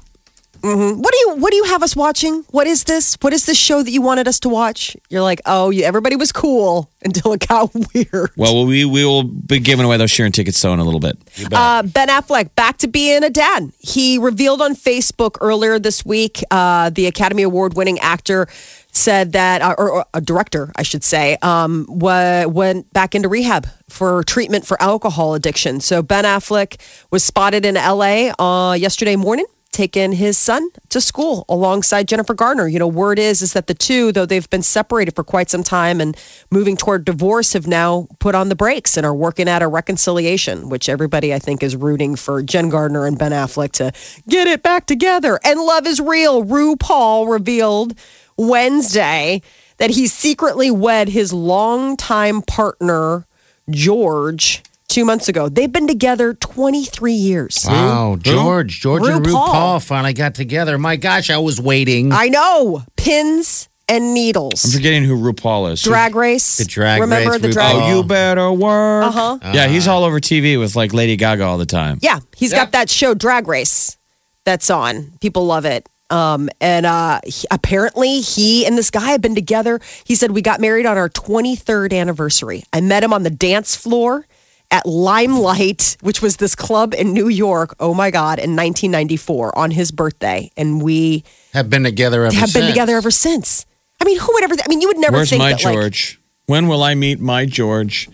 Hmm 0.65 0.99
What 0.99 1.13
do 1.13 1.19
you 1.19 1.37
What 1.37 1.51
do 1.51 1.57
you 1.57 1.65
have 1.65 1.83
us 1.83 1.95
watching? 1.95 2.43
What 2.51 2.67
is 2.67 2.85
this? 2.85 3.19
What 3.21 3.35
is 3.35 3.45
this 3.45 3.59
show 3.59 3.83
that 3.83 3.91
you 3.91 4.01
wanted 4.01 4.27
us 4.27 4.41
to 4.41 4.49
watch? 4.49 4.97
You're 5.11 5.21
like, 5.21 5.43
oh, 5.45 5.69
you, 5.69 5.85
everybody 5.85 6.17
was 6.17 6.33
cool 6.33 6.91
until 7.05 7.35
it 7.35 7.47
got 7.47 7.71
weird. 7.95 8.31
Well, 8.37 8.65
we 8.65 8.87
we 8.87 9.05
will 9.05 9.25
be 9.25 9.59
giving 9.59 9.85
away 9.85 9.99
those 9.99 10.11
Sheeran 10.11 10.33
tickets 10.33 10.61
though 10.63 10.73
in 10.73 10.79
a 10.79 10.85
little 10.85 11.01
bit. 11.01 11.19
Uh, 11.53 11.83
ben 11.83 12.09
Affleck 12.09 12.55
back 12.55 12.79
to 12.79 12.89
being 12.89 13.23
a 13.25 13.31
dad. 13.31 13.73
He 13.79 14.17
revealed 14.19 14.63
on 14.63 14.75
Facebook 14.75 15.37
earlier 15.43 15.79
this 15.79 16.05
week. 16.05 16.43
Uh, 16.51 16.89
the 16.89 17.07
Academy 17.07 17.43
Award 17.43 17.75
winning 17.75 17.99
actor 17.99 18.49
said 18.93 19.33
that, 19.33 19.61
uh, 19.61 19.75
or, 19.77 19.91
or 19.91 20.05
a 20.15 20.21
director, 20.21 20.73
I 20.77 20.83
should 20.85 21.03
say, 21.03 21.37
um, 21.43 21.85
wa- 21.89 22.47
went 22.47 22.93
back 22.93 23.15
into 23.15 23.29
rehab 23.29 23.67
for 23.89 24.23
treatment 24.23 24.67
for 24.67 24.81
alcohol 24.81 25.35
addiction. 25.35 25.81
So 25.81 26.01
Ben 26.01 26.25
Affleck 26.25 26.81
was 27.11 27.25
spotted 27.25 27.67
in 27.67 27.75
LA 27.75 28.33
uh, 28.39 28.75
yesterday 28.75 29.17
morning. 29.17 29.47
Taking 29.75 30.13
his 30.13 30.39
son 30.39 30.69
to 30.91 31.01
school 31.01 31.45
alongside 31.49 32.07
Jennifer 32.07 32.33
Garner. 32.33 32.69
You 32.69 32.79
know, 32.79 32.87
word 32.87 33.19
is 33.19 33.43
is 33.43 33.55
that 33.55 33.67
the 33.67 33.75
two, 33.75 34.13
though 34.13 34.25
they've 34.25 34.49
been 34.49 34.63
separated 34.63 35.17
for 35.17 35.25
quite 35.25 35.51
some 35.51 35.65
time 35.65 36.01
and 36.01 36.17
moving 36.53 36.77
toward 36.77 37.05
divorce, 37.05 37.55
have 37.55 37.67
now 37.67 38.07
put 38.21 38.37
on 38.37 38.51
the 38.51 38.55
brakes 38.55 38.97
and 38.97 39.05
are 39.05 39.13
working 39.13 39.49
at 39.49 39.63
a 39.63 39.67
reconciliation, 39.67 40.69
which 40.69 40.89
everybody 40.89 41.35
I 41.35 41.41
think 41.41 41.65
is 41.65 41.75
rooting 41.75 42.15
for 42.15 42.41
Jen 42.41 42.69
Gardner 42.69 43.05
and 43.05 43.19
Ben 43.19 43.33
Affleck 43.33 43.73
to 43.73 43.91
get 44.29 44.47
it 44.47 44.63
back 44.63 44.87
together. 44.87 45.41
And 45.43 45.59
love 45.59 45.89
is 45.89 45.99
real. 45.99 46.45
RuPaul 46.45 47.29
revealed 47.29 47.99
Wednesday 48.37 49.43
that 49.79 49.91
he 49.91 50.07
secretly 50.07 50.71
wed 50.71 51.09
his 51.09 51.33
longtime 51.33 52.43
partner, 52.43 53.27
George, 53.69 54.63
two 54.95 55.05
months 55.05 55.29
ago. 55.29 55.49
They've 55.49 55.71
been 55.71 55.89
together 55.89 56.35
23 56.35 57.13
years. 57.13 57.67
Wow, 57.69 58.17
George, 58.21 58.81
George 58.81 59.03
and 59.09 59.25
RuPaul. 59.25 59.49
RuPaul 59.49 59.85
finally 59.85 60.13
got 60.13 60.35
together. 60.35 60.79
My 60.79 60.97
gosh, 60.97 61.31
I 61.31 61.39
was 61.39 61.61
waiting. 61.61 62.13
I 62.13 62.29
know. 62.29 62.83
Pins 62.97 63.69
and 63.89 64.15
needles. 64.15 64.65
I'm 64.65 64.71
forgetting 64.71 65.05
who 65.05 65.17
RuPaul 65.17 65.73
is. 65.73 65.83
Drag 65.83 66.15
race. 66.15 66.59
The 66.59 66.65
Drag 66.65 67.01
Remember 67.01 67.33
Race 67.33 67.41
the 67.43 67.49
RuPaul. 67.49 67.53
drag 67.53 67.75
Oh, 67.77 67.97
you 67.97 68.05
better 68.05 68.53
work. 68.53 69.05
Uh-huh. 69.07 69.39
Yeah, 69.53 69.67
he's 69.67 69.89
all 69.89 70.05
over 70.05 70.21
TV 70.21 70.59
with 70.59 70.77
like 70.77 70.95
Lady 70.95 71.17
Gaga 71.17 71.43
all 71.45 71.59
the 71.59 71.67
time. 71.67 71.99
Yeah, 72.01 72.21
he's 72.37 72.53
got 72.53 72.73
that 72.73 72.89
show 72.89 73.15
Drag 73.15 73.49
Race 73.49 73.97
that's 74.45 74.71
on. 74.71 75.13
People 75.21 75.45
love 75.47 75.65
it. 75.65 75.89
Um, 76.11 76.49
and 76.61 76.87
uh, 76.87 77.21
he- 77.27 77.49
apparently, 77.51 78.21
he 78.21 78.65
and 78.67 78.79
this 78.79 78.91
guy 78.91 79.11
have 79.11 79.21
been 79.21 79.35
together. 79.35 79.81
He 80.05 80.15
said 80.15 80.31
we 80.31 80.43
got 80.43 80.61
married 80.61 80.87
on 80.87 80.97
our 80.97 81.09
23rd 81.09 81.93
anniversary. 81.93 82.63
I 82.73 82.81
met 82.81 83.03
him 83.03 83.13
on 83.13 83.23
the 83.25 83.31
dance 83.31 83.75
floor 83.75 84.25
at 84.71 84.85
Limelight, 84.87 85.97
which 86.01 86.21
was 86.23 86.37
this 86.39 86.55
club 86.55 86.95
in 86.95 87.13
New 87.13 87.29
York. 87.29 87.75
Oh 87.81 87.95
my 87.95 88.11
God, 88.11 88.39
in 88.39 88.57
1994 88.57 89.57
on 89.59 89.71
his 89.71 89.91
birthday, 89.91 90.51
and 90.57 90.83
we 90.83 91.25
Have 91.53 91.71
been 91.71 91.85
together 91.85 92.25
ever 92.25 92.35
have 92.35 92.53
been 92.53 92.63
since. 92.63 92.67
together 92.69 92.97
ever 92.97 93.11
since. 93.11 93.67
I 94.01 94.05
mean, 94.05 94.19
who 94.19 94.29
would 94.33 94.45
ever? 94.45 94.55
I 94.55 94.69
mean, 94.69 94.81
you 94.81 94.89
would 94.89 94.99
never 94.99 95.19
Where's 95.19 95.31
think 95.31 95.41
my 95.41 95.53
that, 95.53 95.65
like, 95.65 95.75
George? 95.75 96.21
when 96.47 96.69
will 96.69 96.83
I 96.83 96.95
meet 96.95 97.21
my 97.21 97.47
George? 97.47 98.09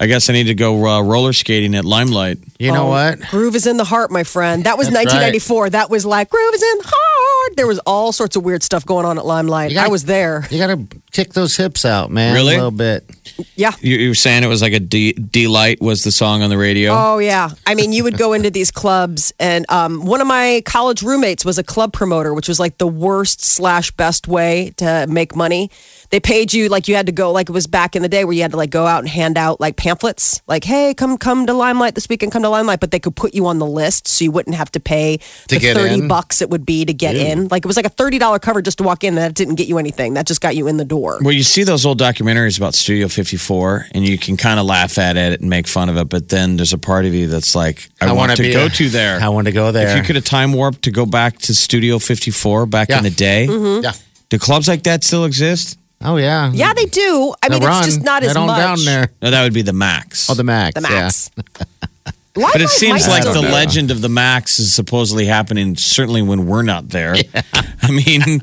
I 0.00 0.06
guess 0.06 0.28
I 0.28 0.32
need 0.32 0.44
to 0.48 0.54
go 0.54 0.84
uh, 0.86 1.02
roller 1.02 1.32
skating 1.32 1.74
at 1.76 1.84
Limelight. 1.84 2.38
You 2.58 2.72
know 2.72 2.86
Oh, 2.86 2.90
what? 2.90 3.20
Groove 3.30 3.54
is 3.54 3.66
in 3.68 3.76
the 3.76 3.84
heart, 3.84 4.10
my 4.10 4.24
friend. 4.24 4.64
That 4.64 4.76
was 4.76 4.88
That's 4.88 5.06
1994. 5.06 5.70
That 5.70 5.90
was 5.90 6.04
like 6.04 6.28
Groove 6.28 6.54
is 6.54 6.62
in 6.62 6.78
the 6.78 6.84
heart. 6.92 7.11
There 7.56 7.66
was 7.66 7.78
all 7.80 8.12
sorts 8.12 8.36
of 8.36 8.44
weird 8.44 8.62
stuff 8.62 8.84
going 8.86 9.04
on 9.06 9.18
at 9.18 9.24
Limelight. 9.26 9.70
You 9.70 9.76
gotta- 9.76 9.88
I 9.88 9.90
was 9.90 10.04
there. 10.04 10.46
You 10.50 10.58
got 10.58 10.68
to 10.68 10.86
kick 11.12 11.32
those 11.34 11.56
hips 11.56 11.84
out, 11.84 12.10
man. 12.10 12.34
Really? 12.34 12.54
A 12.54 12.58
little 12.58 12.70
bit. 12.70 13.08
Yeah. 13.56 13.72
You, 13.80 13.96
you 13.96 14.08
were 14.10 14.14
saying 14.14 14.42
it 14.42 14.46
was 14.48 14.62
like 14.62 14.72
a 14.72 14.80
D, 14.80 15.12
Delight 15.12 15.80
was 15.80 16.02
the 16.04 16.10
song 16.12 16.42
on 16.42 16.50
the 16.50 16.56
radio. 16.58 16.92
Oh 16.94 17.18
yeah. 17.18 17.50
I 17.66 17.74
mean, 17.74 17.92
you 17.92 18.02
would 18.04 18.16
go 18.18 18.32
into 18.32 18.50
these 18.50 18.70
clubs, 18.70 19.32
and 19.38 19.64
um, 19.70 20.04
one 20.04 20.20
of 20.20 20.26
my 20.26 20.62
college 20.64 21.02
roommates 21.02 21.44
was 21.44 21.58
a 21.58 21.62
club 21.64 21.92
promoter, 21.92 22.32
which 22.34 22.48
was 22.48 22.58
like 22.60 22.78
the 22.78 22.86
worst 22.86 23.42
slash 23.44 23.90
best 23.92 24.28
way 24.28 24.72
to 24.78 25.06
make 25.08 25.34
money. 25.36 25.70
They 26.12 26.20
paid 26.20 26.52
you 26.52 26.68
like 26.68 26.88
you 26.88 26.94
had 26.94 27.06
to 27.06 27.12
go 27.12 27.32
like 27.32 27.48
it 27.48 27.52
was 27.52 27.66
back 27.66 27.96
in 27.96 28.02
the 28.02 28.08
day 28.08 28.26
where 28.26 28.34
you 28.34 28.42
had 28.42 28.50
to 28.50 28.58
like 28.58 28.68
go 28.68 28.86
out 28.86 28.98
and 28.98 29.08
hand 29.08 29.38
out 29.38 29.60
like 29.60 29.76
pamphlets, 29.76 30.42
like 30.46 30.62
hey, 30.62 30.92
come 30.92 31.16
come 31.16 31.46
to 31.46 31.54
Limelight 31.54 31.94
this 31.94 32.06
weekend, 32.06 32.32
come 32.32 32.42
to 32.42 32.50
Limelight, 32.50 32.80
but 32.80 32.90
they 32.90 32.98
could 33.00 33.16
put 33.16 33.32
you 33.34 33.46
on 33.46 33.58
the 33.58 33.64
list 33.64 34.06
so 34.06 34.22
you 34.22 34.30
wouldn't 34.30 34.54
have 34.54 34.70
to 34.72 34.78
pay 34.80 35.16
To 35.16 35.54
the 35.54 35.58
get 35.58 35.74
thirty 35.74 35.94
in? 36.00 36.08
bucks 36.08 36.42
it 36.42 36.50
would 36.50 36.66
be 36.66 36.84
to 36.84 36.92
get 36.92 37.16
in. 37.16 37.48
Like 37.48 37.64
it 37.64 37.66
was 37.66 37.76
like 37.78 37.86
a 37.86 37.88
thirty 37.88 38.18
dollar 38.18 38.38
cover 38.38 38.60
just 38.60 38.76
to 38.78 38.84
walk 38.84 39.04
in. 39.04 39.14
And 39.14 39.16
that 39.18 39.32
didn't 39.34 39.54
get 39.54 39.68
you 39.68 39.78
anything. 39.78 40.12
That 40.12 40.26
just 40.26 40.42
got 40.42 40.54
you 40.54 40.68
in 40.68 40.76
the 40.76 40.84
door. 40.84 41.18
Well, 41.22 41.32
you 41.32 41.42
see 41.42 41.64
those 41.64 41.86
old 41.86 41.98
documentaries 41.98 42.58
about 42.58 42.74
Studio 42.74 43.08
54, 43.08 43.86
and 43.92 44.06
you 44.06 44.18
can 44.18 44.36
kind 44.36 44.60
of 44.60 44.66
laugh 44.66 44.98
at 44.98 45.16
it 45.16 45.40
and 45.40 45.48
make 45.48 45.66
fun 45.66 45.88
of 45.88 45.96
it, 45.96 46.10
but 46.10 46.28
then 46.28 46.56
there's 46.58 46.74
a 46.74 46.78
part 46.78 47.06
of 47.06 47.14
you 47.14 47.26
that's 47.26 47.54
like, 47.54 47.88
I, 48.02 48.08
I 48.08 48.12
want 48.12 48.38
wanna 48.38 48.52
go 48.52 48.66
a- 48.66 48.68
to 48.68 48.88
there. 48.90 49.18
I 49.18 49.28
want 49.30 49.46
to 49.46 49.52
go 49.52 49.72
there. 49.72 49.88
If 49.88 49.96
you 49.96 50.02
could 50.02 50.16
have 50.16 50.26
time 50.26 50.52
warped 50.52 50.82
to 50.82 50.90
go 50.90 51.06
back 51.06 51.38
to 51.38 51.54
Studio 51.54 51.98
54 51.98 52.66
back 52.66 52.90
Yeah. 52.90 52.98
in 52.98 53.04
the 53.04 53.10
day, 53.10 53.46
Mm-hmm. 53.48 53.84
Yeah. 53.84 53.92
do 54.28 54.38
clubs 54.38 54.68
like 54.68 54.82
that 54.82 55.04
still 55.04 55.24
exist? 55.24 55.78
Oh 56.04 56.16
yeah. 56.16 56.50
Yeah, 56.52 56.72
they 56.74 56.86
do. 56.86 57.34
I 57.42 57.48
The 57.48 57.54
mean, 57.60 57.64
run. 57.68 57.84
it's 57.84 57.94
just 57.94 58.04
not 58.04 58.22
Head 58.22 58.30
as 58.30 58.36
on 58.36 58.46
much. 58.46 58.58
down 58.58 58.84
there. 58.84 59.08
No, 59.20 59.30
that 59.30 59.42
would 59.42 59.54
be 59.54 59.62
the 59.62 59.72
Max. 59.72 60.28
Oh, 60.30 60.34
the 60.34 60.44
max. 60.44 60.74
The 60.74 60.80
max. 60.80 61.30
but 62.34 62.60
it 62.60 62.68
seems 62.68 63.06
like 63.08 63.24
the 63.24 63.32
be- 63.42 63.48
legend 63.48 63.90
of 63.90 64.00
the 64.00 64.08
Max 64.08 64.58
is 64.58 64.72
supposedly 64.72 65.26
happening 65.26 65.76
certainly 65.76 66.22
when 66.22 66.46
we're 66.46 66.62
not 66.62 66.88
there. 66.88 67.14
I 67.82 67.90
mean, 67.90 68.40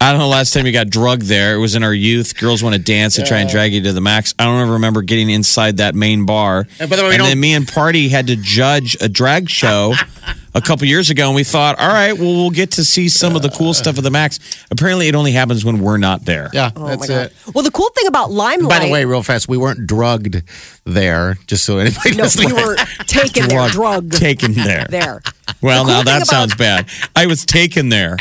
I 0.00 0.10
don't 0.12 0.20
know. 0.20 0.28
Last 0.28 0.54
time 0.54 0.64
you 0.64 0.72
got 0.72 0.88
drugged 0.90 1.22
there, 1.22 1.54
it 1.54 1.58
was 1.58 1.74
in 1.74 1.82
our 1.82 1.92
youth. 1.92 2.38
Girls 2.38 2.62
want 2.62 2.76
to 2.76 2.80
dance 2.80 3.18
and 3.18 3.26
try 3.26 3.38
and 3.38 3.50
drag 3.50 3.72
you 3.72 3.82
to 3.82 3.92
the 3.92 4.00
Max. 4.00 4.32
I 4.38 4.44
don't 4.44 4.60
ever 4.60 4.74
remember 4.74 5.02
getting 5.02 5.28
inside 5.28 5.78
that 5.78 5.94
main 5.96 6.24
bar. 6.24 6.66
And 6.78 6.88
by 6.88 6.96
the 6.96 7.02
way, 7.02 7.08
we 7.08 7.14
and 7.16 7.20
don't- 7.22 7.28
then 7.30 7.40
me 7.40 7.54
and 7.54 7.66
Party 7.66 8.08
had 8.08 8.28
to 8.28 8.36
judge 8.36 8.96
a 9.00 9.08
drag 9.08 9.50
show 9.50 9.94
a 10.54 10.60
couple 10.60 10.86
years 10.86 11.10
ago, 11.10 11.26
and 11.26 11.34
we 11.36 11.44
thought, 11.44 11.78
all 11.78 11.88
right, 11.88 12.12
well, 12.12 12.26
we'll 12.34 12.50
get 12.50 12.72
to 12.72 12.84
see 12.84 13.08
some 13.08 13.36
of 13.36 13.42
the 13.42 13.50
cool 13.50 13.72
stuff 13.74 13.98
of 13.98 14.04
the 14.04 14.10
Max. 14.10 14.38
Apparently, 14.70 15.06
it 15.08 15.14
only 15.14 15.32
happens 15.32 15.64
when 15.64 15.80
we're 15.80 15.96
not 15.96 16.24
there. 16.24 16.50
Yeah, 16.52 16.70
Oh 16.74 16.80
my 16.82 16.88
that's 16.96 17.08
God. 17.08 17.26
it. 17.26 17.32
Well, 17.54 17.62
the 17.64 17.70
cool 17.70 17.88
thing 17.90 18.06
about 18.08 18.30
Limelight. 18.30 18.68
By 18.80 18.84
the 18.86 18.90
way, 18.92 19.04
real 19.04 19.22
fast, 19.22 19.48
we 19.48 19.56
weren't 19.58 19.86
drugged 19.86 20.42
there, 20.84 21.36
just 21.46 21.64
so 21.64 21.78
anybody 21.78 22.16
no, 22.16 22.24
listening. 22.24 22.54
we 22.54 22.64
were 22.64 22.76
taken 23.06 23.48
there, 23.48 23.68
drugged 23.68 24.12
taken 24.12 24.52
there. 24.54 24.86
there. 24.90 25.22
Well, 25.60 25.84
The 25.84 25.92
cool 25.92 25.98
now 25.98 26.02
that 26.04 26.16
about- 26.16 26.26
sounds 26.26 26.54
bad. 26.56 26.88
I 27.14 27.26
was 27.26 27.44
taken 27.46 27.88
there. 27.88 28.16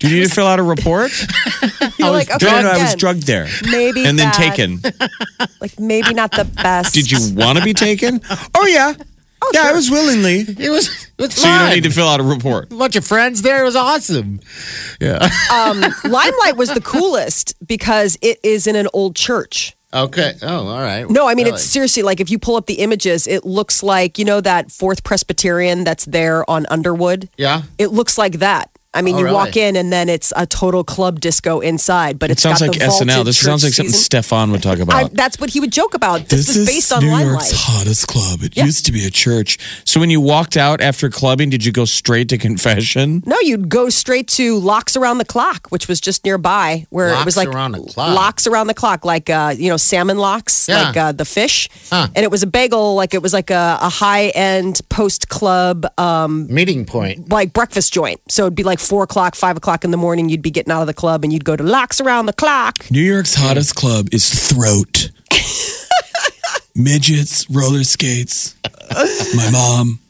Do 0.00 0.08
you 0.08 0.20
need 0.20 0.28
to 0.28 0.34
fill 0.34 0.46
out 0.46 0.60
a 0.60 0.62
report? 0.62 1.10
You're 1.98 2.10
like, 2.10 2.30
okay, 2.30 2.46
no, 2.46 2.52
no, 2.58 2.62
no, 2.62 2.68
I 2.70 2.72
was 2.74 2.82
again, 2.92 2.98
drugged 2.98 3.26
there. 3.26 3.48
Maybe 3.68 4.04
And 4.06 4.16
then 4.16 4.30
bad. 4.30 4.34
taken. 4.54 4.80
Like 5.60 5.78
maybe 5.80 6.14
not 6.14 6.30
the 6.30 6.44
best. 6.44 6.94
Did 6.94 7.10
you 7.10 7.34
want 7.34 7.58
to 7.58 7.64
be 7.64 7.74
taken? 7.74 8.20
Oh, 8.54 8.66
yeah. 8.66 8.94
Yeah, 9.52 9.62
I 9.64 9.72
was 9.72 9.90
willingly. 9.90 10.40
It 10.40 10.70
was, 10.70 10.88
it 11.18 11.22
was 11.22 11.34
So 11.34 11.48
you 11.48 11.58
don't 11.58 11.70
need 11.74 11.84
to 11.84 11.90
fill 11.90 12.08
out 12.08 12.20
a 12.20 12.22
report. 12.24 12.72
a 12.72 12.76
bunch 12.76 12.96
of 12.96 13.06
friends 13.06 13.42
there. 13.42 13.60
It 13.62 13.64
was 13.64 13.76
awesome. 13.76 14.40
Yeah. 15.00 15.16
um, 15.52 15.80
Limelight 16.04 16.56
was 16.56 16.70
the 16.72 16.80
coolest 16.80 17.54
because 17.66 18.16
it 18.22 18.38
is 18.42 18.66
in 18.66 18.76
an 18.76 18.88
old 18.92 19.16
church. 19.16 19.74
okay. 19.94 20.34
Oh, 20.42 20.66
all 20.68 20.80
right. 20.82 21.08
No, 21.08 21.26
I 21.26 21.34
mean 21.34 21.46
Really? 21.46 21.54
it's 21.56 21.64
seriously 21.64 22.02
like 22.02 22.20
if 22.20 22.30
you 22.30 22.38
pull 22.38 22.56
up 22.56 22.66
the 22.66 22.74
images, 22.80 23.26
it 23.26 23.44
looks 23.44 23.82
like 23.82 24.18
you 24.18 24.24
know 24.24 24.40
that 24.40 24.70
Fourth 24.70 25.02
Presbyterian 25.04 25.84
that's 25.84 26.04
there 26.04 26.48
on 26.50 26.66
Underwood. 26.70 27.28
Yeah. 27.36 27.62
It 27.78 27.88
looks 27.92 28.18
like 28.18 28.34
that. 28.40 28.70
I 28.98 29.02
mean, 29.02 29.14
Oh, 29.14 29.18
you 29.20 29.24
really? 29.26 29.34
walk 29.34 29.56
in 29.56 29.76
and 29.76 29.92
then 29.92 30.08
it's 30.08 30.32
a 30.36 30.46
total 30.46 30.82
club 30.84 31.20
disco 31.20 31.60
inside, 31.60 32.18
but 32.18 32.30
It 32.30 32.32
it's 32.34 32.42
sounds 32.42 32.60
got 32.60 32.70
like 32.70 32.78
SNL. 32.80 33.24
This 33.24 33.38
sounds 33.38 33.62
like 33.64 33.72
something. 33.74 33.94
Stefon 33.94 34.50
would 34.52 34.62
talk 34.62 34.78
I, 34.80 34.82
about. 34.82 35.14
that's 35.14 35.38
what 35.40 35.50
he 35.50 35.60
would 35.60 35.72
joke 35.72 35.94
about. 35.94 36.28
This, 36.28 36.56
was 36.56 36.66
based 36.66 36.92
on 36.92 37.02
New 37.02 37.10
Limelight. 37.10 37.32
York's 37.32 37.52
hottest 37.54 38.08
club. 38.08 38.42
It 38.42 38.56
Yeah. 38.56 38.64
used 38.64 38.84
to 38.86 38.92
be 38.92 39.06
a 39.06 39.10
church. 39.10 39.58
So 39.84 40.00
when 40.00 40.10
you 40.10 40.20
walked 40.20 40.56
out 40.56 40.80
after 40.80 41.08
clubbing, 41.08 41.50
did 41.50 41.64
you 41.64 41.72
go 41.72 41.84
straight 41.84 42.28
to 42.30 42.38
confession? 42.38 43.22
No, 43.24 43.36
you'd 43.40 43.68
go 43.68 43.88
straight 43.88 44.26
to 44.38 44.58
Lox 44.58 44.96
Around 44.96 45.18
the 45.18 45.24
Clock, 45.24 45.68
which 45.70 45.86
was 45.88 46.00
just 46.00 46.24
nearby, 46.24 46.86
where 46.90 47.08
it 47.10 47.24
was 47.24 47.36
like 47.36 47.48
Around 47.48 47.72
the 47.72 47.80
Clock? 47.82 48.14
lox 48.16 48.46
around 48.46 48.66
the 48.66 48.74
clock, 48.74 49.04
like 49.04 49.30
uh, 49.30 49.54
you 49.56 49.68
know, 49.68 49.76
salmon 49.76 50.18
lox, 50.18 50.66
Yeah. 50.68 50.82
like 50.82 50.96
uh, 50.96 51.12
the 51.12 51.24
fish. 51.24 51.68
Huh. 51.90 52.08
And 52.14 52.24
it 52.24 52.30
was 52.30 52.42
a 52.42 52.46
bagel, 52.46 52.94
like 52.94 53.14
it 53.14 53.22
was 53.22 53.32
like 53.32 53.50
a, 53.50 53.78
a 53.80 53.88
high 53.88 54.28
end 54.28 54.80
post 54.88 55.28
club, 55.28 55.86
um, 55.98 56.46
Meeting 56.52 56.84
point. 56.84 57.30
like 57.30 57.52
breakfast 57.52 57.92
joint. 57.92 58.20
So 58.28 58.42
it'd 58.44 58.54
be 58.54 58.64
like 58.64 58.78
four 58.88 59.02
o'clock, 59.04 59.34
five 59.34 59.56
o'clock 59.56 59.84
in 59.84 59.90
the 59.90 59.96
morning. 59.96 60.28
You'd 60.30 60.42
be 60.42 60.50
getting 60.50 60.72
out 60.72 60.80
of 60.80 60.86
the 60.86 60.94
club, 60.94 61.22
and 61.22 61.32
you'd 61.32 61.44
go 61.44 61.54
to 61.54 61.62
Lox 61.62 62.00
Around 62.00 62.26
the 62.26 62.32
Clock. 62.32 62.90
New 62.90 63.02
York's 63.02 63.34
hottest 63.34 63.74
club 63.74 64.08
is 64.12 64.48
Throat. 64.48 65.10
Midgets, 66.74 67.48
roller 67.50 67.84
skates. 67.84 68.56
My 69.34 69.50
mom. 69.50 70.00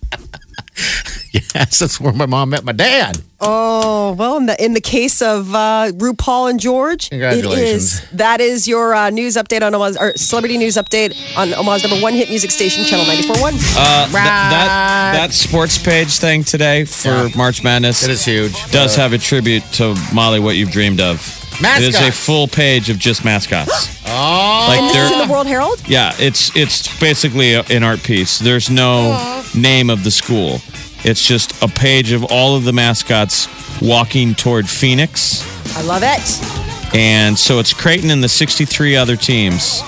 Yes, 1.54 1.78
that's 1.78 2.00
where 2.00 2.12
my 2.14 2.24
mom 2.24 2.50
met 2.50 2.64
my 2.64 2.72
dad. 2.72 3.18
Oh 3.40 4.12
well, 4.18 4.38
in 4.38 4.46
the 4.46 4.64
in 4.64 4.72
the 4.72 4.80
case 4.80 5.20
of 5.20 5.54
uh, 5.54 5.92
RuPaul 5.92 6.48
and 6.50 6.58
George, 6.58 7.06
it 7.06 7.10
Congratulations. 7.10 7.82
is 8.00 8.10
that 8.12 8.40
is 8.40 8.66
your 8.66 8.94
uh, 8.94 9.10
news 9.10 9.36
update 9.36 9.62
on 9.62 9.74
Omaha's 9.74 9.96
or 9.98 10.16
celebrity 10.16 10.56
news 10.56 10.76
update 10.76 11.14
on 11.36 11.52
Omaha's 11.54 11.82
number 11.84 12.00
one 12.02 12.14
hit 12.14 12.30
music 12.30 12.50
station, 12.50 12.84
Channel 12.84 13.04
94.1. 13.04 13.36
Uh, 13.76 14.04
th- 14.04 14.12
that 14.14 15.12
that 15.14 15.32
sports 15.32 15.76
page 15.78 16.16
thing 16.18 16.42
today 16.44 16.84
for 16.84 17.08
Yeah. 17.08 17.28
March 17.36 17.62
Madness 17.62 18.02
It 18.04 18.10
is 18.10 18.24
huge. 18.24 18.54
does 18.72 18.96
have 18.96 19.12
a 19.12 19.18
tribute 19.18 19.62
to 19.74 19.94
Molly. 20.14 20.40
What 20.40 20.56
you've 20.56 20.70
dreamed 20.72 21.00
of. 21.00 21.20
It 21.60 21.82
is 21.82 21.96
a 22.00 22.12
full 22.12 22.46
page 22.48 22.88
of 22.88 22.98
just 22.98 23.24
mascots. 23.24 23.96
Oh, 24.10 24.64
like 24.68 24.80
and 24.80 24.88
this 24.94 25.10
is 25.10 25.20
in 25.20 25.26
the 25.28 25.30
World 25.32 25.46
Herald. 25.46 25.86
yeah, 25.86 26.14
it's 26.18 26.50
it's 26.56 26.98
basically 26.98 27.52
a- 27.52 27.62
an 27.68 27.82
art 27.82 28.02
piece. 28.02 28.38
There's 28.38 28.70
no 28.70 29.37
name 29.54 29.90
of 29.90 30.04
the 30.04 30.10
school. 30.10 30.60
It's 31.04 31.24
just 31.26 31.62
a 31.62 31.68
page 31.68 32.12
of 32.12 32.24
all 32.24 32.56
of 32.56 32.64
the 32.64 32.72
mascots 32.72 33.46
walking 33.80 34.34
toward 34.34 34.68
Phoenix. 34.68 35.42
I 35.76 35.82
love 35.82 36.02
it. 36.04 36.94
And 36.94 37.38
so 37.38 37.58
it's 37.58 37.72
Creighton 37.72 38.10
and 38.10 38.22
the 38.24 38.28
63 38.28 38.96
other 38.96 39.14
teams. 39.16 39.80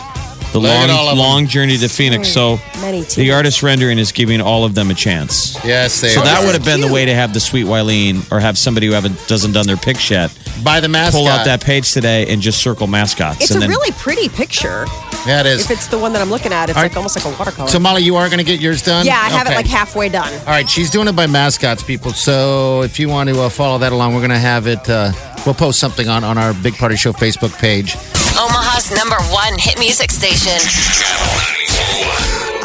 The 0.53 0.59
Look 0.59 0.88
long, 0.88 1.16
long 1.16 1.46
journey 1.46 1.77
to 1.79 1.88
Phoenix. 1.88 2.29
So 2.29 2.59
Many 2.81 3.03
the 3.03 3.31
artist 3.31 3.62
rendering 3.62 3.99
is 3.99 4.11
giving 4.11 4.40
all 4.40 4.64
of 4.64 4.75
them 4.75 4.90
a 4.90 4.94
chance. 4.94 5.57
yes, 5.64 6.01
they 6.01 6.09
So 6.09 6.20
are. 6.20 6.25
that 6.25 6.44
would 6.44 6.55
have 6.55 6.64
been 6.64 6.81
the 6.81 6.92
way 6.92 7.05
to 7.05 7.14
have 7.14 7.33
the 7.33 7.38
sweet 7.38 7.66
Wileen 7.66 8.31
or 8.33 8.40
have 8.40 8.59
somebody 8.59 8.88
who 8.88 8.92
haven't 8.92 9.14
doesn't 9.29 9.53
done 9.53 9.66
their 9.68 9.77
picks 9.77 10.11
yet 10.11 10.37
by 10.64 10.81
the 10.81 10.88
mascot. 10.88 11.20
pull 11.20 11.29
out 11.29 11.44
that 11.44 11.62
page 11.62 11.92
today 11.92 12.27
and 12.33 12.42
just 12.42 12.61
circle 12.61 12.88
mascots. 12.88 13.40
It's 13.42 13.51
and 13.53 13.59
a 13.59 13.61
then 13.61 13.70
really 13.70 13.92
pretty 13.92 14.29
picture. 14.29 14.87
Yeah, 15.26 15.40
it 15.40 15.46
is. 15.46 15.64
If 15.64 15.70
it's 15.70 15.87
the 15.88 15.98
one 15.98 16.12
that 16.14 16.22
I'm 16.22 16.30
looking 16.30 16.52
at, 16.52 16.68
it's 16.70 16.76
All 16.78 16.83
like 16.83 16.96
almost 16.96 17.16
like 17.16 17.24
a 17.26 17.38
watercolor. 17.38 17.68
So, 17.68 17.78
Molly, 17.78 18.02
you 18.02 18.16
are 18.16 18.28
going 18.28 18.38
to 18.38 18.44
get 18.44 18.61
yours 18.61 18.83
done? 18.83 19.04
yeah, 19.06 19.20
I 19.20 19.28
have 19.30 19.46
it 19.46 19.54
like 19.54 19.66
halfway 19.66 20.09
done. 20.09 20.33
All 20.40 20.46
right, 20.46 20.68
she's 20.68 20.90
doing 20.90 21.09
it 21.09 21.16
by 21.16 21.26
mascots, 21.26 21.83
people. 21.83 22.12
So 22.12 22.83
if 22.83 22.98
you 22.98 23.09
want 23.09 23.28
to 23.28 23.40
uh, 23.42 23.48
follow 23.50 23.78
that 23.78 23.92
along, 23.92 24.14
we're 24.14 24.20
going 24.20 24.30
to 24.30 24.38
have 24.38 24.66
it. 24.66 24.88
Uh, 24.88 25.12
we'll 25.44 25.54
post 25.54 25.78
something 25.78 26.09
on, 26.09 26.24
on 26.24 26.38
our 26.38 26.54
Big 26.54 26.74
Party 26.74 26.96
Show 26.96 27.12
Facebook 27.12 27.56
page. 27.59 27.94
Omaha's 28.38 28.90
number 28.96 29.16
one 29.33 29.52
hit 29.59 29.78
music 29.78 30.11
station. 30.11 30.59
Channel 30.59 31.26
94.1. 32.54 32.60